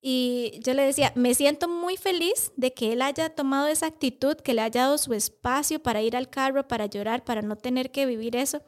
Y 0.00 0.58
yo 0.64 0.74
le 0.74 0.82
decía, 0.82 1.12
me 1.14 1.32
siento 1.32 1.68
muy 1.68 1.96
feliz 1.96 2.50
de 2.56 2.74
que 2.74 2.92
él 2.92 3.02
haya 3.02 3.36
tomado 3.36 3.68
esa 3.68 3.86
actitud, 3.86 4.34
que 4.34 4.52
le 4.52 4.62
haya 4.62 4.80
dado 4.80 4.98
su 4.98 5.14
espacio 5.14 5.80
para 5.80 6.02
ir 6.02 6.16
al 6.16 6.28
carro, 6.28 6.66
para 6.66 6.86
llorar, 6.86 7.22
para 7.22 7.40
no 7.40 7.54
tener 7.54 7.92
que 7.92 8.04
vivir 8.04 8.34
eso. 8.34 8.60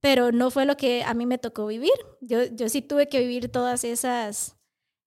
Pero 0.00 0.32
no 0.32 0.50
fue 0.50 0.64
lo 0.64 0.76
que 0.76 1.04
a 1.04 1.14
mí 1.14 1.24
me 1.24 1.38
tocó 1.38 1.68
vivir. 1.68 1.94
Yo, 2.20 2.46
yo 2.46 2.68
sí 2.68 2.82
tuve 2.82 3.08
que 3.08 3.20
vivir 3.20 3.52
todas 3.52 3.84
esas, 3.84 4.56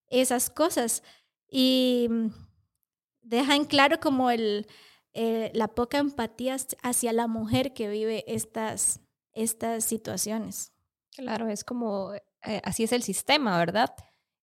esas 0.08 0.50
cosas. 0.50 1.04
Y 1.46 2.08
deja 3.22 3.54
en 3.54 3.66
claro 3.66 4.00
como 4.00 4.32
el, 4.32 4.66
eh, 5.14 5.52
la 5.54 5.68
poca 5.68 6.00
empatía 6.00 6.58
hacia 6.82 7.14
la 7.14 7.28
mujer 7.28 7.74
que 7.74 7.88
vive 7.88 8.24
estas, 8.28 9.00
estas 9.34 9.86
situaciones. 9.86 10.72
Claro, 11.16 11.48
es 11.48 11.64
como, 11.64 12.14
eh, 12.14 12.62
así 12.64 12.84
es 12.84 12.92
el 12.92 13.04
sistema, 13.04 13.58
¿verdad? 13.58 13.94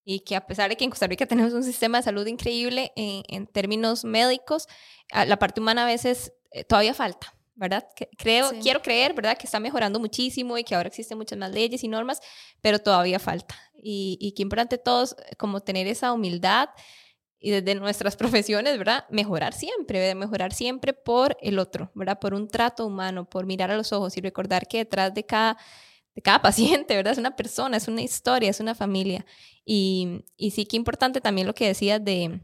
y 0.04 0.20
que 0.20 0.34
a 0.34 0.46
pesar 0.46 0.68
de 0.70 0.76
que 0.76 0.84
en 0.84 0.90
Costa 0.90 1.06
Rica 1.06 1.26
tenemos 1.26 1.52
un 1.52 1.62
sistema 1.62 1.98
de 1.98 2.04
salud 2.04 2.26
increíble 2.26 2.92
en, 2.96 3.46
términos 3.46 4.04
médicos, 4.04 4.66
la 5.12 5.38
parte 5.38 5.60
humana 5.60 5.84
a 5.84 5.86
veces 5.86 6.32
eh, 6.52 6.64
todavía 6.64 6.94
falta, 6.94 7.34
¿verdad? 7.54 7.86
Creo, 8.16 8.50
quiero 8.62 8.82
creer, 8.82 9.12
¿verdad? 9.14 9.36
Que 9.36 9.46
está 9.46 9.60
mejorando 9.60 10.00
muchísimo 10.00 10.56
y 10.58 10.64
que 10.64 10.74
ahora 10.74 10.88
existen 10.88 11.18
muchas 11.18 11.38
más 11.38 11.52
leyes 11.52 11.84
y 11.84 11.88
normas, 11.88 12.20
pero 12.60 12.78
todavía 12.78 13.18
falta. 13.18 13.56
Y, 13.74 14.18
y 14.20 14.32
que 14.32 14.42
importante 14.42 14.78
todos 14.78 15.16
como 15.38 15.60
tener 15.60 15.86
esa 15.86 16.12
humildad 16.12 16.70
y 17.41 17.51
desde 17.51 17.74
nuestras 17.74 18.16
profesiones, 18.16 18.78
¿verdad? 18.78 19.07
Mejorar 19.11 19.55
siempre, 19.55 20.14
mejorar 20.14 20.53
siempre 20.53 20.93
por 20.93 21.36
el 21.41 21.59
otro, 21.59 21.91
¿verdad? 21.95 22.18
Por 22.20 22.34
un 22.34 22.49
trato 22.49 22.86
humano, 22.86 23.28
por 23.28 23.47
mirar 23.47 23.70
a 23.70 23.76
los 23.76 23.93
ojos 23.93 24.16
y 24.16 24.20
recordar 24.20 24.68
que 24.68 24.78
detrás 24.78 25.14
de 25.14 25.24
cada 25.24 25.59
de 26.14 26.22
cada 26.22 26.43
paciente, 26.43 26.95
¿verdad? 26.97 27.12
Es 27.12 27.18
una 27.18 27.36
persona, 27.36 27.76
es 27.76 27.88
una 27.88 28.03
historia, 28.03 28.51
es 28.51 28.61
una 28.61 28.74
familia. 28.74 29.24
Y, 29.64 30.24
y 30.36 30.51
sí 30.51 30.66
que 30.66 30.76
importante 30.76 31.20
también 31.20 31.47
lo 31.47 31.55
que 31.55 31.66
decías 31.66 32.05
de, 32.05 32.41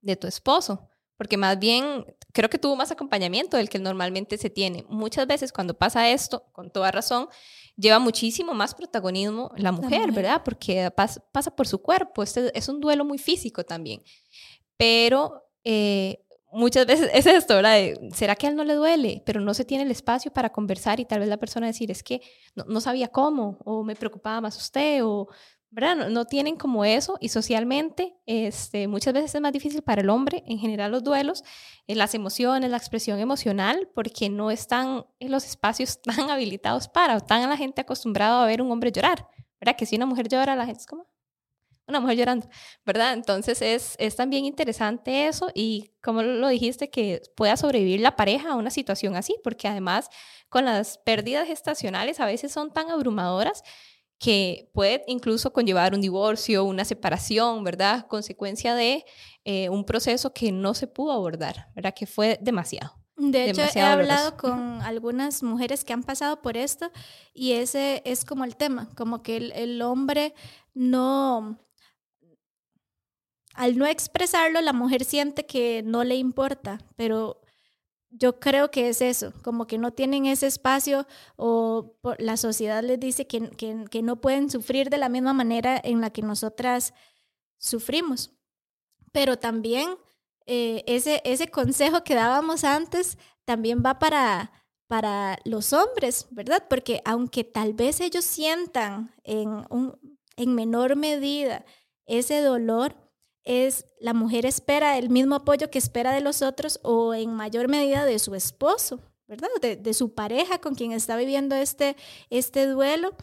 de 0.00 0.16
tu 0.16 0.26
esposo, 0.26 0.88
porque 1.16 1.36
más 1.36 1.58
bien 1.58 2.04
creo 2.34 2.50
que 2.50 2.58
tuvo 2.58 2.74
más 2.76 2.90
acompañamiento 2.90 3.56
del 3.56 3.70
que 3.70 3.78
normalmente 3.78 4.36
se 4.36 4.50
tiene. 4.50 4.84
Muchas 4.88 5.26
veces 5.26 5.52
cuando 5.52 5.72
pasa 5.72 6.10
esto, 6.10 6.44
con 6.52 6.68
toda 6.68 6.90
razón, 6.90 7.28
lleva 7.76 8.00
muchísimo 8.00 8.52
más 8.54 8.74
protagonismo 8.74 9.52
la 9.56 9.70
mujer, 9.70 10.10
¿verdad? 10.10 10.42
Porque 10.44 10.90
pasa, 10.90 11.24
pasa, 11.32 11.54
por 11.54 11.68
su 11.68 11.80
cuerpo, 11.80 12.24
este 12.24 12.56
es 12.58 12.68
un 12.68 12.80
duelo 12.80 13.04
muy 13.04 13.18
físico 13.18 13.62
también. 13.62 14.02
Pero 14.76 15.44
eh, 15.62 16.24
muchas 16.52 16.86
veces 16.86 17.08
es 17.14 17.24
esto, 17.26 17.54
¿verdad? 17.54 17.78
¿Será 18.12 18.34
que 18.34 18.48
a 18.48 18.50
él 18.50 18.56
no 18.56 18.64
le 18.64 18.74
duele? 18.74 19.22
Pero 19.24 19.40
no 19.40 19.54
se 19.54 19.64
tiene 19.64 19.84
el 19.84 19.92
espacio 19.92 20.32
para 20.32 20.50
conversar 20.50 20.98
y 20.98 21.04
tal 21.04 21.20
vez 21.20 21.28
la 21.28 21.36
persona 21.36 21.68
decir, 21.68 21.92
es 21.92 22.02
que 22.02 22.20
no, 22.56 22.80
sabía 22.80 23.08
cómo, 23.08 23.58
o 23.64 23.84
me 23.84 23.94
preocupaba 23.94 24.40
más 24.40 24.56
usted, 24.56 25.04
o, 25.04 25.28
¿verdad? 25.74 26.08
No, 26.08 26.24
tienen 26.24 26.56
como 26.56 26.84
eso 26.84 27.18
y 27.20 27.30
socialmente 27.30 28.14
este, 28.26 28.86
muchas 28.86 29.12
veces 29.12 29.34
es 29.34 29.40
más 29.40 29.52
difícil 29.52 29.82
para 29.82 30.02
el 30.02 30.08
hombre, 30.08 30.44
en 30.46 30.58
general 30.58 30.92
los 30.92 31.02
duelos, 31.02 31.42
en 31.88 31.98
las 31.98 32.14
emociones, 32.14 32.70
la 32.70 32.76
expresión 32.76 33.18
emocional, 33.18 33.88
porque 33.92 34.30
no 34.30 34.52
están 34.52 35.04
en 35.18 35.32
los 35.32 35.44
espacios 35.44 36.00
tan 36.02 36.30
habilitados 36.30 36.86
para, 36.86 37.16
o 37.16 37.20
tan 37.20 37.48
la 37.48 37.56
gente 37.56 37.80
acostumbrada 37.80 38.44
a 38.44 38.46
ver 38.46 38.62
un 38.62 38.70
hombre 38.70 38.92
llorar, 38.92 39.26
¿verdad? 39.60 39.76
Que 39.76 39.84
si 39.84 39.96
una 39.96 40.06
mujer 40.06 40.28
llora, 40.28 40.54
la 40.54 40.64
gente 40.64 40.80
es 40.80 40.86
como, 40.86 41.08
una 41.88 41.98
mujer 41.98 42.18
llorando, 42.18 42.48
¿verdad? 42.86 43.12
Entonces 43.12 43.60
es, 43.60 43.96
es 43.98 44.14
también 44.14 44.44
interesante 44.44 45.26
eso 45.26 45.50
y 45.54 45.90
como 46.00 46.22
lo 46.22 46.48
dijiste, 46.48 46.88
que 46.88 47.20
pueda 47.36 47.56
sobrevivir 47.56 48.00
la 48.00 48.14
pareja 48.14 48.52
a 48.52 48.54
una 48.54 48.70
situación 48.70 49.16
así, 49.16 49.36
porque 49.42 49.66
además 49.66 50.08
con 50.48 50.64
las 50.64 50.98
pérdidas 50.98 51.48
gestacionales 51.48 52.20
a 52.20 52.26
veces 52.26 52.52
son 52.52 52.72
tan 52.72 52.90
abrumadoras 52.90 53.64
que 54.18 54.70
puede 54.72 55.04
incluso 55.06 55.52
conllevar 55.52 55.94
un 55.94 56.00
divorcio, 56.00 56.64
una 56.64 56.84
separación, 56.84 57.64
¿verdad? 57.64 58.06
Consecuencia 58.06 58.74
de 58.74 59.04
eh, 59.44 59.68
un 59.68 59.84
proceso 59.84 60.32
que 60.32 60.52
no 60.52 60.74
se 60.74 60.86
pudo 60.86 61.12
abordar, 61.12 61.68
¿verdad? 61.74 61.94
Que 61.94 62.06
fue 62.06 62.38
demasiado. 62.40 63.04
De 63.16 63.50
hecho, 63.50 63.62
he 63.74 63.80
hablado 63.80 64.36
con 64.36 64.82
algunas 64.82 65.42
mujeres 65.42 65.84
que 65.84 65.92
han 65.92 66.02
pasado 66.02 66.42
por 66.42 66.56
esto 66.56 66.90
y 67.32 67.52
ese 67.52 68.02
es 68.04 68.24
como 68.24 68.44
el 68.44 68.56
tema, 68.56 68.90
como 68.96 69.22
que 69.22 69.36
el, 69.36 69.52
el 69.52 69.82
hombre 69.82 70.34
no, 70.74 71.60
al 73.54 73.78
no 73.78 73.86
expresarlo, 73.86 74.60
la 74.60 74.72
mujer 74.72 75.04
siente 75.04 75.46
que 75.46 75.82
no 75.84 76.02
le 76.02 76.16
importa, 76.16 76.78
pero 76.96 77.43
yo 78.16 78.38
creo 78.38 78.70
que 78.70 78.88
es 78.88 79.00
eso, 79.00 79.32
como 79.42 79.66
que 79.66 79.76
no 79.76 79.92
tienen 79.92 80.26
ese 80.26 80.46
espacio 80.46 81.06
o 81.36 81.96
la 82.18 82.36
sociedad 82.36 82.82
les 82.82 83.00
dice 83.00 83.26
que, 83.26 83.50
que, 83.50 84.02
no 84.02 84.20
pueden 84.20 84.50
sufrir 84.50 84.88
de 84.88 84.98
la 84.98 85.08
misma 85.08 85.32
manera 85.32 85.80
en 85.82 86.00
la 86.00 86.10
que 86.10 86.22
nosotras 86.22 86.94
sufrimos. 87.58 88.30
Pero 89.10 89.38
también 89.38 89.96
eh, 90.46 90.84
ese, 90.86 91.22
ese 91.24 91.48
consejo 91.48 92.04
que 92.04 92.14
dábamos 92.14 92.62
antes 92.62 93.18
también 93.44 93.82
va 93.84 93.98
para, 93.98 94.52
para 94.86 95.38
los 95.44 95.72
hombres, 95.72 96.28
¿verdad? 96.30 96.66
Porque 96.68 97.02
aunque 97.04 97.42
tal 97.42 97.74
vez 97.74 98.00
ellos 98.00 98.24
sientan 98.24 99.12
en, 99.24 99.66
un, 99.70 99.98
en 100.36 100.54
menor 100.54 100.94
medida 100.94 101.64
ese 102.06 102.40
dolor, 102.42 102.94
es 103.44 103.86
la 104.00 104.14
mujer 104.14 104.46
espera 104.46 104.98
el 104.98 105.10
mismo 105.10 105.34
apoyo 105.36 105.70
que 105.70 105.78
espera 105.78 106.12
de 106.12 106.20
los 106.20 106.42
otros 106.42 106.80
o 106.82 107.14
en 107.14 107.32
mayor 107.34 107.68
medida 107.68 108.04
de 108.04 108.18
su 108.18 108.34
esposo, 108.34 109.00
¿verdad? 109.26 109.48
De, 109.60 109.94
su 109.94 110.14
pareja 110.14 110.58
con 110.58 110.74
quien 110.74 110.92
está 110.92 111.16
viviendo 111.16 111.54
este, 111.54 111.96
este 112.30 112.66
duelo. 112.66 113.14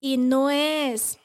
Y 0.00 0.16
no 0.16 0.50
es, 0.50 1.18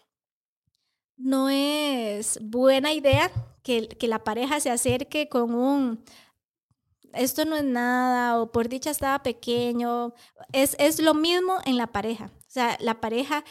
no 1.15 1.49
es 1.49 2.39
buena 2.43 2.93
idea 2.93 3.31
que, 3.63 3.88
que 3.88 4.07
la 4.07 4.23
pareja 4.23 4.59
se 4.59 4.69
acerque 4.69 5.29
con 5.29 5.55
un, 5.55 6.03
esto 7.13 7.45
no 7.45 7.55
es 7.55 7.63
nada, 7.63 8.39
o 8.39 8.51
por 8.51 8.69
dicha 8.69 8.91
estaba 8.91 9.23
pequeño. 9.23 10.13
Es, 10.51 10.75
es 10.79 10.99
lo 11.01 11.13
mismo 11.13 11.57
en 11.65 11.77
la 11.77 11.88
pareja. 11.88 12.25
O 12.25 12.49
sea, 12.49 12.77
la 12.79 13.01
pareja 13.01 13.43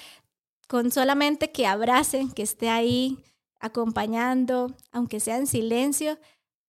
con 0.69 0.91
solamente 0.91 1.51
que 1.53 1.67
abracen, 1.67 2.31
que 2.31 2.43
esté 2.43 2.69
ahí, 2.69 3.19
acompañando, 3.61 4.75
aunque 4.93 5.21
sea 5.21 5.37
en 5.37 5.47
silencio, 5.47 6.19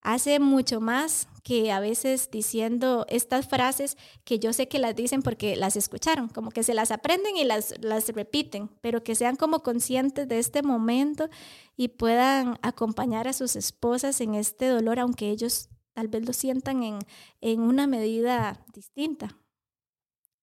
hace 0.00 0.38
mucho 0.40 0.80
más 0.80 1.28
que 1.42 1.72
a 1.72 1.80
veces 1.80 2.30
diciendo 2.30 3.06
estas 3.08 3.48
frases 3.48 3.96
que 4.24 4.38
yo 4.38 4.52
sé 4.52 4.68
que 4.68 4.78
las 4.78 4.94
dicen 4.94 5.22
porque 5.22 5.56
las 5.56 5.76
escucharon, 5.76 6.28
como 6.28 6.50
que 6.50 6.62
se 6.62 6.74
las 6.74 6.90
aprenden 6.90 7.36
y 7.36 7.44
las, 7.44 7.74
las 7.80 8.08
repiten, 8.08 8.68
pero 8.80 9.02
que 9.02 9.14
sean 9.14 9.36
como 9.36 9.62
conscientes 9.62 10.28
de 10.28 10.38
este 10.38 10.62
momento 10.62 11.28
y 11.76 11.88
puedan 11.88 12.58
acompañar 12.62 13.28
a 13.28 13.32
sus 13.32 13.56
esposas 13.56 14.20
en 14.20 14.34
este 14.34 14.68
dolor, 14.68 14.98
aunque 14.98 15.30
ellos 15.30 15.68
tal 15.94 16.08
vez 16.08 16.24
lo 16.26 16.32
sientan 16.32 16.82
en, 16.82 16.98
en 17.40 17.60
una 17.60 17.86
medida 17.86 18.64
distinta. 18.72 19.36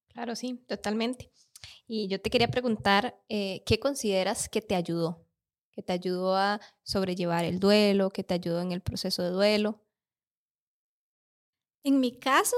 Claro, 0.10 0.36
sí, 0.36 0.64
totalmente. 0.68 1.32
Y 1.88 2.08
yo 2.08 2.22
te 2.22 2.30
quería 2.30 2.50
preguntar, 2.50 3.22
eh, 3.30 3.64
¿qué 3.66 3.80
consideras 3.80 4.50
que 4.50 4.62
te 4.62 4.76
ayudó? 4.76 5.25
¿Que 5.76 5.84
te 5.84 5.92
ayudó 5.92 6.36
a 6.36 6.62
sobrellevar 6.84 7.44
el 7.44 7.60
duelo? 7.60 8.10
¿Que 8.10 8.24
te 8.24 8.34
ayudó 8.34 8.62
en 8.62 8.72
el 8.72 8.82
proceso 8.82 9.22
de 9.24 9.30
duelo? 9.30 9.82
En 11.84 12.00
mi 12.00 12.18
caso, 12.18 12.56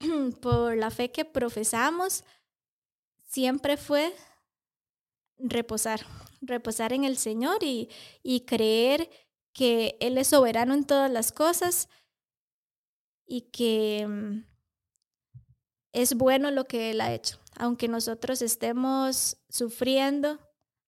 por 0.42 0.76
la 0.76 0.90
fe 0.90 1.12
que 1.12 1.24
profesamos, 1.24 2.24
siempre 3.24 3.76
fue 3.76 4.12
reposar, 5.38 6.04
reposar 6.40 6.92
en 6.92 7.04
el 7.04 7.16
Señor 7.16 7.62
y, 7.62 7.88
y 8.22 8.40
creer 8.40 9.08
que 9.52 9.96
Él 10.00 10.18
es 10.18 10.28
soberano 10.28 10.74
en 10.74 10.84
todas 10.84 11.10
las 11.10 11.32
cosas 11.32 11.88
y 13.24 13.42
que 13.42 14.06
mm, 14.06 14.44
es 15.92 16.14
bueno 16.14 16.50
lo 16.50 16.64
que 16.64 16.90
Él 16.90 17.00
ha 17.00 17.12
hecho. 17.12 17.38
Aunque 17.56 17.86
nosotros 17.88 18.42
estemos 18.42 19.36
sufriendo, 19.48 20.38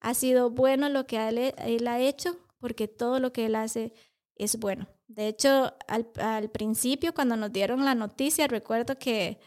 ha 0.00 0.14
sido 0.14 0.50
bueno 0.50 0.88
lo 0.88 1.06
que 1.06 1.28
Él, 1.28 1.88
ha 1.88 2.00
hecho, 2.00 2.38
porque 2.58 2.88
todo 2.88 3.20
lo 3.20 3.32
que 3.32 3.46
Él 3.46 3.54
hace 3.54 3.92
es 4.34 4.58
bueno. 4.58 4.88
De 5.06 5.28
hecho, 5.28 5.74
al, 5.88 6.50
principio, 6.50 7.12
cuando 7.14 7.36
nos 7.36 7.52
dieron 7.52 7.84
la 7.84 7.94
noticia, 7.94 8.46
recuerdo 8.46 8.98
que 8.98 9.40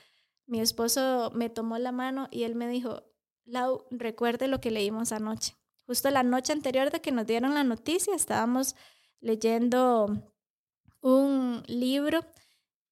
mi 0.46 0.60
esposo 0.60 1.32
me 1.34 1.50
tomó 1.50 1.78
la 1.78 1.92
mano 1.92 2.28
y 2.32 2.44
él 2.44 2.54
me 2.54 2.68
dijo, 2.68 3.02
Lau, 3.46 3.86
recuerde 3.90 4.48
lo 4.48 4.60
que 4.60 4.72
leímos 4.72 5.12
anoche. 5.14 5.56
Justo 5.86 6.10
la 6.12 6.24
noche 6.24 6.52
anterior 6.52 6.92
de 6.92 7.02
que 7.02 7.12
nos 7.12 7.26
dieron 7.26 7.54
la 7.54 7.64
noticia, 7.64 8.14
estábamos 8.14 8.76
leyendo 9.22 10.34
un 11.02 11.64
libro 11.68 12.26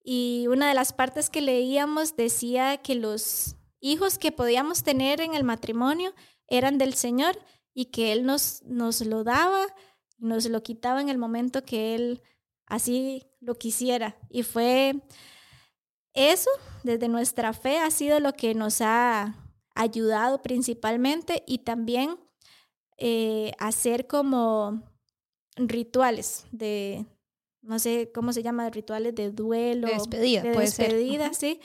y 0.03 0.47
una 0.47 0.67
de 0.67 0.73
las 0.73 0.93
partes 0.93 1.29
que 1.29 1.41
leíamos 1.41 2.15
decía 2.15 2.77
que 2.77 2.95
los 2.95 3.55
hijos 3.79 4.17
que 4.17 4.31
podíamos 4.31 4.83
tener 4.83 5.21
en 5.21 5.33
el 5.33 5.43
matrimonio 5.43 6.13
eran 6.51 6.77
del 6.77 6.93
Señor 6.93 7.39
y 7.73 7.85
que 7.85 8.11
Él 8.11 8.25
nos, 8.25 8.61
nos 8.63 9.01
lo 9.01 9.23
daba, 9.23 9.65
nos 10.19 10.45
lo 10.45 10.61
quitaba 10.61 11.01
en 11.01 11.09
el 11.09 11.17
momento 11.17 11.65
que 11.65 11.95
Él 11.95 12.21
así 12.67 13.23
lo 13.39 13.55
quisiera. 13.57 14.17
Y 14.29 14.43
fue 14.43 15.01
eso, 16.13 16.49
desde 16.83 17.07
nuestra 17.07 17.53
fe, 17.53 17.79
ha 17.79 17.89
sido 17.89 18.19
lo 18.19 18.33
que 18.33 18.53
nos 18.53 18.81
ha 18.81 19.35
ayudado 19.75 20.41
principalmente 20.41 21.43
y 21.47 21.59
también 21.59 22.19
eh, 22.97 23.53
hacer 23.57 24.07
como 24.07 24.83
rituales 25.55 26.45
de, 26.51 27.05
no 27.61 27.79
sé 27.79 28.11
cómo 28.13 28.33
se 28.33 28.43
llama, 28.43 28.69
rituales 28.69 29.15
de 29.15 29.31
duelo. 29.31 29.87
De 29.87 29.93
despedida, 29.93 30.43
de 30.43 30.51
puede 30.51 30.65
despedida, 30.65 31.33
sí. 31.33 31.61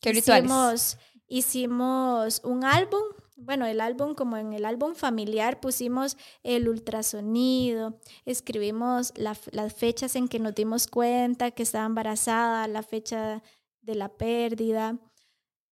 ¿Qué 0.00 0.12
rituales? 0.12 0.44
Hicimos, 0.44 0.98
hicimos 1.28 2.40
un 2.44 2.64
álbum, 2.64 3.02
bueno, 3.36 3.66
el 3.66 3.80
álbum, 3.80 4.14
como 4.14 4.36
en 4.38 4.52
el 4.52 4.64
álbum 4.64 4.94
familiar, 4.94 5.60
pusimos 5.60 6.16
el 6.42 6.68
ultrasonido, 6.68 8.00
escribimos 8.24 9.12
las 9.16 9.74
fechas 9.74 10.16
en 10.16 10.28
que 10.28 10.38
nos 10.38 10.54
dimos 10.54 10.86
cuenta 10.86 11.50
que 11.50 11.62
estaba 11.62 11.86
embarazada, 11.86 12.66
la 12.66 12.82
fecha 12.82 13.42
de 13.82 13.94
la 13.94 14.08
pérdida. 14.08 14.98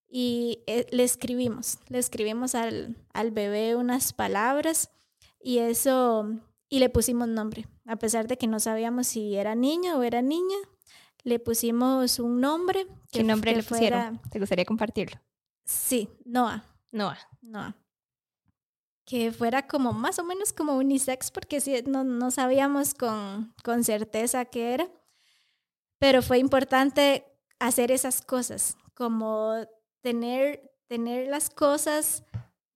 Y 0.07 0.63
eh, 0.67 0.87
le 0.93 1.03
escribimos, 1.03 1.79
le 1.89 1.99
escribimos 1.99 2.55
al, 2.55 2.97
al 3.13 3.33
bebé 3.33 3.75
unas 3.75 4.13
palabras 4.13 4.91
y 5.41 5.59
eso 5.59 6.29
y 6.69 6.79
le 6.79 6.89
pusimos 6.89 7.27
nombre. 7.27 7.67
A 7.87 7.97
pesar 7.97 8.29
de 8.29 8.37
que 8.37 8.47
no 8.47 8.61
sabíamos 8.61 9.09
si 9.09 9.35
era 9.35 9.55
niño 9.55 9.99
o 9.99 10.03
era 10.03 10.23
niña, 10.23 10.57
le 11.25 11.39
pusimos 11.39 12.19
un 12.19 12.41
nombre. 12.41 12.87
¿Qué 13.11 13.25
nombre 13.25 13.57
le 13.57 13.63
pusieron? 13.63 14.21
¿Te 14.31 14.39
gustaría 14.39 14.65
compartirlo? 14.65 15.21
Sí, 15.65 16.09
Noah. 16.25 16.65
Noah. 16.93 17.19
Noah. 17.45 17.77
Que 19.07 19.33
fuera 19.33 19.67
como 19.67 19.93
más 19.93 20.19
o 20.19 20.25
menos 20.25 20.53
como 20.53 20.77
unisex, 20.77 21.31
porque 21.31 21.61
sí, 21.61 21.83
no, 21.87 22.05
no 22.05 22.31
sabíamos 22.31 22.95
con, 22.95 23.55
con 23.63 23.85
certeza 23.85 24.47
qué 24.47 24.75
era. 24.75 24.91
Pero 25.99 26.23
fue 26.23 26.39
importante 26.39 27.25
hacer 27.59 27.91
esas 27.91 28.23
cosas, 28.23 28.77
como 28.95 29.55
tener, 30.01 30.71
tener 30.87 31.29
las 31.29 31.51
cosas 31.51 32.25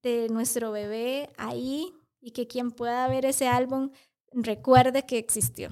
de 0.02 0.28
nuestro 0.28 0.70
bebé 0.70 1.30
ahí 1.36 1.92
y 2.20 2.32
que 2.32 2.46
quien 2.46 2.70
pueda 2.70 3.08
ver 3.08 3.24
ese 3.24 3.48
álbum 3.48 3.90
recuerde 4.32 5.04
que 5.04 5.18
existió. 5.18 5.70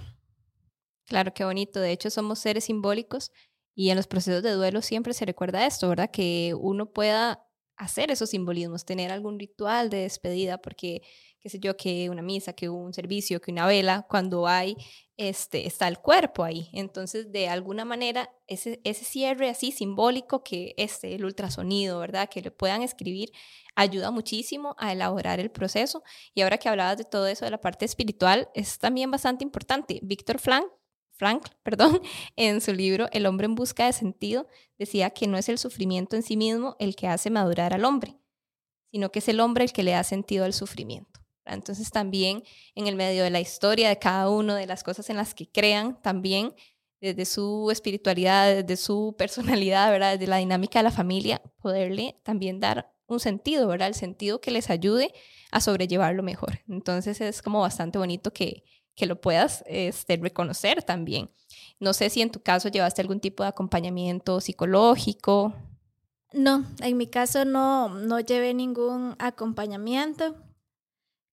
Claro, 1.07 1.33
qué 1.33 1.45
bonito. 1.45 1.81
De 1.81 1.93
hecho, 1.93 2.11
somos 2.11 2.39
seres 2.39 2.65
simbólicos 2.65 3.31
y 3.75 3.91
en 3.91 3.97
los 3.97 4.07
procesos 4.07 4.43
de 4.43 4.53
duelo 4.53 4.83
siempre 4.83 5.15
se 5.15 5.25
recuerda 5.25 5.67
esto, 5.67 5.89
¿verdad? 5.89 6.11
Que 6.11 6.55
uno 6.59 6.91
pueda 6.91 7.46
hacer 7.77 8.11
esos 8.11 8.31
simbolismos, 8.31 8.85
tener 8.85 9.11
algún 9.11 9.39
ritual 9.39 9.91
de 9.91 9.99
despedida, 9.99 10.59
porque 10.59 11.03
qué 11.47 11.51
sé 11.51 11.61
yo, 11.61 11.77
que 11.77 12.11
una 12.11 12.23
misa, 12.23 12.55
que 12.55 12.69
un 12.69 12.93
servicio, 12.93 13.41
que 13.41 13.53
una 13.53 13.67
vela, 13.67 14.05
cuando 14.11 14.49
hay, 14.49 14.77
este, 15.17 15.67
está 15.67 15.87
el 15.87 15.99
cuerpo 16.01 16.43
ahí. 16.43 16.71
Entonces, 16.73 17.31
de 17.31 17.49
alguna 17.49 17.85
manera, 17.85 18.29
ese, 18.49 18.81
ese 18.83 19.05
cierre 19.05 19.49
así 19.49 19.71
simbólico 19.71 20.43
que 20.43 20.75
este, 20.77 21.15
el 21.15 21.25
ultrasonido, 21.25 22.01
¿verdad? 22.01 22.29
Que 22.29 22.43
le 22.43 22.51
puedan 22.51 22.83
escribir, 22.83 23.31
ayuda 23.77 24.11
muchísimo 24.11 24.75
a 24.77 24.93
elaborar 24.93 25.39
el 25.39 25.53
proceso. 25.53 26.03
Y 26.35 26.41
ahora 26.41 26.59
que 26.59 26.69
hablabas 26.69 26.99
de 26.99 27.05
todo 27.05 27.29
eso, 27.29 27.45
de 27.45 27.53
la 27.53 27.61
parte 27.61 27.85
espiritual, 27.85 28.49
es 28.55 28.79
también 28.79 29.13
bastante 29.13 29.45
importante. 29.45 30.01
Víctor 30.03 30.41
Frank, 30.41 30.67
Frank, 31.17 31.49
perdón, 31.63 32.01
en 32.37 32.61
su 32.61 32.73
libro 32.73 33.09
El 33.13 33.27
hombre 33.27 33.47
en 33.47 33.55
busca 33.55 33.87
de 33.87 33.93
sentido, 33.93 34.47
decía 34.79 35.11
que 35.11 35.27
no 35.27 35.39
es 35.39 35.49
el 35.49 35.59
sufrimiento 35.59 36.17
en 36.17 36.23
sí 36.23 36.37
mismo 36.37 36.77
el 36.79 36.97
que 36.97 37.09
hace 37.09 37.31
madurar 37.31 37.75
al 37.75 37.85
hombre, 37.85 38.17
sino 38.91 39.11
que 39.11 39.21
es 39.21 39.29
el 39.29 39.41
hombre 39.41 39.65
el 39.65 39.73
que 39.73 39.83
le 39.83 39.93
da 39.93 40.05
sentido 40.05 40.45
al 40.45 40.53
sufrimiento. 40.53 41.21
Entonces 41.45 41.91
también 41.91 42.43
en 42.75 42.87
el 42.87 42.97
medio 42.97 43.23
de 43.23 43.31
la 43.31 43.41
historia 43.41 43.89
de 43.89 43.99
cada 43.99 44.29
uno, 44.29 44.55
de 44.55 44.67
las 44.67 44.83
cosas 44.83 45.09
en 45.11 45.17
las 45.17 45.35
que 45.35 45.49
crean, 45.49 46.01
también 46.03 46.55
desde 47.01 47.25
su 47.25 47.71
espiritualidad, 47.71 48.63
desde 48.63 48.77
su 48.77 49.15
personalidad, 49.19 49.91
¿verdad? 49.91 50.13
desde 50.13 50.27
la 50.27 50.39
dinámica 50.39 50.81
de 50.81 50.85
la 50.85 50.91
familia, 50.91 51.43
poderle 51.61 52.21
también 52.23 52.61
dar 52.61 52.93
un 53.07 53.21
sentido, 53.21 53.69
¿verdad? 53.69 53.89
El 53.89 53.95
sentido 53.95 54.41
que 54.41 54.51
les 54.51 54.69
ayude 54.69 55.13
a 55.53 55.61
sobrellevarlo 55.61 56.25
mejor. 56.25 56.61
Entonces 56.69 57.21
es 57.21 57.41
como 57.41 57.61
bastante 57.61 57.99
bonito 57.99 58.33
que, 58.33 58.65
que 58.97 59.07
lo 59.07 59.21
puedas 59.21 59.63
este, 59.67 60.17
reconocer 60.17 60.83
también. 60.83 61.31
No 61.79 61.93
sé 61.93 62.11
si 62.11 62.23
en 62.23 62.31
tu 62.31 62.41
caso 62.41 62.69
llevaste 62.69 63.03
algún 63.03 63.21
tipo 63.21 63.43
de 63.43 63.51
acompañamiento 63.51 64.41
psicológico. 64.41 65.55
No, 66.33 66.65
en 66.81 66.97
mi 66.97 67.07
caso 67.07 67.45
no, 67.45 67.91
no 67.91 68.19
llevé 68.21 68.55
ningún 68.55 69.15
acompañamiento. 69.19 70.35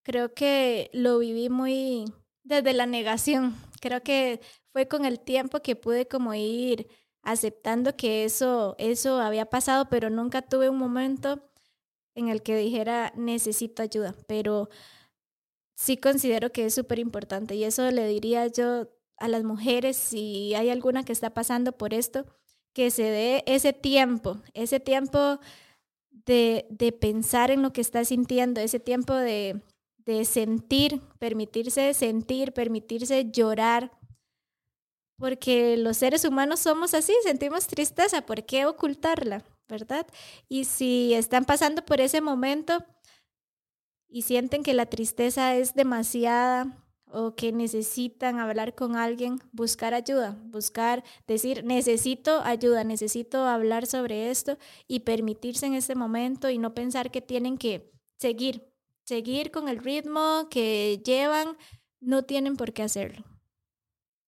Creo 0.03 0.33
que 0.33 0.91
lo 0.93 1.19
viví 1.19 1.49
muy 1.49 2.05
desde 2.43 2.73
la 2.73 2.85
negación. 2.85 3.55
Creo 3.79 4.03
que 4.03 4.41
fue 4.71 4.87
con 4.87 5.05
el 5.05 5.19
tiempo 5.19 5.61
que 5.61 5.75
pude 5.75 6.07
como 6.07 6.33
ir 6.33 6.87
aceptando 7.21 7.95
que 7.95 8.25
eso, 8.25 8.75
eso 8.77 9.19
había 9.19 9.45
pasado, 9.45 9.87
pero 9.89 10.09
nunca 10.09 10.41
tuve 10.41 10.69
un 10.69 10.77
momento 10.77 11.49
en 12.15 12.27
el 12.27 12.43
que 12.43 12.57
dijera 12.57 13.13
necesito 13.15 13.81
ayuda, 13.81 14.13
pero 14.27 14.69
sí 15.83 15.97
considero 15.97 16.53
que 16.53 16.65
es 16.65 16.73
súper 16.73 16.99
importante 16.99 17.55
y 17.55 17.65
eso 17.65 17.91
le 17.91 18.07
diría 18.07 18.47
yo 18.47 18.87
a 19.17 19.27
las 19.27 19.43
mujeres, 19.43 19.97
si 19.97 20.55
hay 20.55 20.69
alguna 20.69 21.03
que 21.03 21.11
está 21.11 21.33
pasando 21.33 21.73
por 21.73 21.93
esto, 21.93 22.25
que 22.73 22.89
se 22.89 23.03
dé 23.03 23.43
ese 23.47 23.73
tiempo, 23.73 24.37
ese 24.53 24.79
tiempo 24.79 25.39
de, 26.09 26.65
de 26.69 26.93
pensar 26.93 27.51
en 27.51 27.61
lo 27.61 27.73
que 27.73 27.81
está 27.81 28.05
sintiendo, 28.05 28.61
ese 28.61 28.79
tiempo 28.79 29.13
de, 29.13 29.61
de 29.97 30.23
sentir, 30.23 31.01
permitirse 31.19 31.93
sentir, 31.93 32.53
permitirse 32.53 33.29
llorar, 33.29 33.91
porque 35.17 35.75
los 35.75 35.97
seres 35.97 36.23
humanos 36.23 36.61
somos 36.61 36.93
así, 36.93 37.13
sentimos 37.23 37.67
tristeza, 37.67 38.25
¿por 38.25 38.45
qué 38.45 38.65
ocultarla? 38.65 39.43
¿Verdad? 39.67 40.07
Y 40.47 40.63
si 40.63 41.13
están 41.13 41.43
pasando 41.43 41.83
por 41.83 41.99
ese 41.99 42.21
momento 42.21 42.85
y 44.13 44.21
sienten 44.21 44.61
que 44.61 44.75
la 44.75 44.85
tristeza 44.85 45.55
es 45.55 45.73
demasiada 45.73 46.85
o 47.07 47.35
que 47.35 47.51
necesitan 47.51 48.39
hablar 48.39 48.75
con 48.75 48.95
alguien, 48.95 49.39
buscar 49.51 49.95
ayuda, 49.95 50.37
buscar, 50.45 51.03
decir, 51.25 51.63
necesito 51.65 52.41
ayuda, 52.43 52.83
necesito 52.83 53.47
hablar 53.47 53.87
sobre 53.87 54.29
esto 54.29 54.59
y 54.87 54.99
permitirse 54.99 55.65
en 55.65 55.73
ese 55.73 55.95
momento 55.95 56.51
y 56.51 56.59
no 56.59 56.75
pensar 56.75 57.09
que 57.09 57.21
tienen 57.21 57.57
que 57.57 57.91
seguir, 58.19 58.71
seguir 59.03 59.49
con 59.49 59.67
el 59.67 59.79
ritmo 59.79 60.47
que 60.51 61.01
llevan, 61.03 61.57
no 61.99 62.23
tienen 62.23 62.55
por 62.55 62.71
qué 62.71 62.83
hacerlo. 62.83 63.25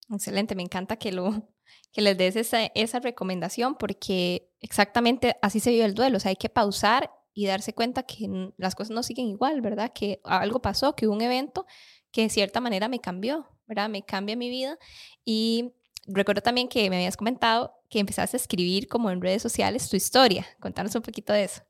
Excelente, 0.09 0.55
me 0.55 0.63
encanta 0.63 0.97
que, 0.97 1.11
lo, 1.11 1.47
que 1.91 2.01
les 2.01 2.17
des 2.17 2.35
esa, 2.37 2.65
esa 2.73 2.99
recomendación 2.99 3.75
porque 3.75 4.51
exactamente 4.61 5.37
así 5.43 5.59
se 5.59 5.69
vive 5.69 5.85
el 5.85 5.93
duelo, 5.93 6.17
o 6.17 6.19
sea, 6.19 6.29
hay 6.29 6.37
que 6.37 6.49
pausar 6.49 7.11
y 7.35 7.45
darse 7.45 7.73
cuenta 7.73 8.03
que 8.03 8.53
las 8.57 8.73
cosas 8.75 8.95
no 8.95 9.03
siguen 9.03 9.27
igual, 9.27 9.59
¿verdad? 9.59 9.91
Que 9.93 10.21
algo 10.23 10.61
pasó, 10.61 10.95
que 10.95 11.05
hubo 11.05 11.13
un 11.13 11.21
evento 11.21 11.67
que 12.09 12.21
de 12.21 12.29
cierta 12.29 12.61
manera 12.61 12.87
me 12.87 13.01
cambió, 13.01 13.45
¿verdad? 13.67 13.89
Me 13.89 14.03
cambia 14.03 14.37
mi 14.37 14.49
vida. 14.49 14.79
Y 15.25 15.73
recuerdo 16.07 16.41
también 16.41 16.69
que 16.69 16.89
me 16.89 16.95
habías 16.95 17.17
comentado 17.17 17.73
que 17.89 17.99
empezaste 17.99 18.37
a 18.37 18.39
escribir 18.39 18.87
como 18.87 19.11
en 19.11 19.21
redes 19.21 19.41
sociales 19.41 19.89
tu 19.89 19.97
historia. 19.97 20.47
Contanos 20.61 20.95
un 20.95 21.01
poquito 21.01 21.33
de 21.33 21.43
eso. 21.43 21.61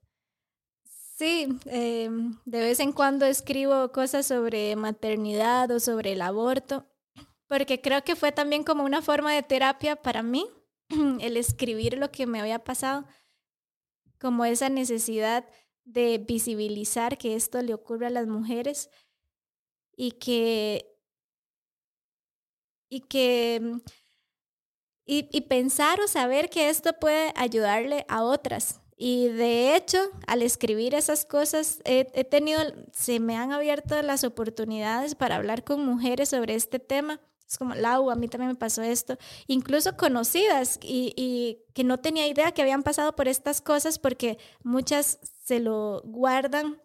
Sí, 1.17 1.47
eh, 1.65 2.09
de 2.45 2.59
vez 2.59 2.79
en 2.79 2.91
cuando 2.91 3.25
escribo 3.25 3.91
cosas 3.91 4.27
sobre 4.27 4.75
maternidad 4.75 5.71
o 5.71 5.79
sobre 5.79 6.11
el 6.11 6.21
aborto, 6.21 6.85
porque 7.47 7.81
creo 7.81 8.03
que 8.03 8.15
fue 8.15 8.31
también 8.31 8.63
como 8.63 8.83
una 8.83 9.01
forma 9.01 9.33
de 9.33 9.41
terapia 9.41 9.95
para 9.95 10.21
mí, 10.21 10.45
el 11.21 11.37
escribir 11.37 11.97
lo 11.97 12.11
que 12.11 12.27
me 12.27 12.39
había 12.39 12.59
pasado, 12.59 13.05
como 14.19 14.45
esa 14.45 14.69
necesidad 14.69 15.45
de 15.83 16.17
visibilizar 16.17 17.17
que 17.17 17.35
esto 17.35 17.61
le 17.61 17.73
ocurre 17.73 18.07
a 18.07 18.09
las 18.09 18.27
mujeres 18.27 18.89
y 19.95 20.11
que 20.13 20.91
y 22.89 23.01
que 23.01 23.81
y, 25.05 25.29
y, 25.31 25.41
pensar 25.41 25.99
o 26.01 26.07
saber 26.07 26.49
que 26.49 26.69
esto 26.69 26.93
puede 26.99 27.31
ayudarle 27.35 28.05
a 28.09 28.23
otras. 28.23 28.81
Y 28.97 29.27
de 29.27 29.75
hecho, 29.75 29.99
al 30.25 30.41
escribir 30.41 30.95
esas 30.95 31.25
cosas, 31.25 31.81
he, 31.83 32.23
tenido, 32.23 32.61
se 32.93 33.19
me 33.19 33.35
han 33.35 33.51
abierto 33.51 34.01
las 34.01 34.23
oportunidades 34.23 35.15
para 35.15 35.35
hablar 35.35 35.63
con 35.63 35.85
mujeres 35.85 36.29
sobre 36.29 36.55
este 36.55 36.79
tema. 36.79 37.19
Es 37.47 37.57
como, 37.57 37.75
Lau, 37.75 38.09
a 38.09 38.15
mí 38.15 38.27
también 38.27 38.49
me 38.49 38.55
pasó 38.55 38.81
esto. 38.81 39.17
Incluso 39.47 39.95
conocidas 39.97 40.79
y, 40.81 41.13
y 41.15 41.63
que 41.73 41.83
no 41.83 41.99
tenía 41.99 42.27
idea 42.27 42.51
que 42.51 42.61
habían 42.61 42.83
pasado 42.83 43.15
por 43.15 43.27
estas 43.27 43.61
cosas 43.61 43.99
porque 43.99 44.37
muchas 44.63 45.19
se 45.43 45.59
lo 45.59 46.01
guardan 46.03 46.81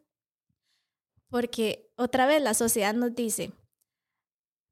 porque 1.31 1.89
otra 1.97 2.27
vez 2.27 2.43
la 2.43 2.55
sociedad 2.55 2.93
nos 2.93 3.15
dice, 3.15 3.53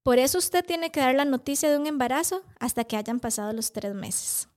por 0.03 0.19
eso 0.19 0.39
usted 0.39 0.65
tiene 0.65 0.91
que 0.91 1.01
dar 1.01 1.15
la 1.15 1.25
noticia 1.25 1.71
de 1.71 1.79
un 1.79 1.87
embarazo 1.87 2.43
hasta 2.59 2.85
que 2.85 2.97
hayan 2.97 3.21
pasado 3.21 3.53
los 3.53 3.73
tres 3.73 3.95
meses. 3.95 4.49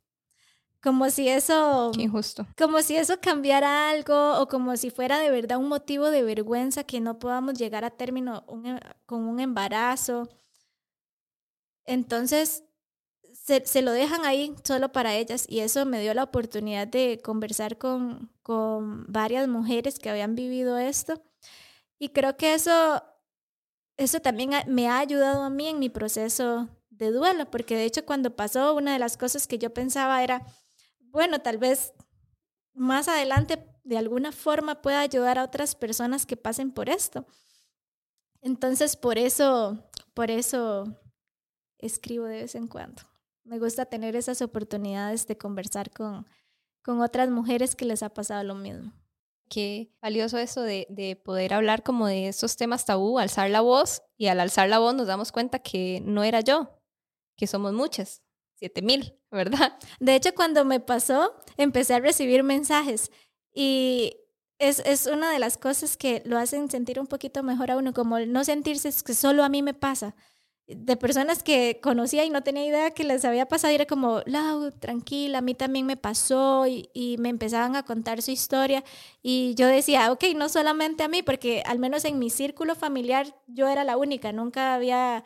Como 0.82 1.12
si 1.12 1.30
eso... 1.30 1.92
Qué 1.94 2.02
injusto. 2.02 2.48
Como 2.58 2.82
si 2.82 2.96
eso 2.96 3.20
cambiara 3.22 3.92
algo 3.92 4.40
o 4.40 4.48
como 4.48 4.76
si 4.78 4.90
fuera 4.90 5.20
de 5.20 5.30
verdad 5.30 5.60
un 5.60 5.68
motivo 5.68 6.10
de 6.10 6.24
vergüenza 6.24 6.84
que 6.84 7.00
no 7.00 7.20
podamos 7.20 7.54
llegar 7.54 7.86
a 7.86 7.92
término 7.92 8.44
un, 8.48 8.80
con 9.06 9.28
un 9.28 9.40
embarazo. 9.40 10.28
Entonces, 11.92 12.64
se, 13.34 13.66
se, 13.66 13.82
lo 13.82 13.92
dejan 13.92 14.26
ahí 14.26 14.56
solo 14.64 14.92
para 14.92 15.16
ellas 15.16 15.46
y 15.50 15.60
eso 15.60 15.86
me 15.86 16.02
dio 16.02 16.14
la 16.14 16.24
oportunidad 16.24 16.88
de 16.88 17.20
conversar 17.22 17.78
con, 17.78 18.32
con 18.44 19.06
varias 19.12 19.48
mujeres 19.48 20.00
que 20.00 20.10
habían 20.10 20.36
vivido 20.36 20.78
esto. 20.78 21.22
Y 22.00 22.10
creo 22.10 22.38
que 22.38 22.54
eso 22.54 23.04
eso 23.98 24.20
también 24.20 24.52
me 24.68 24.88
ha 24.88 25.00
ayudado 25.00 25.44
a 25.44 25.50
mí 25.50 25.68
en 25.68 25.80
mi 25.80 25.90
proceso 25.90 26.70
de 26.90 27.12
duelo, 27.12 27.50
porque 27.52 27.76
de 27.76 27.86
hecho 27.86 28.06
cuando 28.06 28.36
pasó, 28.36 28.74
una 28.74 28.94
de 28.94 29.00
las 29.00 29.18
cosas 29.18 29.48
que 29.48 29.58
yo 29.60 29.74
pensaba 29.74 30.24
era, 30.24 30.46
bueno, 31.00 31.40
tal 31.40 31.58
vez 31.58 31.94
más 32.74 33.08
adelante 33.08 33.64
de 33.84 33.98
alguna 33.98 34.32
forma 34.32 34.82
pueda 34.82 35.02
ayudar 35.02 35.38
a 35.38 35.44
otras 35.44 35.76
personas 35.76 36.26
que 36.26 36.38
pasen 36.38 36.72
por 36.72 36.90
esto. 36.90 37.26
Entonces, 38.42 38.96
por 38.96 39.18
eso, 39.18 39.78
por 40.14 40.32
eso 40.32 41.01
escribo 41.82 42.26
de 42.26 42.42
vez 42.42 42.56
en 42.56 42.68
cuando. 42.68 43.04
Me 43.44 43.60
gusta 43.60 43.86
tener 43.86 44.16
esas 44.16 44.42
oportunidades 44.42 45.28
de 45.28 45.38
conversar 45.38 45.92
con, 45.92 46.28
con 46.84 47.02
otras 47.02 47.30
mujeres 47.30 47.76
que 47.76 47.86
les 47.86 48.04
ha 48.04 48.10
pasado 48.10 48.44
lo 48.44 48.56
mismo 48.56 48.94
qué 49.52 49.92
valioso 50.02 50.38
eso 50.38 50.62
de, 50.62 50.88
de, 50.90 51.18
poder 51.18 51.54
hablar 51.54 51.84
como 51.84 52.08
de 52.08 52.30
esos 52.30 52.56
temas 52.56 52.86
tabú, 52.86 53.20
alzar 53.20 53.50
la 53.50 53.60
voz 53.60 54.02
y 54.18 54.28
al 54.28 54.40
alzar 54.40 54.70
la 54.70 54.80
voz 54.80 54.96
nos 54.96 55.08
damos 55.08 55.34
cuenta 55.34 55.60
que 55.60 56.02
no 56.06 56.24
era 56.24 56.40
yo, 56.40 56.80
que 57.36 57.48
somos 57.48 57.74
muchas, 57.74 58.24
siete 58.56 58.82
mil, 58.82 59.14
¿verdad? 59.30 59.78
De 60.00 60.16
hecho, 60.16 60.34
cuando 60.34 60.64
me 60.64 60.80
pasó, 60.80 61.36
empecé 61.58 61.96
a 61.96 62.00
recibir 62.00 62.44
mensajes 62.44 63.12
y 63.54 64.16
es, 64.58 64.80
es 64.86 65.06
una 65.06 65.34
de 65.34 65.40
las 65.40 65.58
cosas 65.58 65.98
que 65.98 66.24
lo 66.26 66.38
hacen 66.38 66.72
sentir 66.72 66.98
un 66.98 67.08
poquito 67.08 67.44
mejor 67.44 67.72
a 67.72 67.78
uno, 67.78 67.92
como 67.92 68.20
no 68.22 68.46
sentirse 68.46 68.90
que 69.06 69.14
solo 69.14 69.44
a 69.44 69.50
mí 69.50 69.62
me 69.62 69.74
pasa, 69.74 70.16
de 70.68 70.96
personas 70.96 71.44
que 71.44 71.80
conocía 71.82 72.24
y 72.24 72.30
no 72.30 72.44
tenía 72.44 72.66
idea 72.66 72.92
que 72.92 73.04
les 73.04 73.26
había 73.26 73.48
pasado 73.48 73.74
era 73.74 73.86
como, 73.86 74.22
Lau, 74.26 74.72
tranquila, 74.72 75.40
a 75.40 75.42
mí 75.42 75.54
también 75.54 75.86
me 75.86 75.98
pasó 75.98 76.66
y, 76.68 76.90
y, 76.94 77.18
me 77.18 77.30
empezaban 77.30 77.76
a 77.76 77.84
contar 77.84 78.22
su 78.22 78.32
historia 78.32 78.84
y 79.22 79.54
yo 79.56 79.68
decía, 79.68 80.12
ok, 80.12 80.24
no 80.36 80.50
solamente 80.50 81.04
a 81.04 81.08
mí, 81.08 81.24
porque 81.24 81.62
al 81.66 81.80
menos 81.80 82.06
en 82.06 82.20
mi 82.20 82.30
círculo 82.30 82.76
familiar 82.76 83.36
yo 83.48 83.68
era 83.68 83.84
la 83.84 83.98
única, 83.98 84.32
nunca 84.32 84.76
había, 84.76 85.24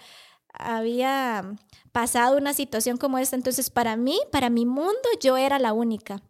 había 0.53 1.55
pasado 1.91 2.37
una 2.37 2.53
situación 2.53 2.97
como 2.97 3.17
esta, 3.19 3.35
entonces 3.35 3.69
para 3.69 3.95
mí, 3.97 4.19
para 4.31 4.49
mi 4.49 4.65
mundo, 4.65 5.07
yo 5.21 5.37
era 5.37 5.59
la 5.59 5.73
única. 5.73 6.21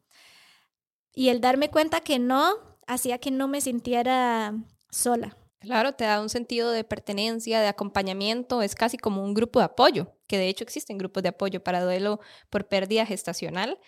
Y 1.14 1.30
el 1.30 1.40
darme 1.40 1.70
cuenta 1.70 2.02
que 2.02 2.20
no, 2.20 2.54
hacía 2.88 3.20
que 3.20 3.32
no 3.32 3.48
me 3.48 3.62
sintiera 3.62 4.54
sola. 4.90 5.38
Claro, 5.66 5.94
te 5.94 6.04
da 6.04 6.22
un 6.22 6.30
sentido 6.30 6.70
de 6.72 6.84
pertenencia, 6.84 7.60
de 7.60 7.68
acompañamiento, 7.68 8.62
es 8.62 8.76
casi 8.76 8.98
como 8.98 9.24
un 9.24 9.34
grupo 9.34 9.58
de 9.58 9.66
apoyo, 9.66 10.14
que 10.28 10.38
de 10.38 10.48
hecho 10.48 10.64
existen 10.64 11.00
grupos 11.00 11.24
de 11.24 11.30
apoyo 11.30 11.64
para 11.64 11.84
duelo 11.84 12.20
por 12.52 12.68
pérdida 12.68 13.04
gestacional. 13.06 13.80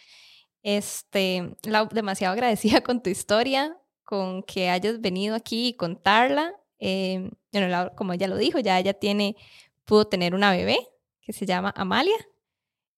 Este, 0.64 1.56
la, 1.62 1.86
demasiado 1.86 2.34
agradecida 2.34 2.82
con 2.84 3.04
tu 3.04 3.12
historia, 3.12 3.78
con 4.04 4.42
que 4.42 4.70
hayas 4.70 5.00
venido 5.02 5.36
aquí 5.36 5.68
y 5.68 5.74
contarla. 5.74 6.56
Eh, 6.80 7.30
bueno, 7.52 7.92
como 7.96 8.14
ella 8.14 8.28
lo 8.28 8.38
dijo, 8.38 8.58
ya 8.58 8.80
ella 8.80 8.96
tiene, 8.96 9.36
pudo 9.86 10.06
tener 10.08 10.34
una 10.34 10.52
bebé 10.52 10.80
que 11.22 11.32
se 11.32 11.46
llama 11.46 11.72
Amalia, 11.76 12.18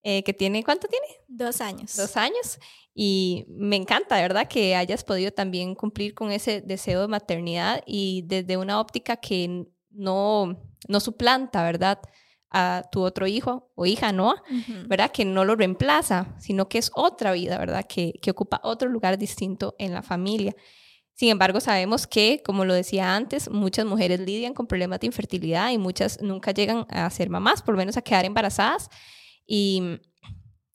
eh, 0.03 0.23
que 0.23 0.33
tiene, 0.33 0.63
¿cuánto 0.63 0.87
tiene? 0.87 1.05
Dos 1.27 1.59
años. 1.59 1.97
Dos 1.97 2.15
años. 2.15 2.59
Y 3.01 3.45
me 3.47 3.77
encanta, 3.77 4.17
¿verdad? 4.17 4.49
Que 4.49 4.75
hayas 4.75 5.05
podido 5.05 5.31
también 5.31 5.73
cumplir 5.73 6.13
con 6.13 6.33
ese 6.33 6.59
deseo 6.59 6.99
de 6.99 7.07
maternidad 7.07 7.81
y 7.85 8.25
desde 8.25 8.57
una 8.57 8.77
óptica 8.77 9.15
que 9.15 9.67
no, 9.89 10.61
no 10.85 10.99
suplanta, 10.99 11.63
¿verdad? 11.63 12.01
a 12.51 12.83
tu 12.91 13.01
otro 13.01 13.25
hijo 13.25 13.71
o 13.75 13.85
hija, 13.85 14.11
¿no? 14.11 14.35
¿Verdad? 14.87 15.11
Que 15.11 15.23
no 15.23 15.45
lo 15.45 15.55
reemplaza, 15.55 16.35
sino 16.39 16.67
que 16.67 16.77
es 16.77 16.91
otra 16.93 17.31
vida, 17.31 17.57
¿verdad? 17.57 17.85
Que, 17.87 18.11
que 18.21 18.31
ocupa 18.31 18.59
otro 18.63 18.89
lugar 18.89 19.17
distinto 19.17 19.75
en 19.79 19.93
la 19.93 20.01
familia. 20.01 20.53
Sin 21.13 21.29
embargo, 21.29 21.61
sabemos 21.61 22.05
que, 22.05 22.41
como 22.43 22.65
lo 22.65 22.73
decía 22.73 23.15
antes, 23.15 23.49
muchas 23.49 23.85
mujeres 23.85 24.19
lidian 24.19 24.53
con 24.53 24.67
problemas 24.67 24.99
de 24.99 25.07
infertilidad 25.07 25.71
y 25.71 25.77
muchas 25.77 26.21
nunca 26.21 26.51
llegan 26.51 26.85
a 26.89 27.09
ser 27.11 27.29
mamás, 27.29 27.61
por 27.61 27.75
lo 27.75 27.77
menos 27.77 27.95
a 27.95 28.01
quedar 28.01 28.25
embarazadas 28.25 28.89
y 29.47 30.01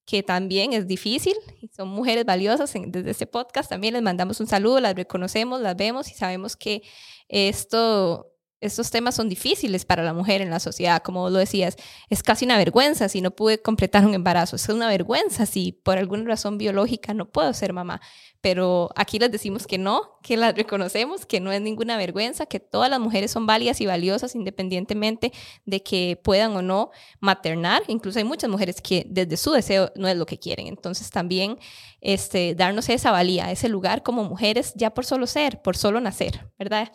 que 0.04 0.22
también 0.22 0.72
es 0.72 0.86
difícil. 0.86 1.34
Son 1.74 1.88
mujeres 1.88 2.24
valiosas. 2.24 2.72
Desde 2.74 3.10
este 3.10 3.26
podcast 3.26 3.70
también 3.70 3.94
les 3.94 4.02
mandamos 4.02 4.40
un 4.40 4.46
saludo, 4.46 4.80
las 4.80 4.94
reconocemos, 4.94 5.60
las 5.60 5.76
vemos 5.76 6.10
y 6.10 6.14
sabemos 6.14 6.56
que 6.56 6.82
esto 7.28 8.33
estos 8.60 8.90
temas 8.90 9.14
son 9.14 9.28
difíciles 9.28 9.84
para 9.84 10.02
la 10.02 10.14
mujer 10.14 10.40
en 10.40 10.50
la 10.50 10.60
sociedad, 10.60 11.02
como 11.02 11.28
lo 11.30 11.38
decías, 11.38 11.76
es 12.08 12.22
casi 12.22 12.44
una 12.44 12.56
vergüenza 12.56 13.08
si 13.08 13.20
no 13.20 13.30
pude 13.30 13.60
completar 13.60 14.06
un 14.06 14.14
embarazo, 14.14 14.56
es 14.56 14.68
una 14.68 14.88
vergüenza 14.88 15.46
si 15.46 15.72
por 15.72 15.98
alguna 15.98 16.24
razón 16.24 16.58
biológica 16.58 17.12
no 17.14 17.30
puedo 17.30 17.52
ser 17.52 17.72
mamá, 17.72 18.00
pero 18.44 18.90
aquí 18.96 19.18
les 19.18 19.32
decimos 19.32 19.66
que 19.66 19.78
no, 19.78 20.18
que 20.22 20.36
las 20.36 20.54
reconocemos, 20.54 21.24
que 21.24 21.40
no 21.40 21.50
es 21.50 21.62
ninguna 21.62 21.96
vergüenza, 21.96 22.44
que 22.44 22.60
todas 22.60 22.90
las 22.90 23.00
mujeres 23.00 23.30
son 23.30 23.46
válidas 23.46 23.80
y 23.80 23.86
valiosas 23.86 24.34
independientemente 24.34 25.32
de 25.64 25.82
que 25.82 26.20
puedan 26.22 26.54
o 26.54 26.60
no 26.60 26.90
maternar. 27.20 27.82
Incluso 27.88 28.18
hay 28.18 28.24
muchas 28.24 28.50
mujeres 28.50 28.82
que 28.82 29.06
desde 29.08 29.38
su 29.38 29.52
deseo 29.52 29.92
no 29.96 30.08
es 30.08 30.16
lo 30.18 30.26
que 30.26 30.38
quieren. 30.38 30.66
Entonces 30.66 31.10
también 31.10 31.58
este, 32.02 32.54
darnos 32.54 32.90
esa 32.90 33.10
valía, 33.10 33.50
ese 33.50 33.70
lugar 33.70 34.02
como 34.02 34.24
mujeres 34.24 34.74
ya 34.76 34.90
por 34.92 35.06
solo 35.06 35.26
ser, 35.26 35.62
por 35.62 35.78
solo 35.78 35.98
nacer, 36.02 36.50
¿verdad? 36.58 36.92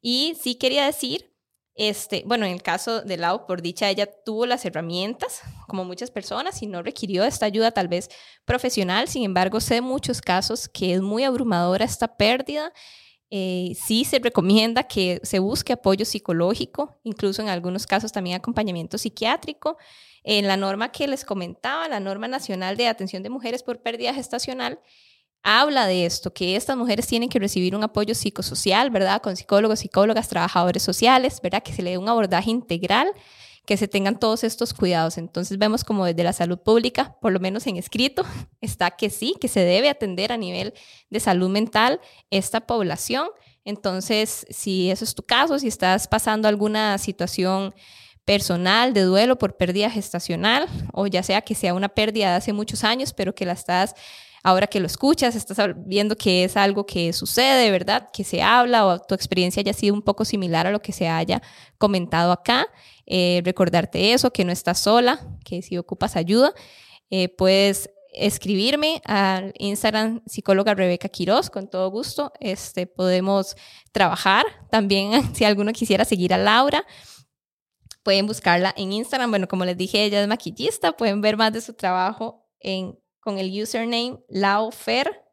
Y 0.00 0.36
sí 0.40 0.56
quería 0.56 0.86
decir 0.86 1.36
este, 1.76 2.22
bueno, 2.24 2.46
en 2.46 2.52
el 2.52 2.62
caso 2.62 3.02
de 3.02 3.18
Lau, 3.18 3.46
por 3.46 3.60
dicha, 3.60 3.90
ella 3.90 4.06
tuvo 4.24 4.46
las 4.46 4.64
herramientas, 4.64 5.42
como 5.68 5.84
muchas 5.84 6.10
personas, 6.10 6.62
y 6.62 6.66
no 6.66 6.82
requirió 6.82 7.22
esta 7.24 7.44
ayuda 7.44 7.70
tal 7.70 7.86
vez 7.86 8.08
profesional. 8.46 9.08
Sin 9.08 9.24
embargo, 9.24 9.60
sé 9.60 9.82
muchos 9.82 10.22
casos 10.22 10.68
que 10.68 10.94
es 10.94 11.02
muy 11.02 11.22
abrumadora 11.24 11.84
esta 11.84 12.16
pérdida. 12.16 12.72
Eh, 13.28 13.72
sí 13.74 14.04
se 14.06 14.20
recomienda 14.20 14.84
que 14.84 15.20
se 15.22 15.38
busque 15.38 15.74
apoyo 15.74 16.06
psicológico, 16.06 16.98
incluso 17.02 17.42
en 17.42 17.50
algunos 17.50 17.86
casos 17.86 18.10
también 18.10 18.36
acompañamiento 18.36 18.96
psiquiátrico. 18.96 19.76
En 20.24 20.48
la 20.48 20.56
norma 20.56 20.90
que 20.90 21.06
les 21.06 21.26
comentaba, 21.26 21.88
la 21.88 22.00
norma 22.00 22.26
nacional 22.26 22.78
de 22.78 22.88
atención 22.88 23.22
de 23.22 23.28
mujeres 23.28 23.62
por 23.62 23.82
pérdida 23.82 24.14
gestacional, 24.14 24.80
habla 25.46 25.86
de 25.86 26.06
esto, 26.06 26.34
que 26.34 26.56
estas 26.56 26.76
mujeres 26.76 27.06
tienen 27.06 27.28
que 27.28 27.38
recibir 27.38 27.76
un 27.76 27.84
apoyo 27.84 28.16
psicosocial, 28.16 28.90
¿verdad? 28.90 29.22
Con 29.22 29.36
psicólogos, 29.36 29.78
psicólogas, 29.78 30.28
trabajadores 30.28 30.82
sociales, 30.82 31.40
¿verdad? 31.40 31.62
Que 31.62 31.72
se 31.72 31.82
le 31.82 31.90
dé 31.90 31.98
un 31.98 32.08
abordaje 32.08 32.50
integral, 32.50 33.08
que 33.64 33.76
se 33.76 33.86
tengan 33.86 34.18
todos 34.18 34.42
estos 34.42 34.74
cuidados. 34.74 35.18
Entonces 35.18 35.56
vemos 35.56 35.84
como 35.84 36.04
desde 36.04 36.24
la 36.24 36.32
salud 36.32 36.58
pública, 36.58 37.16
por 37.20 37.30
lo 37.30 37.38
menos 37.38 37.64
en 37.68 37.76
escrito, 37.76 38.24
está 38.60 38.90
que 38.90 39.08
sí, 39.08 39.36
que 39.40 39.46
se 39.46 39.60
debe 39.60 39.88
atender 39.88 40.32
a 40.32 40.36
nivel 40.36 40.74
de 41.10 41.20
salud 41.20 41.48
mental 41.48 42.00
esta 42.30 42.66
población. 42.66 43.28
Entonces, 43.64 44.46
si 44.50 44.90
eso 44.90 45.04
es 45.04 45.14
tu 45.14 45.22
caso, 45.22 45.60
si 45.60 45.68
estás 45.68 46.08
pasando 46.08 46.48
alguna 46.48 46.98
situación 46.98 47.72
personal 48.24 48.94
de 48.94 49.02
duelo 49.02 49.38
por 49.38 49.56
pérdida 49.56 49.88
gestacional 49.88 50.66
o 50.92 51.06
ya 51.06 51.22
sea 51.22 51.42
que 51.42 51.54
sea 51.54 51.72
una 51.72 51.88
pérdida 51.88 52.30
de 52.30 52.36
hace 52.36 52.52
muchos 52.52 52.82
años, 52.82 53.12
pero 53.12 53.32
que 53.32 53.46
la 53.46 53.52
estás 53.52 53.94
ahora 54.46 54.68
que 54.68 54.78
lo 54.78 54.86
escuchas, 54.86 55.34
estás 55.34 55.58
viendo 55.76 56.14
que 56.14 56.44
es 56.44 56.56
algo 56.56 56.86
que 56.86 57.12
sucede, 57.12 57.68
¿verdad? 57.72 58.10
Que 58.12 58.22
se 58.22 58.42
habla 58.42 58.86
o 58.86 59.00
tu 59.00 59.16
experiencia 59.16 59.58
haya 59.58 59.72
sido 59.72 59.92
un 59.92 60.02
poco 60.02 60.24
similar 60.24 60.68
a 60.68 60.70
lo 60.70 60.80
que 60.80 60.92
se 60.92 61.08
haya 61.08 61.42
comentado 61.78 62.30
acá. 62.30 62.68
Eh, 63.06 63.42
recordarte 63.44 64.12
eso, 64.12 64.32
que 64.32 64.44
no 64.44 64.52
estás 64.52 64.78
sola, 64.78 65.18
que 65.44 65.62
si 65.62 65.76
ocupas 65.76 66.14
ayuda, 66.14 66.54
eh, 67.10 67.28
puedes 67.28 67.90
escribirme 68.12 69.02
al 69.04 69.52
Instagram 69.58 70.22
psicóloga 70.26 70.74
Rebeca 70.74 71.08
Quiroz, 71.08 71.50
con 71.50 71.68
todo 71.68 71.90
gusto. 71.90 72.32
Este, 72.38 72.86
podemos 72.86 73.56
trabajar. 73.90 74.46
También, 74.70 75.10
si 75.34 75.44
alguno 75.44 75.72
quisiera 75.72 76.04
seguir 76.04 76.32
a 76.32 76.38
Laura, 76.38 76.86
pueden 78.04 78.28
buscarla 78.28 78.72
en 78.76 78.92
Instagram. 78.92 79.28
Bueno, 79.28 79.48
como 79.48 79.64
les 79.64 79.76
dije, 79.76 80.04
ella 80.04 80.22
es 80.22 80.28
maquillista. 80.28 80.96
Pueden 80.96 81.20
ver 81.20 81.36
más 81.36 81.52
de 81.52 81.60
su 81.60 81.74
trabajo 81.74 82.46
en, 82.60 82.96
con 83.26 83.38
el 83.40 83.50
username 83.60 84.20
laofer, 84.28 85.24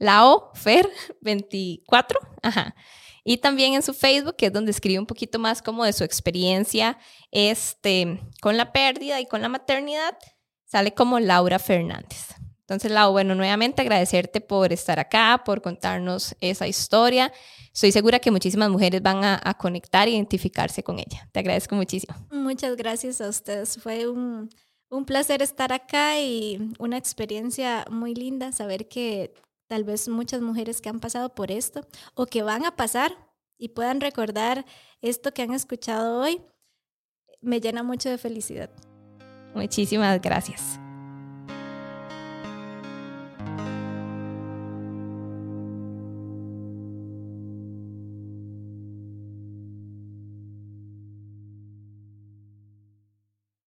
laofer24. 0.00 2.16
Ajá. 2.42 2.74
Y 3.22 3.36
también 3.36 3.74
en 3.74 3.82
su 3.82 3.92
Facebook, 3.92 4.36
que 4.36 4.46
es 4.46 4.52
donde 4.54 4.70
escribe 4.70 4.98
un 4.98 5.04
poquito 5.04 5.38
más 5.38 5.60
como 5.60 5.84
de 5.84 5.92
su 5.92 6.04
experiencia 6.04 6.96
este, 7.30 8.18
con 8.40 8.56
la 8.56 8.72
pérdida 8.72 9.20
y 9.20 9.26
con 9.26 9.42
la 9.42 9.50
maternidad 9.50 10.16
sale 10.64 10.94
como 10.94 11.20
Laura 11.20 11.58
Fernández. 11.58 12.28
Entonces, 12.60 12.90
Laura, 12.90 13.12
bueno, 13.12 13.34
nuevamente 13.34 13.82
agradecerte 13.82 14.40
por 14.40 14.72
estar 14.72 14.98
acá, 14.98 15.42
por 15.44 15.60
contarnos 15.60 16.34
esa 16.40 16.66
historia. 16.66 17.30
Estoy 17.74 17.92
segura 17.92 18.20
que 18.20 18.30
muchísimas 18.30 18.70
mujeres 18.70 19.02
van 19.02 19.22
a, 19.22 19.54
conectar 19.58 20.08
e 20.08 20.12
identificarse 20.12 20.82
con 20.82 20.98
ella. 20.98 21.28
Te 21.32 21.40
agradezco 21.40 21.74
muchísimo. 21.74 22.16
Muchas 22.30 22.74
gracias 22.74 23.20
a 23.20 23.28
ustedes. 23.28 23.78
Fue 23.82 24.08
un, 24.08 24.48
un 24.90 25.04
placer 25.04 25.42
estar 25.42 25.72
acá 25.72 26.20
y 26.20 26.72
una 26.78 26.96
experiencia 26.96 27.84
muy 27.90 28.14
linda 28.14 28.52
saber 28.52 28.88
que 28.88 29.34
tal 29.66 29.84
vez 29.84 30.08
muchas 30.08 30.40
mujeres 30.40 30.80
que 30.80 30.88
han 30.88 31.00
pasado 31.00 31.34
por 31.34 31.50
esto 31.50 31.86
o 32.14 32.26
que 32.26 32.42
van 32.42 32.64
a 32.64 32.74
pasar 32.74 33.12
y 33.58 33.70
puedan 33.70 34.00
recordar 34.00 34.64
esto 35.02 35.32
que 35.32 35.42
han 35.42 35.52
escuchado 35.52 36.20
hoy, 36.20 36.40
me 37.40 37.60
llena 37.60 37.82
mucho 37.82 38.08
de 38.08 38.18
felicidad. 38.18 38.70
Muchísimas 39.54 40.20
gracias. 40.20 40.80